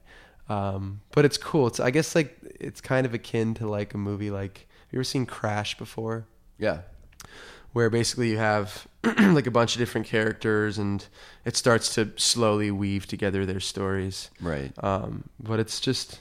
um, 0.49 1.01
but 1.13 1.25
it's 1.25 1.39
cool 1.39 1.67
it's 1.67 1.81
i 1.81 1.91
guess 1.91 2.15
like 2.15 2.37
it's 2.61 2.81
kind 2.81 3.07
of 3.07 3.15
akin 3.15 3.55
to 3.55 3.67
like 3.69 3.95
a 3.95 3.99
movie 3.99 4.31
like 4.31 4.59
have 4.69 4.93
you 4.93 4.99
ever 4.99 5.05
seen 5.05 5.25
crash 5.27 5.79
before 5.79 6.27
yeah. 6.59 6.81
where 7.73 7.89
basically 7.89 8.31
you 8.31 8.37
have 8.39 8.87
like 9.19 9.47
a 9.47 9.51
bunch 9.51 9.75
of 9.75 9.79
different 9.79 10.07
characters 10.07 10.77
and 10.77 11.07
it 11.45 11.57
starts 11.57 11.95
to 11.95 12.11
slowly 12.17 12.71
weave 12.71 13.07
together 13.07 13.47
their 13.47 13.61
stories 13.61 14.31
Right. 14.41 14.73
um, 14.85 15.25
but 15.39 15.59
it's 15.61 15.81
just, 15.81 16.21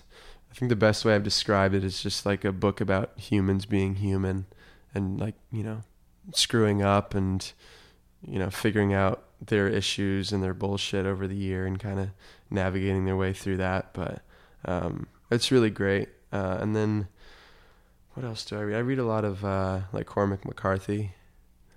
I 0.51 0.55
think 0.55 0.69
the 0.69 0.75
best 0.75 1.05
way 1.05 1.15
I've 1.15 1.23
described 1.23 1.75
it 1.75 1.83
is 1.83 2.01
just 2.01 2.25
like 2.25 2.43
a 2.43 2.51
book 2.51 2.81
about 2.81 3.11
humans 3.17 3.65
being 3.65 3.95
human 3.95 4.45
and 4.93 5.19
like, 5.19 5.35
you 5.51 5.63
know, 5.63 5.83
screwing 6.33 6.81
up 6.81 7.13
and, 7.15 7.51
you 8.25 8.39
know, 8.39 8.49
figuring 8.49 8.93
out 8.93 9.23
their 9.45 9.67
issues 9.67 10.31
and 10.33 10.43
their 10.43 10.53
bullshit 10.53 11.05
over 11.05 11.27
the 11.27 11.35
year 11.35 11.65
and 11.65 11.79
kind 11.79 11.99
of 11.99 12.09
navigating 12.49 13.05
their 13.05 13.15
way 13.15 13.31
through 13.31 13.57
that. 13.57 13.93
But 13.93 14.21
um, 14.65 15.07
it's 15.31 15.51
really 15.51 15.69
great. 15.69 16.09
Uh, 16.33 16.57
and 16.59 16.75
then 16.75 17.07
what 18.15 18.25
else 18.25 18.43
do 18.43 18.57
I 18.57 18.61
read? 18.63 18.75
I 18.75 18.79
read 18.79 18.99
a 18.99 19.05
lot 19.05 19.23
of 19.23 19.45
uh, 19.45 19.81
like 19.93 20.07
Cormac 20.07 20.45
McCarthy 20.45 21.11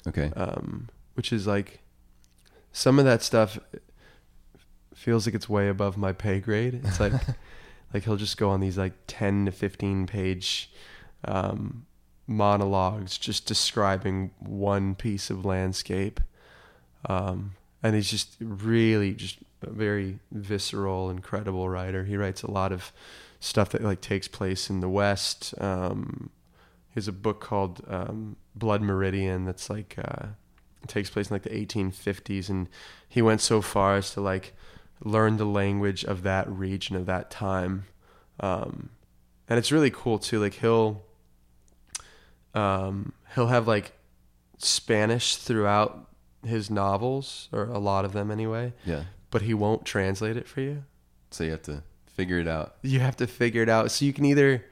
Okay. 0.09 0.33
um, 0.35 0.89
which 1.15 1.33
is 1.33 1.47
like 1.47 1.81
some 2.73 2.99
of 2.99 3.05
that 3.05 3.23
stuff 3.23 3.59
feels 4.95 5.27
like 5.27 5.35
it's 5.35 5.49
way 5.49 5.69
above 5.69 5.97
my 5.97 6.13
pay 6.13 6.41
grade. 6.41 6.81
It's 6.85 6.99
like 7.01 7.13
like 7.93 8.05
he'll 8.05 8.17
just 8.17 8.37
go 8.37 8.51
on 8.51 8.61
these 8.61 8.79
like 8.79 8.95
ten 9.07 9.47
to 9.47 9.53
fifteen 9.53 10.07
page 10.07 10.71
um, 11.25 11.87
monologues 12.27 13.19
just 13.19 13.47
describing 13.47 14.31
one 14.39 14.95
piece 14.95 15.31
of 15.31 15.45
landscape, 15.45 16.21
um, 17.09 17.53
and 17.83 17.95
he's 17.95 18.11
just 18.11 18.37
really 18.41 19.13
just 19.13 19.39
a 19.63 19.71
very 19.71 20.19
visceral, 20.31 21.11
incredible 21.11 21.69
writer. 21.69 22.05
He 22.05 22.17
writes 22.17 22.43
a 22.43 22.51
lot 22.51 22.73
of 22.73 22.93
stuff 23.41 23.71
that 23.71 23.83
like 23.83 24.01
takes 24.01 24.29
place 24.29 24.71
in 24.71 24.81
the 24.81 24.89
West. 24.89 25.55
Um, 25.59 26.31
he 26.91 26.95
has 26.95 27.09
a 27.09 27.13
book 27.13 27.41
called 27.41 27.83
um, 27.89 28.37
Blood 28.55 28.83
Meridian 28.83 29.45
that's 29.45 29.71
like 29.71 29.97
uh, 29.99 30.27
takes 30.87 31.11
place 31.11 31.31
in 31.31 31.35
like 31.35 31.43
the 31.43 31.51
1850s, 31.51 32.49
and 32.49 32.69
he 33.09 33.23
went 33.23 33.41
so 33.41 33.61
far 33.61 33.97
as 33.97 34.13
to 34.13 34.21
like 34.21 34.55
learn 35.05 35.37
the 35.37 35.45
language 35.45 36.05
of 36.05 36.23
that 36.23 36.49
region 36.49 36.97
of 36.97 37.07
that 37.07 37.31
time, 37.31 37.85
um, 38.41 38.91
and 39.49 39.59
it's 39.59 39.73
really 39.73 39.91
cool 39.91 40.19
too. 40.19 40.41
Like 40.41 40.55
he'll 40.55 41.03
um, 42.55 43.13
he'll 43.35 43.49
have 43.49 43.67
like 43.67 43.93
Spanish 44.59 45.37
throughout 45.37 46.09
his 46.47 46.71
novels, 46.71 47.49
or 47.53 47.65
a 47.65 47.79
lot 47.79 48.05
of 48.05 48.13
them 48.13 48.31
anyway, 48.31 48.73
yeah. 48.85 49.05
but 49.31 49.43
he 49.43 49.55
won't 49.55 49.85
translate 49.85 50.37
it 50.37 50.49
for 50.49 50.61
you. 50.61 50.85
So 51.31 51.45
you 51.45 51.53
have 51.53 51.63
to 51.63 51.83
figure 52.07 52.39
it 52.39 52.49
out. 52.49 52.77
You 52.83 53.01
have 53.01 53.17
to 53.17 53.27
figure 53.27 53.63
it 53.63 53.69
out. 53.69 53.91
So 53.91 54.05
you 54.05 54.13
can 54.13 54.25
either. 54.25 54.65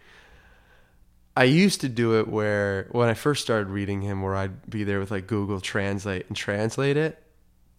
I 1.36 1.44
used 1.44 1.80
to 1.82 1.88
do 1.88 2.18
it 2.18 2.28
where 2.28 2.88
when 2.90 3.08
I 3.08 3.14
first 3.14 3.42
started 3.42 3.68
reading 3.68 4.02
him, 4.02 4.20
where 4.20 4.34
I'd 4.34 4.68
be 4.68 4.84
there 4.84 4.98
with 4.98 5.10
like 5.10 5.26
Google 5.26 5.60
Translate 5.60 6.26
and 6.26 6.36
translate 6.36 6.96
it, 6.96 7.22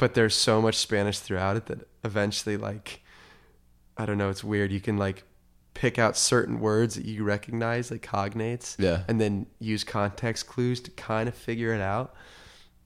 but 0.01 0.15
there's 0.15 0.33
so 0.35 0.59
much 0.61 0.77
Spanish 0.77 1.19
throughout 1.19 1.55
it 1.55 1.67
that 1.67 1.87
eventually, 2.03 2.57
like, 2.57 3.01
I 3.95 4.07
don't 4.07 4.17
know, 4.17 4.29
it's 4.31 4.43
weird. 4.43 4.71
You 4.71 4.79
can 4.81 4.97
like 4.97 5.23
pick 5.75 5.99
out 5.99 6.17
certain 6.17 6.59
words 6.59 6.95
that 6.95 7.05
you 7.05 7.23
recognize, 7.23 7.91
like 7.91 8.01
cognates, 8.01 8.75
Yeah. 8.79 9.03
and 9.07 9.21
then 9.21 9.45
use 9.59 9.83
context 9.83 10.47
clues 10.47 10.81
to 10.81 10.91
kind 10.91 11.29
of 11.29 11.35
figure 11.35 11.71
it 11.73 11.81
out. 11.81 12.15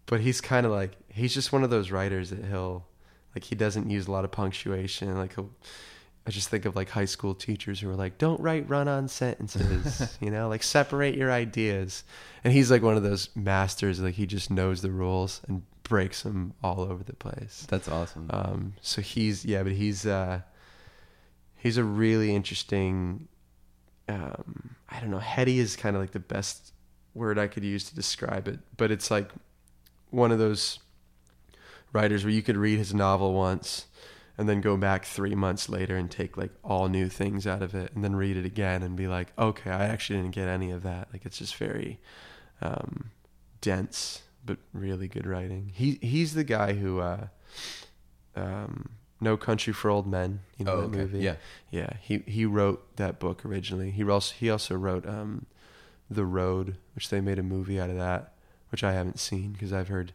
But 0.08 0.20
he's 0.20 0.42
kind 0.42 0.66
of 0.66 0.74
like 0.74 0.92
he's 1.08 1.34
just 1.34 1.54
one 1.54 1.64
of 1.64 1.70
those 1.70 1.90
writers 1.90 2.32
that 2.32 2.44
he'll 2.46 2.86
like 3.34 3.46
he 3.46 3.56
doesn't 3.56 3.90
use 3.90 4.08
a 4.08 4.12
lot 4.12 4.26
of 4.26 4.32
punctuation. 4.32 5.16
Like 5.18 5.36
he'll 5.36 5.52
I 6.28 6.32
just 6.32 6.50
think 6.50 6.66
of 6.66 6.76
like 6.76 6.90
high 6.90 7.06
school 7.06 7.36
teachers 7.36 7.80
who 7.80 7.90
are 7.90 7.96
like, 7.96 8.18
"Don't 8.18 8.40
write 8.40 8.68
run-on 8.68 9.08
sentences," 9.08 10.18
you 10.22 10.32
know, 10.32 10.50
like 10.50 10.64
separate 10.64 11.16
your 11.16 11.32
ideas. 11.32 12.04
And 12.44 12.52
he's 12.52 12.72
like 12.72 12.82
one 12.82 12.98
of 12.98 13.04
those 13.04 13.30
masters. 13.36 14.00
Like 14.00 14.16
he 14.16 14.26
just 14.26 14.50
knows 14.50 14.82
the 14.82 14.92
rules 14.92 15.42
and 15.48 15.62
breaks 15.84 16.24
them 16.24 16.54
all 16.64 16.82
over 16.82 17.04
the 17.04 17.14
place. 17.14 17.68
That's 17.70 17.88
awesome. 17.88 18.30
Um, 18.32 18.74
so 18.82 19.02
he's 19.02 19.46
yeah, 19.46 19.62
but 19.62 19.74
he's 19.74 20.06
uh, 20.06 20.42
he's 21.58 21.78
a 21.78 21.84
really 21.84 22.36
interesting. 22.36 23.28
Um, 24.10 24.76
I 24.90 25.00
don't 25.00 25.12
know. 25.12 25.20
Heady 25.20 25.60
is 25.60 25.76
kind 25.76 25.96
of 25.96 26.02
like 26.02 26.12
the 26.12 26.20
best 26.20 26.74
word 27.14 27.38
I 27.38 27.48
could 27.48 27.64
use 27.64 27.84
to 27.90 27.96
describe 27.96 28.48
it, 28.48 28.60
but 28.78 28.90
it's 28.92 29.12
like 29.12 29.30
one 30.10 30.32
of 30.32 30.40
those 30.40 30.80
writers 31.94 32.24
where 32.24 32.34
you 32.34 32.42
could 32.42 32.58
read 32.58 32.78
his 32.78 32.94
novel 32.94 33.34
once 33.34 33.86
and 34.38 34.48
then 34.50 34.60
go 34.62 34.76
back 34.78 35.06
three 35.06 35.36
months 35.36 35.70
later 35.70 35.96
and 35.96 36.10
take 36.12 36.36
like 36.38 36.52
all 36.64 36.88
new 36.90 37.08
things 37.10 37.46
out 37.48 37.62
of 37.62 37.74
it 37.76 37.92
and 37.96 38.04
then 38.04 38.16
read 38.16 38.36
it 38.38 38.46
again 38.46 38.84
and 38.84 38.96
be 38.96 39.08
like 39.08 39.32
okay 39.38 39.70
i 39.72 39.86
actually 39.86 40.20
didn't 40.20 40.36
get 40.36 40.48
any 40.48 40.72
of 40.72 40.84
that 40.84 41.08
like 41.14 41.26
it's 41.26 41.38
just 41.38 41.56
very 41.56 42.00
um, 42.62 43.12
dense 43.62 44.24
but 44.46 44.58
really 44.74 45.08
good 45.08 45.26
writing 45.26 45.72
he 45.74 45.98
he's 46.02 46.34
the 46.34 46.44
guy 46.44 46.74
who 46.74 47.00
uh, 47.00 47.28
um, 48.36 48.90
no 49.22 49.38
country 49.38 49.74
for 49.74 49.90
old 49.90 50.06
men 50.08 50.42
you 50.58 50.66
know 50.66 50.74
Oh, 50.74 50.82
that 50.82 50.88
okay. 50.88 50.98
movie 50.98 51.20
Yeah. 51.20 51.36
yeah 51.72 51.94
he 52.02 52.20
he 52.28 52.46
wrote 52.46 52.96
that 52.98 53.20
book 53.20 53.46
originally 53.46 53.92
he 53.92 54.04
also 54.10 54.34
he 54.38 54.50
also 54.50 54.76
wrote 54.76 55.08
um, 55.08 55.46
the 56.10 56.26
road 56.26 56.78
which 56.94 57.10
they 57.10 57.22
made 57.22 57.40
a 57.40 57.44
movie 57.44 57.80
out 57.80 57.90
of 57.90 57.98
that 57.98 58.34
which 58.70 58.84
i 58.84 58.92
haven't 58.94 59.20
seen 59.20 59.54
because 59.54 59.72
i've 59.74 59.88
heard 59.88 60.14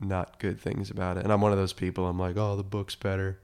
not 0.00 0.38
good 0.38 0.60
things 0.60 0.90
about 0.90 1.16
it. 1.16 1.24
And 1.24 1.32
i'm 1.32 1.40
one 1.40 1.52
of 1.52 1.58
those 1.58 1.72
people 1.72 2.06
i'm 2.06 2.18
like 2.18 2.36
oh 2.36 2.56
the 2.56 2.62
book's 2.62 2.94
better. 2.94 3.38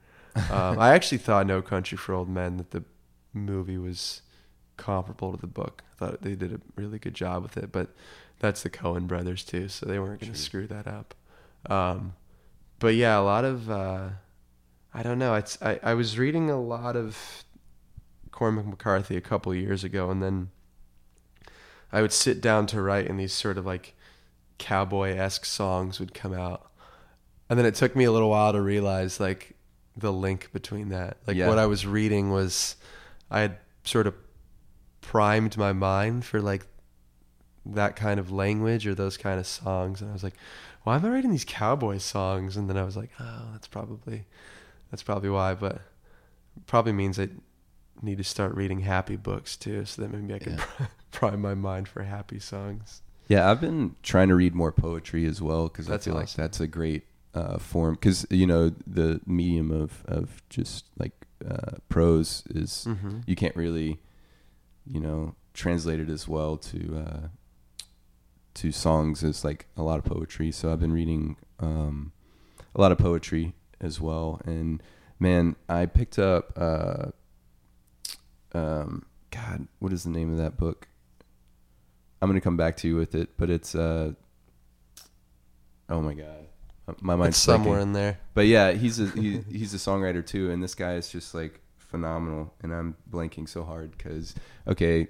Um, 0.51 0.79
i 0.79 0.95
actually 0.95 1.19
thought 1.19 1.47
no 1.47 1.63
country 1.63 1.97
for 1.97 2.15
old 2.15 2.29
men 2.29 2.57
that 2.59 2.71
the 2.71 2.85
movie 3.33 3.79
was 3.79 4.23
comparable 4.77 5.33
to 5.33 5.41
the 5.41 5.47
book. 5.47 5.83
I 5.93 5.97
thought 5.99 6.23
they 6.23 6.35
did 6.35 6.53
a 6.53 6.61
really 6.75 6.99
good 6.99 7.15
job 7.15 7.43
with 7.43 7.57
it 7.57 7.73
but 7.73 7.95
that's 8.39 8.63
the 8.63 8.71
coen 8.71 9.07
brothers 9.07 9.45
too 9.45 9.69
so 9.69 9.87
they 9.87 9.99
weren't 9.99 10.21
going 10.21 10.33
to 10.33 10.39
screw 10.39 10.67
that 10.67 10.87
up. 10.87 11.15
Um, 11.69 12.15
but 12.79 12.95
yeah 12.95 13.19
a 13.19 13.21
lot 13.23 13.45
of 13.45 13.71
uh, 13.71 14.09
i 14.95 15.03
don't 15.03 15.19
know 15.19 15.35
it's 15.35 15.61
I, 15.63 15.81
I 15.83 15.95
was 15.95 16.19
reading 16.19 16.51
a 16.51 16.61
lot 16.61 16.97
of 16.97 17.45
cormac 18.31 18.67
mccarthy 18.67 19.17
a 19.17 19.21
couple 19.21 19.55
years 19.55 19.83
ago 19.85 20.11
and 20.11 20.23
then 20.23 20.51
i 21.93 22.03
would 22.03 22.13
sit 22.13 22.41
down 22.41 22.67
to 22.67 22.83
write 22.83 23.07
in 23.07 23.17
these 23.17 23.33
sort 23.33 23.59
of 23.59 23.65
like 23.65 23.95
cowboy-esque 24.59 25.45
songs 25.45 26.01
would 26.01 26.15
come 26.15 26.33
out. 26.33 26.71
And 27.49 27.59
then 27.59 27.67
it 27.67 27.75
took 27.75 27.95
me 27.95 28.05
a 28.05 28.13
little 28.13 28.31
while 28.31 28.53
to 28.53 28.61
realize 28.61 29.21
like 29.21 29.55
the 29.97 30.13
link 30.13 30.51
between 30.53 30.89
that. 30.91 31.19
Like 31.27 31.37
Yeah. 31.37 31.49
what 31.49 31.59
i 31.59 31.67
was 31.67 31.87
reading 31.87 32.31
was 32.31 32.77
i 33.31 33.41
had 33.41 33.59
sort 33.85 34.07
of 34.07 34.15
primed 35.01 35.57
my 35.57 35.73
mind 35.73 36.25
for 36.25 36.41
like 36.41 36.67
that 37.65 37.97
kind 37.97 38.19
of 38.21 38.31
language 38.31 38.87
or 38.87 38.95
those 38.95 39.17
kind 39.17 39.39
of 39.41 39.47
songs. 39.47 40.01
And 40.01 40.11
i 40.11 40.13
was 40.13 40.23
like 40.25 40.35
why 40.85 40.97
am 40.97 41.05
i 41.05 41.09
writing 41.09 41.31
these 41.33 41.45
cowboy 41.45 41.99
songs? 41.99 42.57
And 42.57 42.69
then 42.69 42.77
i 42.77 42.83
was 42.85 42.97
like 42.97 43.11
oh 43.21 43.49
that's 43.53 43.69
probably 43.69 44.25
that's 44.91 45.03
probably 45.03 45.31
why. 45.31 45.55
But 45.55 45.81
probably 46.67 46.93
means 46.93 47.19
i 47.19 47.29
need 48.03 48.19
to 48.19 48.25
start 48.25 48.55
reading 48.55 48.81
happy 48.81 49.17
books 49.17 49.57
too 49.57 49.85
so 49.87 50.03
that 50.03 50.09
maybe 50.11 50.35
i 50.35 50.39
can 50.39 50.59
Yeah. 50.59 50.87
prime 51.13 51.41
my 51.41 51.55
mind 51.55 51.89
for 51.89 52.03
happy 52.03 52.39
songs 52.39 53.01
Yeah, 53.29 53.51
I've 53.51 53.61
been 53.61 53.97
trying 54.03 54.29
to 54.29 54.35
read 54.35 54.55
more 54.55 54.73
poetry 54.73 55.27
as 55.27 55.43
well 55.43 55.69
because 55.69 55.89
I 55.89 55.93
That's 55.93 56.05
feel 56.05 56.15
like 56.15 56.33
that's 56.33 56.61
a 56.61 56.67
great 56.67 57.05
uh, 57.35 57.59
form. 57.59 57.95
Because 57.95 58.27
you 58.31 58.47
know 58.47 58.71
the 58.87 59.21
medium 59.27 59.71
of 59.71 60.05
of 60.07 60.43
just 60.49 60.87
like 60.99 61.27
uh, 61.49 61.79
prose 61.89 62.45
is 62.51 62.87
mm-hmm. 62.89 63.21
you 63.27 63.35
can't 63.35 63.57
really, 63.57 63.99
you 64.87 65.01
know, 65.01 65.35
translate 65.55 66.01
it 66.01 66.09
as 66.09 66.29
well 66.29 66.57
to 66.57 67.05
uh, 67.05 67.29
to 68.55 68.71
songs 68.71 69.25
as 69.25 69.45
like 69.45 69.67
a 69.77 69.83
lot 69.83 69.99
of 69.99 70.05
poetry. 70.05 70.53
So 70.53 70.73
I've 70.73 70.81
been 70.81 70.93
reading 70.93 71.37
um, 71.59 72.13
a 72.75 72.81
lot 72.81 72.93
of 72.93 72.99
poetry 72.99 73.55
as 73.81 74.01
well, 74.01 74.41
and 74.45 74.83
man, 75.19 75.57
I 75.69 75.87
picked 75.87 76.19
up. 76.19 76.53
Uh, 76.57 77.07
um, 78.55 79.05
God, 79.31 79.67
what 79.81 79.93
is 79.93 80.05
the 80.05 80.11
name 80.11 80.31
of 80.33 80.39
that 80.39 80.57
book? 80.57 80.89
I'm 82.21 82.29
gonna 82.29 82.41
come 82.41 82.57
back 82.57 82.77
to 82.79 82.89
you 82.89 82.97
with 82.97 83.15
it, 83.15 83.31
but 83.37 83.51
it's 83.51 83.75
uh, 83.75 84.13
oh 85.89 86.01
my 86.01 86.15
god, 86.15 86.47
my 87.01 87.17
mind's 87.17 87.37
it's 87.37 87.45
somewhere 87.45 87.81
in 87.81 87.93
there 87.93 88.19
But 88.35 88.47
yeah, 88.47 88.73
he's 88.73 88.99
a 89.01 89.07
he, 89.09 89.41
he's 89.51 89.75
a 89.75 89.79
songwriter 89.79 90.25
too, 90.27 90.51
and 90.51 90.63
this 90.63 90.75
guy 90.75 90.95
is 90.95 91.09
just 91.09 91.35
like 91.35 91.61
phenomenal. 91.79 92.53
And 92.63 92.73
I'm 92.73 92.97
blanking 93.11 93.49
so 93.49 93.65
hard 93.65 93.97
because 93.97 94.35
okay, 94.67 95.09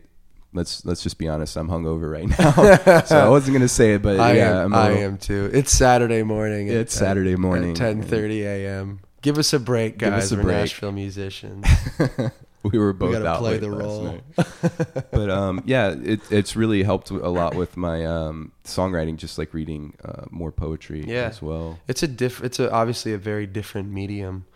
let's 0.52 0.84
let's 0.84 1.02
just 1.02 1.18
be 1.18 1.28
honest, 1.28 1.56
I'm 1.56 1.68
hungover 1.68 2.10
right 2.10 2.28
now, 2.28 3.00
so 3.04 3.18
I 3.18 3.28
wasn't 3.28 3.54
gonna 3.54 3.68
say 3.68 3.94
it, 3.94 4.02
but 4.02 4.18
I 4.20 4.32
yeah, 4.34 4.64
am. 4.64 4.74
I 4.74 4.90
am 4.90 5.18
too. 5.18 5.50
It's 5.52 5.72
Saturday 5.72 6.22
morning. 6.22 6.68
It's 6.68 6.94
Saturday 6.94 7.36
morning. 7.36 7.70
At 7.70 7.76
ten 7.76 8.02
thirty 8.02 8.42
a.m. 8.44 9.00
Give 9.22 9.38
us 9.38 9.52
a 9.52 9.58
break, 9.58 9.98
Give 9.98 10.10
guys. 10.10 10.24
us 10.24 10.32
a 10.32 10.36
We're 10.36 10.42
break. 10.42 10.56
Nashville 10.56 10.92
musicians. 10.92 11.66
we 12.72 12.78
were 12.78 12.92
both 12.92 13.12
gotta 13.12 13.26
out 13.26 13.38
play 13.38 13.52
late 13.52 13.60
the 13.60 13.68
last 13.68 13.82
role. 13.84 14.02
night. 14.04 15.06
but 15.10 15.30
um, 15.30 15.62
yeah, 15.66 15.94
it, 16.02 16.20
it's 16.30 16.56
really 16.56 16.82
helped 16.82 17.10
a 17.10 17.28
lot 17.28 17.54
with 17.54 17.76
my 17.76 18.04
um, 18.04 18.52
songwriting, 18.64 19.16
just 19.16 19.38
like 19.38 19.52
reading 19.54 19.94
uh, 20.04 20.24
more 20.30 20.52
poetry 20.52 21.04
Yeah. 21.06 21.26
as 21.28 21.40
well. 21.42 21.78
It's 21.88 22.02
a 22.02 22.08
diff. 22.08 22.42
It's 22.42 22.58
a, 22.58 22.70
obviously 22.72 23.12
a 23.12 23.18
very 23.18 23.46
different 23.46 23.90
medium, 23.90 24.46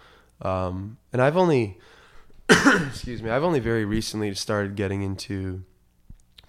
um, 0.42 0.98
and 1.12 1.20
I've 1.22 1.36
only, 1.36 1.78
excuse 2.48 3.22
me, 3.22 3.30
I've 3.30 3.44
only 3.44 3.60
very 3.60 3.84
recently 3.84 4.34
started 4.34 4.74
getting 4.76 5.02
into 5.02 5.62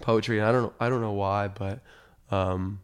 poetry, 0.00 0.38
and 0.38 0.46
I 0.48 0.52
don't, 0.52 0.72
I 0.80 0.88
don't 0.88 1.00
know 1.00 1.12
why, 1.12 1.48
but 1.48 1.80
um, 2.30 2.80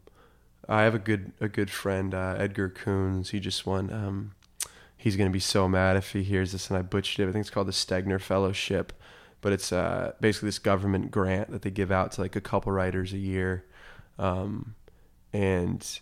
I 0.68 0.82
have 0.82 0.94
a 0.94 0.98
good, 0.98 1.32
a 1.40 1.48
good 1.48 1.70
friend, 1.70 2.14
uh, 2.14 2.36
Edgar 2.38 2.68
Kunz. 2.70 3.30
He 3.30 3.40
just 3.40 3.66
won. 3.66 3.92
Um, 3.92 4.32
he's 4.98 5.16
gonna 5.16 5.30
be 5.30 5.40
so 5.40 5.66
mad 5.68 5.96
if 5.96 6.12
he 6.12 6.22
hears 6.22 6.52
this, 6.52 6.68
and 6.68 6.76
I 6.76 6.82
butchered 6.82 7.24
it. 7.24 7.28
I 7.30 7.32
think 7.32 7.44
it's 7.44 7.50
called 7.50 7.68
the 7.68 7.72
Stegner 7.72 8.20
Fellowship, 8.20 8.92
but 9.40 9.52
it's 9.52 9.72
uh, 9.72 10.12
basically 10.20 10.48
this 10.48 10.58
government 10.58 11.10
grant 11.10 11.50
that 11.52 11.62
they 11.62 11.70
give 11.70 11.90
out 11.90 12.12
to 12.12 12.20
like 12.20 12.36
a 12.36 12.40
couple 12.40 12.72
writers 12.72 13.12
a 13.14 13.18
year, 13.18 13.64
um, 14.18 14.74
and 15.32 16.00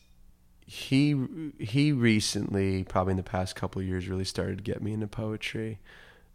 he 0.67 1.15
he 1.61 1.93
recently, 1.93 2.83
probably 2.85 3.13
in 3.13 3.17
the 3.19 3.23
past 3.23 3.55
couple 3.55 3.81
of 3.81 3.87
years, 3.87 4.09
really 4.09 4.25
started 4.25 4.59
to 4.59 4.65
get 4.65 4.83
me 4.83 4.93
into 4.93 5.07
poetry. 5.07 5.79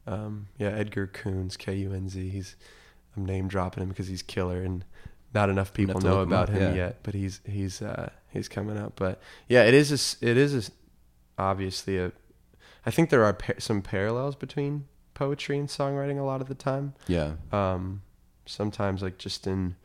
Um, 0.07 0.47
yeah, 0.57 0.69
Edgar 0.69 1.07
Kunz, 1.07 1.57
K 1.57 1.75
U 1.75 1.93
N 1.93 2.07
Z. 2.07 2.29
He's 2.29 2.55
I'm 3.17 3.25
name 3.25 3.47
dropping 3.47 3.83
him 3.83 3.89
because 3.89 4.07
he's 4.07 4.21
killer, 4.21 4.61
and 4.61 4.85
not 5.33 5.49
enough 5.49 5.73
people 5.73 5.99
know 5.99 6.17
look 6.17 6.23
him 6.23 6.29
about 6.29 6.49
up, 6.49 6.55
him 6.55 6.75
yeah. 6.75 6.85
yet. 6.85 6.99
But 7.03 7.15
he's 7.15 7.41
he's 7.45 7.81
uh, 7.81 8.09
he's 8.29 8.47
coming 8.47 8.77
up. 8.77 8.93
But 8.95 9.19
yeah, 9.49 9.63
it 9.63 9.73
is 9.73 9.91
a 9.91 10.25
it 10.29 10.37
is 10.37 10.69
a 10.69 10.71
obviously 11.41 11.97
a. 11.97 12.11
I 12.85 12.91
think 12.91 13.09
there 13.09 13.23
are 13.23 13.33
pa- 13.33 13.59
some 13.59 13.81
parallels 13.81 14.35
between 14.35 14.85
poetry 15.13 15.57
and 15.59 15.67
songwriting 15.67 16.17
a 16.19 16.23
lot 16.23 16.41
of 16.41 16.47
the 16.47 16.55
time. 16.55 16.93
Yeah, 17.07 17.33
um, 17.51 18.01
sometimes 18.45 19.01
like 19.01 19.17
just 19.17 19.45
in 19.47 19.75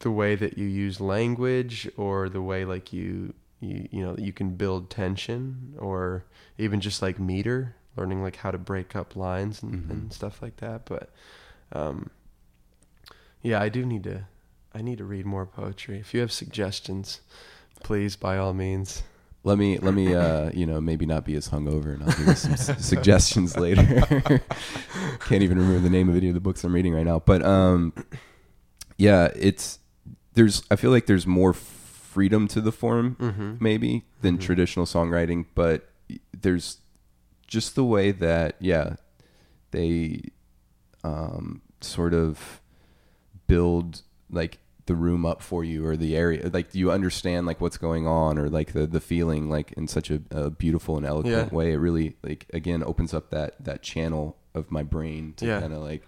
the 0.00 0.10
way 0.10 0.34
that 0.34 0.58
you 0.58 0.66
use 0.66 1.00
language 1.00 1.88
or 1.96 2.28
the 2.28 2.42
way 2.42 2.64
like 2.64 2.92
you 2.92 3.32
you 3.60 3.88
you 3.90 4.04
know 4.04 4.14
you 4.18 4.32
can 4.32 4.50
build 4.56 4.90
tension 4.90 5.74
or 5.78 6.24
even 6.58 6.80
just 6.80 7.00
like 7.00 7.18
meter 7.18 7.74
learning 7.96 8.22
like 8.22 8.36
how 8.36 8.50
to 8.50 8.58
break 8.58 8.94
up 8.96 9.14
lines 9.16 9.62
and, 9.62 9.84
Mhm. 9.86 9.90
and 9.90 10.12
stuff 10.12 10.42
like 10.42 10.56
that. 10.56 10.84
But 10.84 11.10
um, 11.72 12.10
yeah 13.42 13.60
i 13.60 13.68
do 13.68 13.84
need 13.86 14.04
to 14.04 14.24
i 14.74 14.80
need 14.82 14.98
to 14.98 15.04
read 15.04 15.24
more 15.24 15.46
poetry. 15.46 15.98
If 15.98 16.12
you 16.12 16.20
have 16.20 16.32
suggestions 16.32 17.20
please 17.82 18.16
by 18.16 18.36
all 18.36 18.52
means 18.54 19.02
let 19.44 19.56
me 19.58 19.78
let 19.78 19.94
me 19.94 20.14
uh, 20.14 20.50
you 20.52 20.66
know 20.66 20.80
maybe 20.80 21.06
not 21.06 21.24
be 21.24 21.36
as 21.36 21.48
hungover, 21.50 21.94
and 21.94 22.02
I'll 22.02 22.10
give 22.16 22.26
you 22.26 22.34
some 22.34 22.52
s- 22.54 22.84
suggestions 22.84 23.56
later. 23.66 23.82
Can't 25.20 25.42
even 25.42 25.58
remember 25.58 25.80
the 25.80 25.90
name 25.90 26.08
of 26.08 26.16
any 26.16 26.28
of 26.28 26.34
the 26.34 26.40
books 26.40 26.64
I'm 26.64 26.74
reading 26.74 26.94
right 26.94 27.06
now, 27.06 27.20
but 27.20 27.44
um, 27.44 27.92
yeah, 28.96 29.28
it's 29.36 29.78
there's 30.34 30.62
I 30.70 30.76
feel 30.76 30.90
like 30.90 31.06
there's 31.06 31.26
more 31.26 31.52
freedom 31.52 32.48
to 32.48 32.60
the 32.60 32.72
form 32.72 33.16
mm-hmm. 33.20 33.54
maybe 33.60 34.04
than 34.22 34.38
Mhm. 34.38 34.42
traditional 34.42 34.86
songwriting, 34.86 35.46
but 35.54 35.88
there's 36.32 36.78
just 37.46 37.74
the 37.74 37.84
way 37.84 38.10
that 38.12 38.56
yeah 38.60 38.96
they 39.72 40.22
um, 41.02 41.60
sort 41.80 42.14
of 42.14 42.60
build 43.46 44.02
like 44.30 44.58
the 44.86 44.94
room 44.94 45.24
up 45.24 45.40
for 45.40 45.64
you 45.64 45.86
or 45.86 45.96
the 45.96 46.14
area 46.16 46.50
like 46.52 46.74
you 46.74 46.90
understand 46.92 47.46
like 47.46 47.58
what's 47.60 47.78
going 47.78 48.06
on 48.06 48.38
or 48.38 48.50
like 48.50 48.72
the 48.74 48.86
the 48.86 49.00
feeling 49.00 49.48
like 49.48 49.72
in 49.72 49.88
such 49.88 50.10
a, 50.10 50.20
a 50.30 50.50
beautiful 50.50 50.96
and 50.98 51.06
eloquent 51.06 51.48
Yeah. 51.50 51.56
way 51.56 51.72
it 51.72 51.76
really 51.76 52.16
like 52.22 52.46
again 52.52 52.82
opens 52.84 53.14
up 53.14 53.30
that 53.30 53.54
that 53.64 53.82
channel 53.82 54.36
of 54.54 54.70
my 54.70 54.82
brain 54.82 55.32
to 55.38 55.46
Yeah. 55.46 55.60
kind 55.60 55.72
of 55.72 55.80
like 55.80 56.06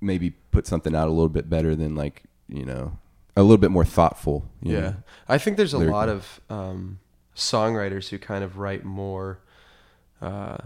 maybe 0.00 0.30
put 0.30 0.66
something 0.66 0.94
out 0.94 1.08
a 1.08 1.10
little 1.10 1.28
bit 1.28 1.48
better 1.50 1.76
than 1.76 1.94
like 1.94 2.22
you 2.48 2.64
know 2.64 2.98
a 3.36 3.42
little 3.42 3.58
bit 3.58 3.70
more 3.70 3.84
thoughtful 3.84 4.48
Yeah, 4.62 4.80
know? 4.80 4.94
I 5.28 5.38
think 5.38 5.56
there's 5.56 5.72
a 5.74 5.78
lot 5.78 6.08
of 6.08 6.40
um, 6.50 6.98
songwriters 7.36 8.08
who 8.08 8.18
kind 8.18 8.44
of 8.44 8.58
write 8.58 8.84
more 8.84 9.40
uh, 10.20 10.58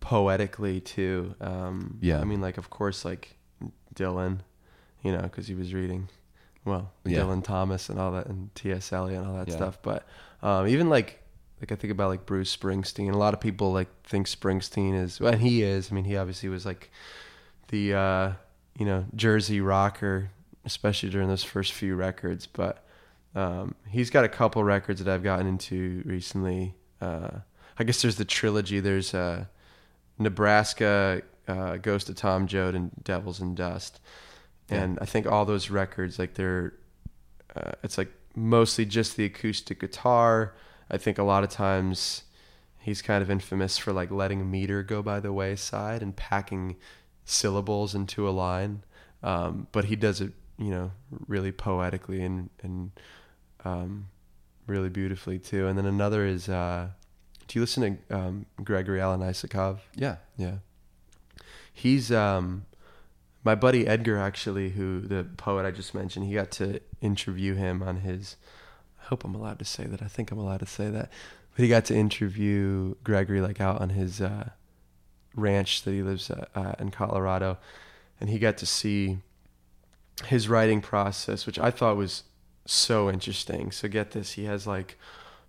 poetically 0.00 0.80
too. 0.80 1.34
Um, 1.40 1.98
Yeah. 2.00 2.20
I 2.20 2.24
mean, 2.24 2.40
like 2.40 2.58
of 2.58 2.70
course, 2.70 3.04
like 3.04 3.36
Dylan, 3.94 4.40
you 5.02 5.12
know, 5.12 5.22
because 5.22 5.46
he 5.48 5.54
was 5.54 5.72
reading, 5.74 6.08
well, 6.64 6.92
Yeah. 7.04 7.20
Dylan 7.20 7.42
Thomas 7.44 7.88
and 7.88 7.98
all 7.98 8.12
that, 8.12 8.26
and 8.26 8.54
T.S. 8.54 8.92
Eliot 8.92 9.20
and 9.20 9.28
all 9.30 9.36
that 9.36 9.48
Yeah. 9.48 9.56
stuff. 9.56 9.78
But 9.82 10.06
um, 10.42 10.66
even 10.68 10.88
like, 10.88 11.20
like 11.60 11.70
I 11.72 11.76
think 11.76 11.92
about 11.92 12.08
like 12.08 12.26
Bruce 12.26 12.54
Springsteen. 12.56 13.12
A 13.12 13.16
lot 13.18 13.34
of 13.34 13.40
people 13.40 13.72
like 13.72 13.88
think 14.04 14.26
Springsteen 14.26 15.00
is, 15.00 15.20
well, 15.20 15.32
and 15.32 15.40
he 15.42 15.62
is. 15.62 15.90
I 15.90 15.94
mean, 15.94 16.04
he 16.04 16.16
obviously 16.16 16.48
was 16.48 16.64
like 16.66 16.90
the 17.68 17.94
uh, 17.94 18.32
you 18.78 18.84
know 18.86 19.04
Jersey 19.14 19.60
rocker, 19.60 20.30
especially 20.64 21.08
during 21.10 21.28
those 21.28 21.44
first 21.44 21.72
few 21.72 21.94
records. 21.94 22.46
But 22.46 22.84
um, 23.34 23.74
he's 23.88 24.10
got 24.10 24.24
a 24.24 24.28
couple 24.28 24.62
records 24.64 25.02
that 25.04 25.12
I've 25.12 25.22
gotten 25.22 25.46
into 25.46 26.02
recently. 26.04 26.74
Uh, 27.00 27.28
I 27.78 27.82
I 27.82 27.84
guess 27.84 28.02
there's 28.02 28.16
the 28.16 28.24
trilogy. 28.24 28.80
There's 28.80 29.14
uh, 29.14 29.44
Nebraska, 30.18 31.22
uh, 31.48 31.76
Ghost 31.78 32.08
of 32.08 32.16
Tom 32.16 32.46
Joad, 32.46 32.74
and 32.74 32.90
Devils 33.02 33.40
and 33.40 33.56
Dust. 33.56 34.00
Yeah. 34.72 34.82
And 34.82 34.98
I 35.00 35.04
think 35.04 35.26
all 35.26 35.44
those 35.44 35.70
records, 35.70 36.18
like 36.18 36.34
they're, 36.34 36.74
uh, 37.54 37.72
it's 37.82 37.98
like 37.98 38.12
mostly 38.34 38.84
just 38.84 39.16
the 39.16 39.24
acoustic 39.24 39.80
guitar. 39.80 40.54
I 40.90 40.98
think 40.98 41.18
a 41.18 41.22
lot 41.22 41.44
of 41.44 41.50
times 41.50 42.24
he's 42.80 43.02
kind 43.02 43.22
of 43.22 43.30
infamous 43.30 43.78
for 43.78 43.92
like 43.92 44.10
letting 44.10 44.50
meter 44.50 44.82
go 44.82 45.02
by 45.02 45.20
the 45.20 45.32
wayside 45.32 46.02
and 46.02 46.14
packing 46.16 46.76
syllables 47.24 47.94
into 47.94 48.28
a 48.28 48.30
line. 48.30 48.82
Um, 49.22 49.68
but 49.72 49.84
he 49.84 49.96
does 49.96 50.20
it, 50.20 50.32
you 50.58 50.70
know, 50.70 50.90
really 51.28 51.52
poetically 51.52 52.22
and 52.22 52.50
and 52.62 52.90
um, 53.64 54.08
really 54.66 54.88
beautifully 54.88 55.38
too. 55.38 55.66
And 55.68 55.78
then 55.78 55.86
another 55.86 56.26
is, 56.26 56.48
uh, 56.48 56.88
do 57.46 57.58
you 57.58 57.62
listen 57.62 57.98
to 58.08 58.16
um, 58.16 58.46
Gregory 58.62 59.00
Alan 59.00 59.20
Isakov? 59.20 59.78
Yeah. 59.94 60.16
Yeah. 60.36 60.56
He's 61.72 62.10
um 62.10 62.66
my 63.44 63.54
buddy 63.54 63.86
Edgar 63.86 64.18
actually 64.18 64.70
who 64.70 65.00
the 65.00 65.24
poet 65.36 65.66
I 65.66 65.70
just 65.70 65.94
mentioned, 65.94 66.26
he 66.26 66.34
got 66.34 66.50
to 66.52 66.80
interview 67.00 67.54
him 67.54 67.82
on 67.82 67.98
his 67.98 68.36
I 69.02 69.06
hope 69.06 69.24
I'm 69.24 69.34
allowed 69.34 69.58
to 69.58 69.64
say 69.64 69.84
that. 69.84 70.00
I 70.00 70.06
think 70.06 70.30
I'm 70.30 70.38
allowed 70.38 70.60
to 70.60 70.66
say 70.66 70.88
that. 70.90 71.10
But 71.54 71.62
he 71.62 71.68
got 71.68 71.84
to 71.86 71.94
interview 71.96 72.94
Gregory 73.04 73.40
like 73.40 73.60
out 73.60 73.80
on 73.80 73.90
his 73.90 74.20
uh 74.20 74.50
ranch 75.34 75.82
that 75.82 75.92
he 75.92 76.02
lives 76.02 76.30
uh, 76.30 76.44
uh, 76.54 76.74
in 76.78 76.90
Colorado 76.90 77.56
and 78.20 78.28
he 78.28 78.38
got 78.38 78.58
to 78.58 78.66
see 78.66 79.18
his 80.26 80.46
writing 80.46 80.82
process 80.82 81.46
which 81.46 81.58
I 81.58 81.70
thought 81.70 81.96
was 81.96 82.24
so 82.66 83.08
interesting. 83.10 83.70
So 83.72 83.88
get 83.88 84.10
this, 84.12 84.32
he 84.32 84.44
has 84.44 84.66
like 84.66 84.98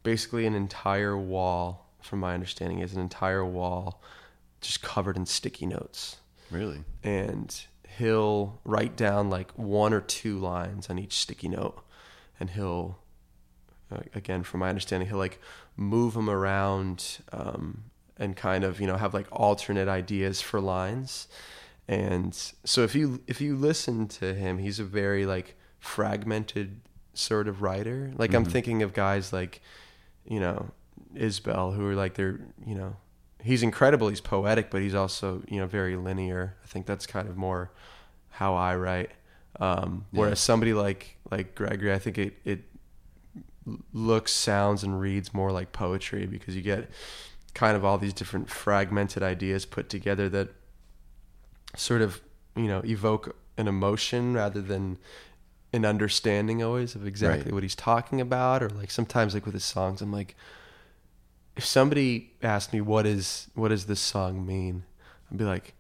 basically 0.02 0.46
an 0.46 0.56
entire 0.56 1.18
wall 1.18 1.90
from 2.02 2.20
my 2.20 2.34
understanding 2.34 2.80
is 2.80 2.94
an 2.94 3.02
entire 3.02 3.46
wall 3.46 4.02
just 4.62 4.82
covered 4.82 5.16
in 5.18 5.26
sticky 5.26 5.66
notes 5.66 6.18
Really? 6.50 6.84
and 7.04 7.66
he'll 7.98 8.60
write 8.64 8.96
down 8.96 9.30
like 9.30 9.52
one 9.58 9.94
or 9.94 10.02
two 10.02 10.38
lines 10.38 10.90
on 10.90 10.98
each 11.00 11.14
sticky 11.18 11.50
note. 11.50 11.84
And 12.40 12.50
he'll 12.52 13.00
uh, 13.92 14.00
again 14.16 14.44
from 14.44 14.62
my 14.62 14.70
understanding 14.70 15.08
he'll 15.10 15.18
like 15.18 15.40
move 15.78 16.14
them 16.14 16.30
around 16.30 17.20
um, 17.32 17.84
and 18.18 18.36
kind 18.36 18.64
of 18.64 18.80
you 18.82 18.88
know 18.88 18.98
have 18.98 19.14
like 19.14 19.28
alternate 19.32 19.88
ideas 19.88 20.42
for 20.42 20.60
lines. 20.62 21.28
And 21.88 22.34
so 22.64 22.84
if 22.84 22.96
you 22.96 23.22
if 23.28 23.42
you 23.42 23.56
listen 23.56 24.08
to 24.20 24.34
him 24.34 24.58
he's 24.58 24.80
a 24.80 24.84
very 24.84 25.26
like 25.26 25.56
fragmented 25.80 26.82
sort 27.14 27.48
of 27.48 27.62
writer. 27.62 28.12
Like 28.18 28.34
i'm 28.34 28.46
Mhm. 28.46 28.52
thinking 28.52 28.84
of 28.84 28.94
guys 28.94 29.32
like 29.34 29.62
you 30.26 30.40
know 30.40 30.72
isbell 31.16 31.76
who 31.76 31.88
are 31.88 31.94
like 31.96 32.16
they're 32.16 32.40
you 32.66 32.74
know 32.74 32.96
he's 33.44 33.62
incredible 33.64 34.10
he's 34.10 34.22
poetic 34.22 34.70
but 34.72 34.82
he's 34.82 34.96
also 34.96 35.44
you 35.48 35.60
know 35.60 35.68
very 35.68 35.96
linear 35.96 36.56
i 36.64 36.68
think 36.68 36.86
that's 36.86 37.06
kind 37.06 37.28
of 37.28 37.36
more 37.38 37.72
how 38.32 38.56
i 38.56 38.76
write 38.76 39.12
um, 39.60 40.06
Yeah. 40.12 40.20
whereas 40.22 40.40
somebody 40.40 40.74
like 40.74 41.18
like 41.30 41.54
gregory 41.56 41.94
i 41.94 42.00
think 42.00 42.18
it 42.18 42.34
it 42.46 42.62
looks 43.94 44.32
sounds 44.34 44.84
and 44.84 45.00
reads 45.00 45.34
more 45.34 45.52
like 45.52 45.72
poetry 45.72 46.26
because 46.26 46.56
you 46.56 46.62
get 46.62 46.90
kind 47.54 47.78
of 47.78 47.86
all 47.86 47.98
these 47.98 48.14
different 48.14 48.50
fragmented 48.50 49.24
ideas 49.24 49.66
put 49.66 49.88
together 49.90 50.28
that 50.30 50.50
sort 51.76 52.02
of 52.02 52.22
you 52.56 52.68
know 52.68 52.82
evoke 52.86 53.36
an 53.58 53.68
emotion 53.68 54.34
rather 54.34 54.62
than 54.62 54.98
an 55.72 55.86
understanding 55.86 56.62
always 56.64 56.94
of 56.96 57.06
exactly 57.08 57.46
Right. 57.46 57.54
what 57.54 57.64
he's 57.64 57.76
talking 57.76 58.20
about 58.20 58.62
or 58.62 58.70
like 58.70 58.92
sometimes 58.92 59.34
like 59.34 59.46
with 59.46 59.54
his 59.54 59.64
songs 59.64 60.02
i'm 60.02 60.12
like 60.12 60.36
if 61.56 61.66
somebody 61.66 62.32
asked 62.42 62.74
me 62.74 62.82
what 62.82 63.06
is 63.06 63.50
what 63.56 63.70
does 63.70 63.86
this 63.86 64.00
song 64.00 64.46
mean? 64.46 64.84
I'd 65.32 65.38
be 65.38 65.46
like 65.46 65.74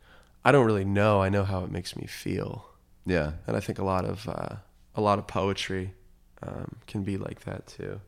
i 0.46 0.52
don't 0.52 0.66
really 0.66 0.86
know. 0.86 1.22
I 1.22 1.30
know 1.30 1.44
how 1.44 1.64
it 1.64 1.72
makes 1.72 1.96
me 1.96 2.06
feel. 2.06 2.66
Yeah. 3.06 3.34
and 3.48 3.58
i 3.58 3.60
think 3.60 3.80
a 3.80 3.84
lot 3.84 4.06
of 4.06 4.28
uh, 4.30 4.56
a 4.96 5.02
lot 5.02 5.20
of 5.20 5.28
poetry 5.28 5.94
um, 6.42 6.76
can 6.88 7.04
be 7.04 7.18
like 7.18 7.44
that 7.46 7.68
too. 7.68 8.00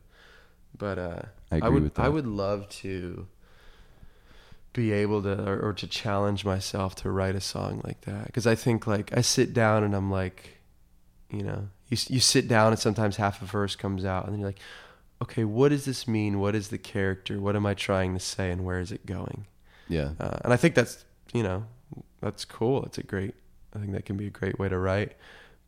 But 0.76 0.98
uh, 0.98 1.22
I 1.50 1.56
agree 1.56 1.80
would. 1.80 1.92
I 1.96 2.08
would 2.08 2.26
love 2.26 2.68
to 2.80 3.26
be 4.72 4.92
able 4.92 5.22
to 5.22 5.48
or, 5.48 5.68
or 5.68 5.72
to 5.72 5.86
challenge 5.86 6.44
myself 6.44 6.94
to 6.96 7.10
write 7.10 7.34
a 7.34 7.40
song 7.40 7.80
like 7.84 8.02
that. 8.02 8.26
Because 8.26 8.46
I 8.46 8.54
think 8.54 8.86
like 8.86 9.16
I 9.16 9.22
sit 9.22 9.54
down 9.54 9.84
and 9.84 9.94
I'm 9.94 10.10
like, 10.10 10.58
you 11.30 11.42
know, 11.42 11.68
you 11.88 11.96
you 12.08 12.20
sit 12.20 12.46
down 12.46 12.72
and 12.72 12.78
sometimes 12.78 13.16
half 13.16 13.40
a 13.42 13.46
verse 13.46 13.74
comes 13.74 14.04
out 14.04 14.24
and 14.24 14.32
then 14.32 14.40
you're 14.40 14.48
like, 14.50 14.60
okay, 15.22 15.44
what 15.44 15.70
does 15.70 15.84
this 15.84 16.06
mean? 16.06 16.40
What 16.40 16.54
is 16.54 16.68
the 16.68 16.78
character? 16.78 17.40
What 17.40 17.56
am 17.56 17.66
I 17.66 17.74
trying 17.74 18.14
to 18.14 18.20
say 18.20 18.50
and 18.50 18.64
where 18.64 18.80
is 18.80 18.92
it 18.92 19.06
going? 19.06 19.46
Yeah. 19.88 20.10
Uh, 20.18 20.38
and 20.44 20.52
I 20.52 20.56
think 20.56 20.74
that's 20.74 21.04
you 21.32 21.42
know 21.42 21.64
that's 22.20 22.44
cool. 22.44 22.84
It's 22.84 22.98
a 22.98 23.02
great. 23.02 23.34
I 23.74 23.78
think 23.78 23.92
that 23.92 24.04
can 24.04 24.16
be 24.16 24.26
a 24.26 24.30
great 24.30 24.58
way 24.58 24.68
to 24.68 24.78
write. 24.78 25.16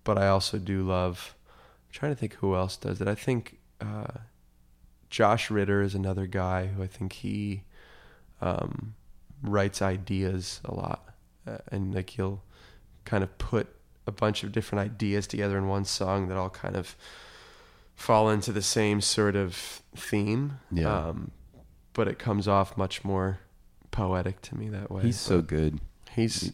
But 0.04 0.18
I 0.18 0.28
also 0.28 0.58
do 0.58 0.82
love. 0.82 1.34
I'm 1.48 1.92
trying 1.92 2.12
to 2.12 2.16
think 2.16 2.34
who 2.34 2.54
else 2.54 2.76
does 2.76 3.00
it. 3.00 3.08
I 3.08 3.14
think 3.14 3.58
uh, 3.80 4.18
Josh 5.10 5.50
Ritter 5.50 5.82
is 5.82 5.94
another 5.94 6.26
guy 6.26 6.66
who 6.66 6.82
I 6.82 6.86
think 6.86 7.12
he 7.12 7.62
um, 8.40 8.94
writes 9.42 9.82
ideas 9.82 10.60
a 10.64 10.74
lot, 10.74 11.14
uh, 11.46 11.58
and 11.70 11.94
like 11.94 12.10
he'll 12.10 12.42
kind 13.04 13.22
of 13.22 13.36
put 13.38 13.68
a 14.06 14.12
bunch 14.12 14.42
of 14.42 14.52
different 14.52 14.84
ideas 14.84 15.26
together 15.26 15.58
in 15.58 15.68
one 15.68 15.84
song 15.84 16.28
that 16.28 16.36
all 16.36 16.50
kind 16.50 16.76
of 16.76 16.96
fall 17.98 18.30
into 18.30 18.52
the 18.52 18.62
same 18.62 19.00
sort 19.00 19.34
of 19.34 19.82
theme. 19.96 20.60
Yeah. 20.70 21.08
Um, 21.08 21.32
but 21.92 22.06
it 22.06 22.18
comes 22.18 22.46
off 22.46 22.76
much 22.76 23.04
more 23.04 23.40
poetic 23.90 24.40
to 24.42 24.56
me 24.56 24.68
that 24.68 24.88
way. 24.90 25.02
He's 25.02 25.18
so 25.18 25.42
good. 25.42 25.80
he's 26.12 26.52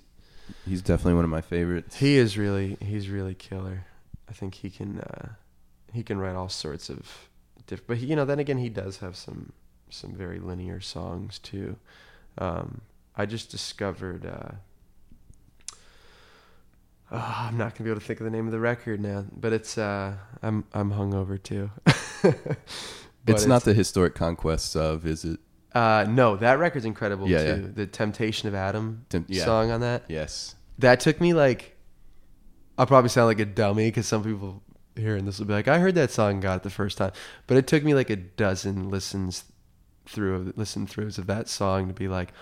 He's 0.67 0.83
definitely 0.83 1.15
one 1.15 1.25
of 1.25 1.31
my 1.31 1.41
favorites. 1.43 1.97
he 1.97 2.17
is 2.17 2.37
really 2.39 2.77
he's 2.81 3.09
really 3.11 3.35
killer. 3.35 3.85
I 4.29 4.33
think 4.33 4.55
he 4.55 4.71
can 4.71 5.01
uh, 5.01 5.29
he 5.93 6.03
can 6.03 6.19
write 6.19 6.35
all 6.35 6.49
sorts 6.49 6.89
of 6.89 7.29
different. 7.67 7.89
But 7.89 7.97
he, 7.99 8.07
you 8.07 8.17
know, 8.17 8.25
then 8.25 8.39
again, 8.39 8.59
he 8.59 8.71
does 8.71 8.99
have 8.99 9.15
some 9.15 9.53
some 9.91 10.13
very 10.15 10.39
linear 10.41 10.81
songs 10.81 11.39
too. 11.39 11.77
Um, 12.39 12.81
I 13.17 13.27
just 13.27 13.51
discovered. 13.51 14.25
Uh, 14.27 14.57
oh, 17.13 17.35
I'm 17.49 17.57
not 17.59 17.75
gonna 17.75 17.85
be 17.85 17.91
able 17.91 18.01
to 18.01 18.07
think 18.07 18.21
of 18.21 18.25
the 18.25 18.31
name 18.31 18.47
of 18.47 18.53
the 18.53 18.61
record 18.61 19.01
now, 19.01 19.25
but 19.37 19.53
it's 19.53 19.77
uh, 19.79 20.15
I'm 20.43 20.65
I'm 20.73 20.93
hungover 20.93 21.43
too. 21.43 21.71
It's 23.27 23.47
not 23.47 23.65
the 23.65 23.73
historic 23.73 24.15
conquests 24.15 24.77
of, 24.77 25.07
is 25.07 25.25
it? 25.25 25.41
Uh, 25.75 26.05
no, 26.09 26.37
that 26.37 26.59
record's 26.59 26.85
incredible 26.85 27.27
Yeah, 27.29 27.43
too. 27.57 27.63
yeah. 27.63 27.69
The 27.73 27.87
Temptation 27.87 28.49
of 28.49 28.55
Adam 28.55 29.07
yeah. 29.29 29.45
song 29.47 29.71
on 29.71 29.81
that. 29.81 30.05
Yes. 30.09 30.55
That 30.79 31.01
took 31.01 31.21
me 31.23 31.33
like, 31.33 31.75
I'll 32.77 32.87
probably 32.87 33.09
sound 33.09 33.29
like 33.29 33.41
a 33.41 33.47
dummy 33.47 33.89
because 33.89 34.07
some 34.07 34.23
people 34.23 34.63
hearing 34.95 35.25
this 35.25 35.39
will 35.39 35.47
be 35.47 35.55
like, 35.55 35.69
I 35.69 35.79
heard 35.79 35.95
that 35.95 36.11
song, 36.11 36.33
and 36.35 36.43
got 36.43 36.57
it 36.57 36.63
the 36.65 36.71
first 36.71 36.99
time, 36.99 37.13
but 37.47 37.57
it 37.57 37.67
took 37.67 37.83
me 37.83 37.95
like 37.95 38.11
a 38.11 38.17
dozen 38.17 38.91
listens 38.91 39.45
through 40.07 40.53
listen 40.55 40.87
throughs 40.87 41.17
of 41.17 41.27
that 41.29 41.49
song 41.49 41.89
to 41.89 41.95
be 41.95 42.09
like, 42.09 42.33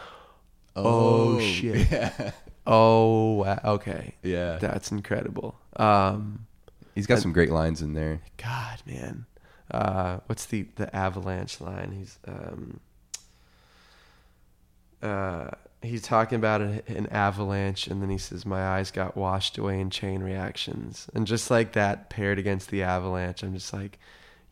Oh, 0.75 1.39
shit. 1.39 1.91
Yeah. 1.93 2.33
Oh, 2.67 3.33
wow, 3.35 3.61
okay, 3.65 4.15
Yeah. 4.23 4.57
that's 4.59 4.91
incredible. 4.91 5.59
Um, 5.77 6.47
He's 6.95 7.07
got 7.07 7.21
some 7.21 7.33
great 7.33 7.51
lines 7.51 7.81
in 7.81 7.95
there. 7.95 8.21
God, 8.37 8.83
man, 8.87 9.25
uh, 9.71 10.19
what's 10.27 10.45
the 10.47 10.67
the 10.77 10.95
avalanche 10.95 11.59
line? 11.61 11.93
He's 11.93 12.19
um, 12.29 12.81
uh, 15.03 15.49
he's 15.81 16.03
talking 16.03 16.37
about 16.37 16.61
an, 16.61 16.83
an 16.87 17.07
avalanche, 17.07 17.87
and 17.87 18.03
then 18.03 18.11
he 18.11 18.19
says, 18.19 18.45
"My 18.47 18.63
eyes 18.63 18.91
got 18.91 19.17
washed 19.17 19.57
away 19.59 19.81
in 19.81 19.89
chain 19.91 20.23
reactions," 20.23 21.09
and 21.15 21.27
just 21.27 21.51
like 21.51 21.73
that 21.73 22.11
paired 22.11 22.39
against 22.39 22.71
the 22.71 22.83
avalanche, 22.83 23.43
I'm 23.43 23.55
just 23.55 23.73
like, 23.73 23.99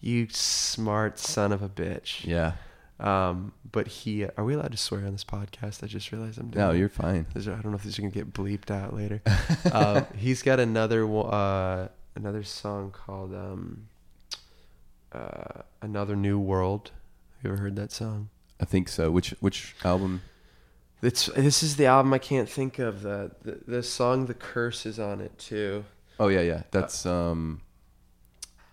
"You 0.00 0.26
smart 0.30 1.18
son 1.18 1.52
of 1.52 1.62
a 1.62 1.68
bitch." 1.68 2.24
Yeah. 2.26 2.52
Um, 3.00 3.52
but 3.72 3.86
he, 3.88 4.24
are 4.24 4.44
we 4.44 4.54
allowed 4.54 4.72
to 4.72 4.76
swear 4.76 5.06
on 5.06 5.12
this 5.12 5.24
podcast? 5.24 5.82
I 5.82 5.86
just 5.86 6.12
realized 6.12 6.38
I'm 6.38 6.50
doing. 6.50 6.66
No, 6.66 6.72
you're 6.72 6.88
fine. 6.88 7.26
I 7.34 7.40
don't 7.40 7.66
know 7.66 7.74
if 7.74 7.82
these 7.82 7.98
are 7.98 8.02
gonna 8.02 8.12
get 8.12 8.32
bleeped 8.32 8.70
out 8.70 8.94
later. 8.94 9.22
um, 9.72 10.06
he's 10.16 10.42
got 10.42 10.60
another 10.60 11.06
one- 11.06 11.32
uh, 11.32 11.88
another 12.14 12.42
song 12.42 12.90
called 12.90 13.34
um, 13.34 13.88
uh, 15.12 15.62
"Another 15.82 16.16
New 16.16 16.38
World." 16.38 16.90
Have 17.36 17.44
you 17.44 17.52
ever 17.52 17.62
heard 17.62 17.76
that 17.76 17.92
song? 17.92 18.28
I 18.60 18.64
think 18.64 18.88
so. 18.88 19.10
Which 19.10 19.30
which 19.40 19.74
album? 19.84 20.22
It's 21.02 21.26
this 21.26 21.62
is 21.62 21.76
the 21.76 21.86
album 21.86 22.12
I 22.12 22.18
can't 22.18 22.48
think 22.48 22.78
of. 22.78 23.02
The 23.02 23.30
the, 23.42 23.60
the 23.66 23.82
song 23.82 24.26
"The 24.26 24.34
Curse" 24.34 24.84
is 24.84 24.98
on 24.98 25.20
it 25.20 25.38
too. 25.38 25.84
Oh 26.18 26.28
yeah, 26.28 26.42
yeah. 26.42 26.62
That's 26.70 27.06
um. 27.06 27.62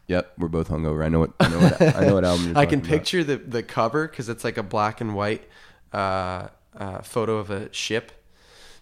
Yep, 0.07 0.33
we're 0.37 0.47
both 0.47 0.69
hungover. 0.69 1.03
I 1.05 1.09
know 1.09 1.19
what 1.19 1.31
I 1.39 1.49
know 1.49 1.59
what 1.59 1.81
I 1.81 2.05
know 2.05 2.13
what 2.15 2.23
album 2.25 2.45
I 2.57 2.65
can 2.65 2.79
talking 2.79 2.79
about. 2.79 2.87
picture 2.89 3.23
the 3.23 3.37
the 3.37 3.63
cover 3.63 4.07
because 4.07 4.29
it's 4.29 4.43
like 4.43 4.57
a 4.57 4.63
black 4.63 5.01
and 5.01 5.15
white 5.15 5.47
uh, 5.93 6.47
uh, 6.77 7.01
photo 7.01 7.37
of 7.37 7.49
a 7.51 7.71
ship. 7.73 8.11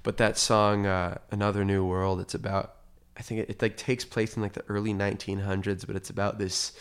But 0.04 0.18
that 0.18 0.38
song, 0.38 0.86
uh, 0.86 1.18
"Another 1.32 1.66
New 1.66 1.84
World," 1.86 2.20
it's 2.22 2.36
about. 2.36 2.76
I 3.18 3.22
think 3.24 3.42
it, 3.42 3.50
it 3.50 3.62
like 3.62 3.76
takes 3.78 4.06
place 4.06 4.36
in 4.36 4.42
like 4.44 4.54
the 4.54 4.64
early 4.68 4.94
1900s, 4.94 5.88
but 5.88 5.96
it's 5.96 6.10
about 6.10 6.38
this 6.38 6.74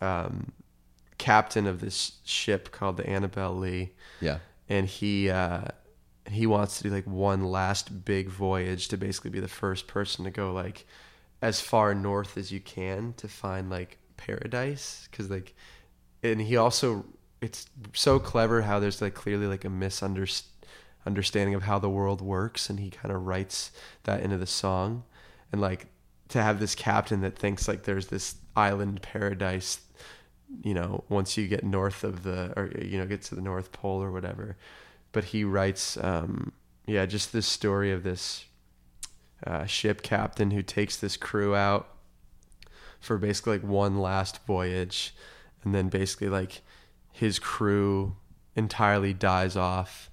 um, 0.00 0.52
captain 1.18 1.66
of 1.66 1.80
this 1.80 2.12
ship 2.24 2.70
called 2.72 2.96
the 2.96 3.06
Annabel 3.08 3.54
Lee, 3.56 3.90
Yeah. 4.20 4.38
and 4.68 4.86
he 4.86 5.28
uh, 5.28 5.62
he 6.30 6.46
wants 6.46 6.78
to 6.78 6.84
do 6.84 6.90
like 6.90 7.04
one 7.06 7.44
last 7.44 8.04
big 8.04 8.28
voyage 8.28 8.88
to 8.88 8.96
basically 8.96 9.30
be 9.30 9.40
the 9.40 9.48
first 9.48 9.86
person 9.86 10.24
to 10.24 10.30
go 10.30 10.52
like 10.52 10.86
as 11.42 11.60
far 11.60 11.94
north 11.94 12.36
as 12.36 12.50
you 12.50 12.60
can 12.60 13.12
to 13.16 13.28
find 13.28 13.70
like 13.70 13.98
paradise 14.16 15.06
because 15.10 15.30
like 15.30 15.54
and 16.22 16.40
he 16.40 16.56
also 16.56 17.04
it's 17.40 17.66
so 17.92 18.18
clever 18.18 18.62
how 18.62 18.80
there's 18.80 19.02
like 19.02 19.14
clearly 19.14 19.46
like 19.46 19.64
a 19.64 19.70
misunderstanding 19.70 21.54
of 21.54 21.62
how 21.62 21.78
the 21.78 21.90
world 21.90 22.20
works 22.20 22.70
and 22.70 22.80
he 22.80 22.90
kind 22.90 23.14
of 23.14 23.26
writes 23.26 23.70
that 24.04 24.20
into 24.22 24.36
the 24.36 24.46
song. 24.46 25.04
And 25.52 25.60
like 25.60 25.86
to 26.30 26.42
have 26.42 26.58
this 26.58 26.74
captain 26.74 27.20
that 27.20 27.38
thinks 27.38 27.68
like 27.68 27.84
there's 27.84 28.08
this 28.08 28.36
island 28.56 29.02
paradise 29.02 29.80
you 30.62 30.72
know 30.74 31.04
once 31.08 31.36
you 31.36 31.46
get 31.46 31.62
north 31.64 32.04
of 32.04 32.22
the 32.22 32.52
or 32.56 32.72
you 32.80 32.98
know 32.98 33.06
get 33.06 33.20
to 33.20 33.34
the 33.34 33.40
north 33.40 33.70
pole 33.72 34.02
or 34.02 34.10
whatever. 34.10 34.56
But 35.12 35.24
he 35.24 35.44
writes 35.44 35.96
um 35.98 36.52
yeah 36.86 37.06
just 37.06 37.32
this 37.32 37.46
story 37.46 37.92
of 37.92 38.02
this 38.02 38.45
uh, 39.44 39.66
ship 39.66 40.02
captain 40.02 40.50
who 40.50 40.62
takes 40.62 40.96
this 40.96 41.16
crew 41.16 41.54
out 41.54 41.88
for 43.00 43.18
basically 43.18 43.58
like 43.58 43.66
one 43.66 43.98
last 43.98 44.44
voyage. 44.46 45.14
And 45.64 45.74
then 45.74 45.88
basically 45.88 46.28
like 46.28 46.62
his 47.12 47.38
crew 47.38 48.16
entirely 48.54 49.12
dies 49.12 49.56
off. 49.56 50.10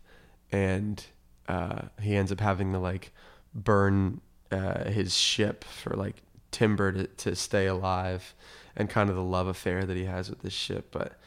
And 0.52 1.04
uh, 1.48 1.84
he 2.02 2.16
ends 2.16 2.32
up 2.32 2.40
having 2.40 2.74
to 2.74 2.80
like 2.80 3.12
burn 3.54 4.22
uh, 4.52 4.90
his 4.90 5.16
ship 5.16 5.64
for 5.64 5.96
like 5.96 6.18
timber 6.52 6.92
to, 6.92 7.08
to 7.08 7.36
stay 7.36 7.66
alive 7.68 8.36
and 8.76 8.90
kind 8.90 9.10
of 9.10 9.16
the 9.16 9.24
love 9.24 9.48
affair 9.48 9.86
that 9.86 9.98
he 9.98 10.06
has 10.06 10.30
with 10.30 10.42
this 10.42 10.54
ship. 10.54 10.90
But 10.92 11.20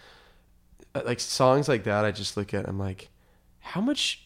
uh, 0.96 1.02
like 1.04 1.20
songs 1.20 1.68
like 1.68 1.84
that 1.84 2.04
i 2.06 2.10
just 2.10 2.36
look 2.36 2.54
at 2.54 2.66
i'm 2.66 2.78
like 2.78 3.10
how 3.58 3.80
much 3.82 4.25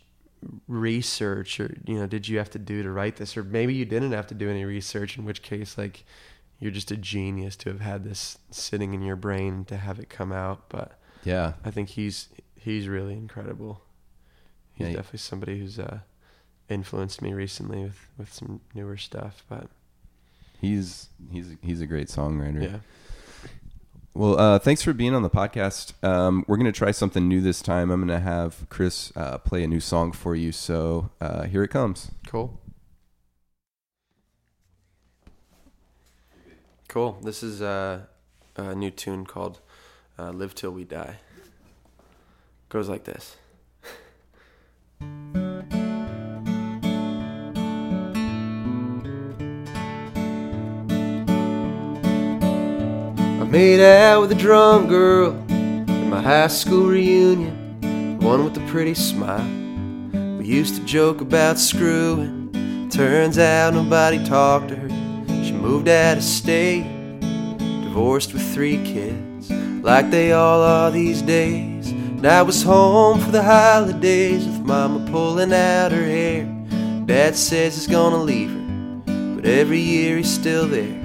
research 0.69 1.61
or 1.61 1.77
you 1.87 1.99
know 1.99 2.07
did 2.07 2.27
you 2.29 2.39
have 2.39 2.51
to 2.51 2.59
do 2.59 2.83
to 2.83 2.91
write 2.91 3.17
this 3.17 3.37
or 3.37 3.43
maybe 3.45 3.75
you 3.75 3.85
didn't 3.85 4.13
have 4.13 4.27
to 4.27 4.35
do 4.35 4.49
any 4.49 4.65
research 4.65 5.19
in 5.19 5.25
which 5.25 5.43
case 5.43 5.77
like 5.77 6.05
you're 6.59 6.71
just 6.71 6.91
a 6.91 6.97
genius 6.97 7.57
to 7.57 7.69
have 7.71 7.81
had 7.81 8.05
this 8.05 8.39
sitting 8.51 8.95
in 8.95 9.03
your 9.03 9.17
brain 9.17 9.65
to 9.67 9.77
have 9.77 9.99
it 9.99 10.09
come 10.09 10.33
out 10.33 10.69
but 10.69 10.99
Yeah. 11.25 11.55
i 11.65 11.71
think 11.71 11.91
he's 11.91 12.29
he's 12.57 12.89
really 12.89 13.13
incredible 13.15 13.83
he's 14.75 14.89
Yeah, 14.89 14.95
definitely 14.97 15.19
somebody 15.19 15.59
who's 15.59 15.79
uh 15.79 16.01
influenced 16.69 17.21
me 17.21 17.33
recently 17.35 17.83
with 17.85 18.07
with 18.17 18.33
some 18.33 18.61
newer 18.75 18.97
stuff 18.97 19.45
but 19.49 19.69
He's 20.61 21.09
he's 21.31 21.57
he's 21.63 21.81
a 21.81 21.87
great 21.87 22.09
songwriter. 22.09 22.63
yeah 22.63 22.79
Well, 24.13 24.39
uh, 24.41 24.59
thanks 24.59 24.83
for 24.83 24.93
being 24.93 25.15
on 25.15 25.23
the 25.23 25.31
podcast. 25.31 25.93
Um, 26.05 26.45
we're 26.49 26.57
gonna 26.57 26.73
try 26.73 26.91
something 26.91 27.29
new 27.29 27.41
this 27.41 27.63
time. 27.63 27.91
I'm 27.91 28.01
gonna 28.01 28.19
have 28.19 28.67
Chris 28.69 29.13
uh, 29.15 29.39
play 29.39 29.63
a 29.63 29.69
new 29.69 29.79
song 29.79 30.11
for 30.11 30.35
you. 30.35 30.51
So 30.51 31.11
uh, 31.21 31.45
here 31.45 31.63
it 31.63 31.69
comes. 31.69 32.11
Cool. 32.27 32.61
Cool. 36.89 37.19
This 37.23 37.45
is 37.45 37.63
uh, 37.63 38.07
a 38.57 38.75
new 38.75 38.91
tune 38.91 39.27
called 39.27 39.61
uh, 40.19 40.31
"Live 40.31 40.57
Till 40.57 40.73
We 40.73 40.83
Die." 40.85 41.17
Goes 42.69 42.89
like 42.89 43.05
this. 43.05 43.37
Made 53.51 53.81
out 53.81 54.21
with 54.21 54.31
a 54.31 54.35
drum 54.37 54.87
girl 54.87 55.33
at 55.51 56.07
my 56.07 56.23
high 56.23 56.47
school 56.47 56.87
reunion, 56.87 58.21
one 58.21 58.45
with 58.45 58.55
the 58.55 58.65
pretty 58.69 58.95
smile. 58.95 59.45
We 60.39 60.47
used 60.47 60.77
to 60.77 60.85
joke 60.85 61.21
about 61.21 61.59
screwing. 61.59 62.89
Turns 62.93 63.39
out 63.39 63.75
nobody 63.75 64.25
talked 64.25 64.69
to 64.69 64.77
her. 64.77 64.89
She 65.45 65.51
moved 65.51 65.89
out 65.89 66.19
of 66.19 66.23
state, 66.23 66.85
divorced 67.59 68.33
with 68.33 68.55
three 68.55 68.77
kids, 68.85 69.51
like 69.83 70.13
they 70.13 70.31
all 70.31 70.63
are 70.63 70.93
these 70.93 71.21
days. 71.21 71.91
And 71.91 72.25
I 72.27 72.43
was 72.43 72.63
home 72.63 73.19
for 73.19 73.33
the 73.33 73.43
holidays 73.43 74.47
with 74.47 74.61
mama 74.61 75.11
pulling 75.11 75.53
out 75.53 75.91
her 75.91 76.05
hair. 76.05 76.45
Dad 77.05 77.35
says 77.35 77.75
he's 77.75 77.89
gonna 77.89 78.23
leave 78.23 78.51
her, 78.51 79.35
but 79.35 79.45
every 79.45 79.81
year 79.81 80.19
he's 80.19 80.33
still 80.33 80.69
there. 80.69 81.00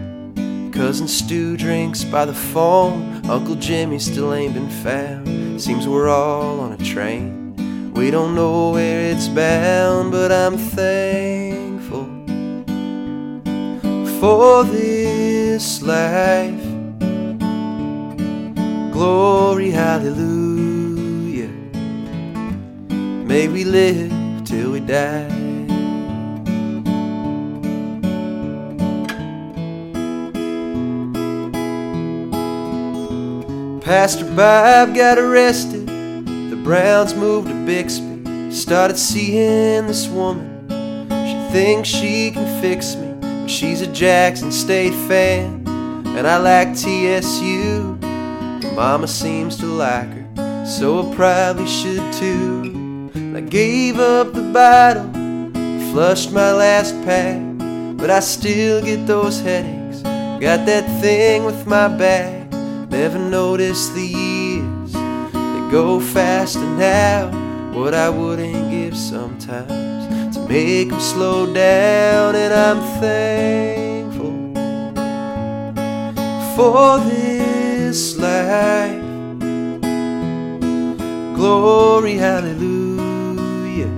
Cousin 0.76 1.08
Stu 1.08 1.56
drinks 1.56 2.04
by 2.04 2.26
the 2.26 2.34
phone. 2.34 3.26
Uncle 3.30 3.56
Jimmy 3.56 3.98
still 3.98 4.34
ain't 4.34 4.54
been 4.54 4.70
found. 4.70 5.62
Seems 5.62 5.88
we're 5.88 6.10
all 6.10 6.60
on 6.60 6.74
a 6.74 6.78
train. 6.78 7.94
We 7.94 8.12
don't 8.12 8.36
know 8.36 8.72
where 8.72 9.10
it's 9.10 9.30
bound, 9.30 10.12
but 10.12 10.34
I'm 10.34 10.58
thankful 10.58 12.04
for 14.20 14.66
this 14.66 15.82
life. 15.82 16.62
Glory, 18.92 19.72
hallelujah. 19.72 21.54
May 23.26 23.48
we 23.48 23.64
live 23.64 24.44
till 24.44 24.74
we 24.74 24.82
die. 24.82 25.45
Pastor 33.86 34.26
Bob 34.26 34.96
got 34.96 35.20
arrested. 35.20 35.86
The 35.86 36.60
Browns 36.64 37.14
moved 37.14 37.50
to 37.50 37.66
Bixby. 37.68 38.52
Started 38.52 38.98
seeing 38.98 39.86
this 39.86 40.08
woman. 40.08 40.66
She 41.12 41.54
thinks 41.54 41.90
she 41.90 42.32
can 42.32 42.62
fix 42.64 42.96
me. 42.96 43.14
But 43.22 43.48
she's 43.48 43.82
a 43.82 43.88
Jackson 43.94 44.52
State 44.52 44.96
fan. 45.08 45.68
And 45.68 46.26
I 46.26 46.38
like 46.38 46.74
TSU. 46.76 48.00
But 48.02 48.74
Mama 48.74 49.08
seems 49.08 49.56
to 49.58 49.68
like 49.68 50.08
her. 50.08 50.66
So 50.66 51.12
I 51.12 51.16
probably 51.16 51.68
should 51.68 52.12
too. 52.12 53.12
I 53.36 53.42
gave 53.42 54.00
up 54.00 54.34
the 54.34 54.52
bottle. 54.52 55.12
Flushed 55.92 56.32
my 56.32 56.52
last 56.54 56.96
pack. 57.06 57.40
But 57.98 58.10
I 58.10 58.22
still 58.22 58.84
get 58.84 59.06
those 59.06 59.42
headaches. 59.42 60.02
Got 60.02 60.66
that 60.66 61.02
thing 61.04 61.46
with 61.46 61.68
my 61.68 61.88
back. 61.88 62.35
Never 62.98 63.20
noticed 63.20 63.94
the 63.94 64.08
years 64.08 64.94
that 64.94 65.70
go 65.70 66.00
faster 66.00 66.62
now. 66.62 67.30
What 67.74 67.94
I 67.94 68.10
wouldn't 68.10 68.72
give 68.72 68.96
sometimes 68.96 70.38
to 70.38 70.48
make 70.48 70.92
them 70.92 71.02
slow 71.02 71.54
down, 71.54 72.36
and 72.38 72.54
I'm 72.54 72.80
thankful 73.02 74.32
for 76.56 77.00
this 77.10 78.18
life. 78.18 79.04
Glory, 81.36 82.16
hallelujah. 82.16 83.92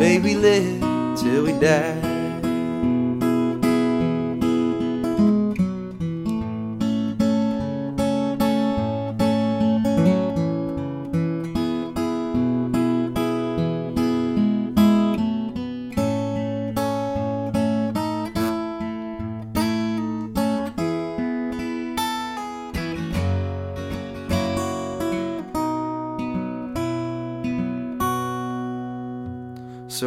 May 0.00 0.18
we 0.18 0.34
live 0.34 0.80
till 1.16 1.44
we 1.44 1.52
die. 1.60 1.93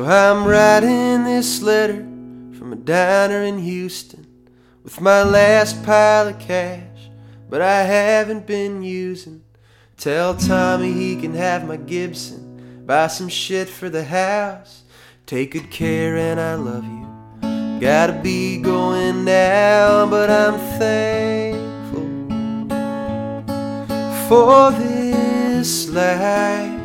I'm 0.09 0.47
writing 0.47 1.25
this 1.25 1.61
letter 1.61 1.97
from 2.57 2.71
a 2.71 2.77
diner 2.77 3.41
in 3.41 3.57
Houston 3.57 4.25
with 4.81 5.01
my 5.01 5.21
last 5.21 5.83
pile 5.83 6.29
of 6.29 6.39
cash, 6.39 7.09
but 7.49 7.61
I 7.61 7.83
haven't 7.83 8.47
been 8.47 8.83
using. 8.83 9.43
Tell 9.97 10.33
Tommy 10.33 10.93
he 10.93 11.17
can 11.17 11.33
have 11.33 11.67
my 11.67 11.75
Gibson, 11.75 12.85
buy 12.85 13.07
some 13.07 13.27
shit 13.27 13.67
for 13.67 13.89
the 13.89 14.05
house. 14.05 14.83
Take 15.25 15.51
good 15.51 15.69
care 15.69 16.15
and 16.15 16.39
I 16.39 16.53
love 16.55 16.85
you. 16.85 17.79
Gotta 17.81 18.13
be 18.13 18.61
going 18.61 19.25
now, 19.25 20.05
but 20.05 20.29
I'm 20.29 20.57
thankful 20.79 22.07
for 24.29 24.71
this 24.71 25.89
life. 25.89 26.76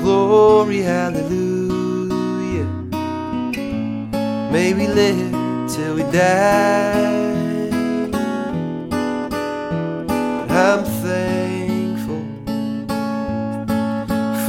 Glory, 0.00 0.80
hallelujah. 0.80 2.64
May 4.50 4.72
we 4.72 4.86
live 4.86 5.70
till 5.70 5.94
we 5.96 6.02
die. 6.04 7.70
I'm 10.48 10.84
thankful 11.04 12.24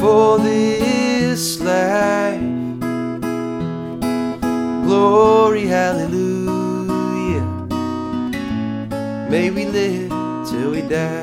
for 0.00 0.38
this 0.38 1.60
life. 1.60 2.40
Glory, 4.84 5.66
hallelujah. 5.66 7.46
May 9.28 9.50
we 9.50 9.66
live 9.66 10.10
till 10.48 10.70
we 10.70 10.80
die. 10.80 11.21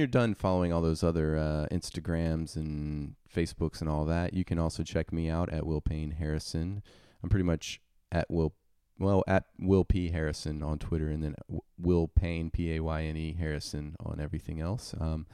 You're 0.00 0.06
done 0.06 0.34
following 0.34 0.72
all 0.72 0.80
those 0.80 1.04
other 1.04 1.36
uh, 1.36 1.66
Instagrams 1.70 2.56
and 2.56 3.14
Facebooks 3.32 3.82
and 3.82 3.90
all 3.90 4.06
that, 4.06 4.32
you 4.32 4.44
can 4.44 4.58
also 4.58 4.82
check 4.82 5.12
me 5.12 5.28
out 5.28 5.52
at 5.52 5.66
Will 5.66 5.82
Payne 5.82 6.12
Harrison. 6.12 6.82
I'm 7.22 7.28
pretty 7.28 7.44
much 7.44 7.82
at 8.10 8.30
Will, 8.30 8.54
well, 8.98 9.22
at 9.28 9.44
Will 9.58 9.84
P 9.84 10.08
Harrison 10.08 10.62
on 10.62 10.78
Twitter, 10.78 11.08
and 11.08 11.22
then 11.22 11.34
Will 11.78 12.08
Payne 12.08 12.50
P 12.50 12.74
A 12.76 12.80
Y 12.80 13.02
N 13.04 13.16
E 13.18 13.36
Harrison 13.38 13.94
on 14.00 14.20
everything 14.20 14.58
else. 14.58 14.94
Um, 14.98 15.26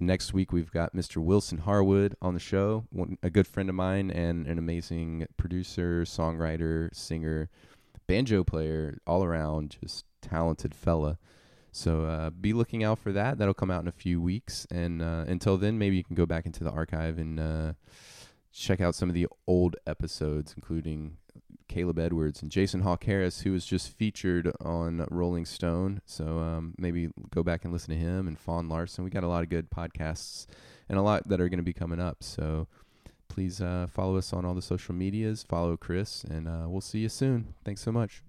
next 0.00 0.32
week 0.32 0.50
we've 0.50 0.72
got 0.72 0.94
Mr. 0.96 1.18
Wilson 1.18 1.58
Harwood 1.58 2.16
on 2.22 2.32
the 2.32 2.40
show, 2.40 2.86
one, 2.88 3.18
a 3.22 3.28
good 3.28 3.46
friend 3.46 3.68
of 3.68 3.74
mine 3.74 4.10
and 4.10 4.46
an 4.46 4.56
amazing 4.56 5.26
producer, 5.36 6.04
songwriter, 6.04 6.88
singer, 6.94 7.50
banjo 8.06 8.44
player, 8.44 8.98
all 9.06 9.24
around 9.24 9.76
just 9.84 10.06
talented 10.22 10.74
fella. 10.74 11.18
So 11.72 12.04
uh, 12.04 12.30
be 12.30 12.52
looking 12.52 12.82
out 12.84 12.98
for 12.98 13.12
that. 13.12 13.38
That'll 13.38 13.54
come 13.54 13.70
out 13.70 13.82
in 13.82 13.88
a 13.88 13.92
few 13.92 14.20
weeks. 14.20 14.66
And 14.70 15.02
uh, 15.02 15.24
until 15.26 15.56
then, 15.56 15.78
maybe 15.78 15.96
you 15.96 16.04
can 16.04 16.16
go 16.16 16.26
back 16.26 16.46
into 16.46 16.64
the 16.64 16.70
archive 16.70 17.18
and 17.18 17.38
uh, 17.38 17.72
check 18.52 18.80
out 18.80 18.94
some 18.94 19.08
of 19.08 19.14
the 19.14 19.28
old 19.46 19.76
episodes, 19.86 20.54
including 20.56 21.16
Caleb 21.68 21.98
Edwards 22.00 22.42
and 22.42 22.50
Jason 22.50 22.80
Hawk 22.80 23.04
Harris, 23.04 23.42
who 23.42 23.52
was 23.52 23.64
just 23.64 23.96
featured 23.96 24.52
on 24.60 25.06
Rolling 25.10 25.44
Stone. 25.44 26.02
So 26.04 26.38
um, 26.40 26.74
maybe 26.76 27.10
go 27.30 27.42
back 27.42 27.64
and 27.64 27.72
listen 27.72 27.94
to 27.94 28.00
him 28.00 28.26
and 28.26 28.38
Fawn 28.38 28.68
Larson. 28.68 29.04
We 29.04 29.10
got 29.10 29.24
a 29.24 29.28
lot 29.28 29.44
of 29.44 29.48
good 29.48 29.70
podcasts 29.70 30.46
and 30.88 30.98
a 30.98 31.02
lot 31.02 31.28
that 31.28 31.40
are 31.40 31.48
going 31.48 31.58
to 31.58 31.64
be 31.64 31.72
coming 31.72 32.00
up. 32.00 32.24
So 32.24 32.66
please 33.28 33.60
uh, 33.60 33.86
follow 33.88 34.16
us 34.16 34.32
on 34.32 34.44
all 34.44 34.54
the 34.54 34.62
social 34.62 34.94
medias. 34.94 35.44
Follow 35.48 35.76
Chris, 35.76 36.24
and 36.24 36.48
uh, 36.48 36.64
we'll 36.66 36.80
see 36.80 36.98
you 36.98 37.08
soon. 37.08 37.54
Thanks 37.64 37.80
so 37.80 37.92
much. 37.92 38.22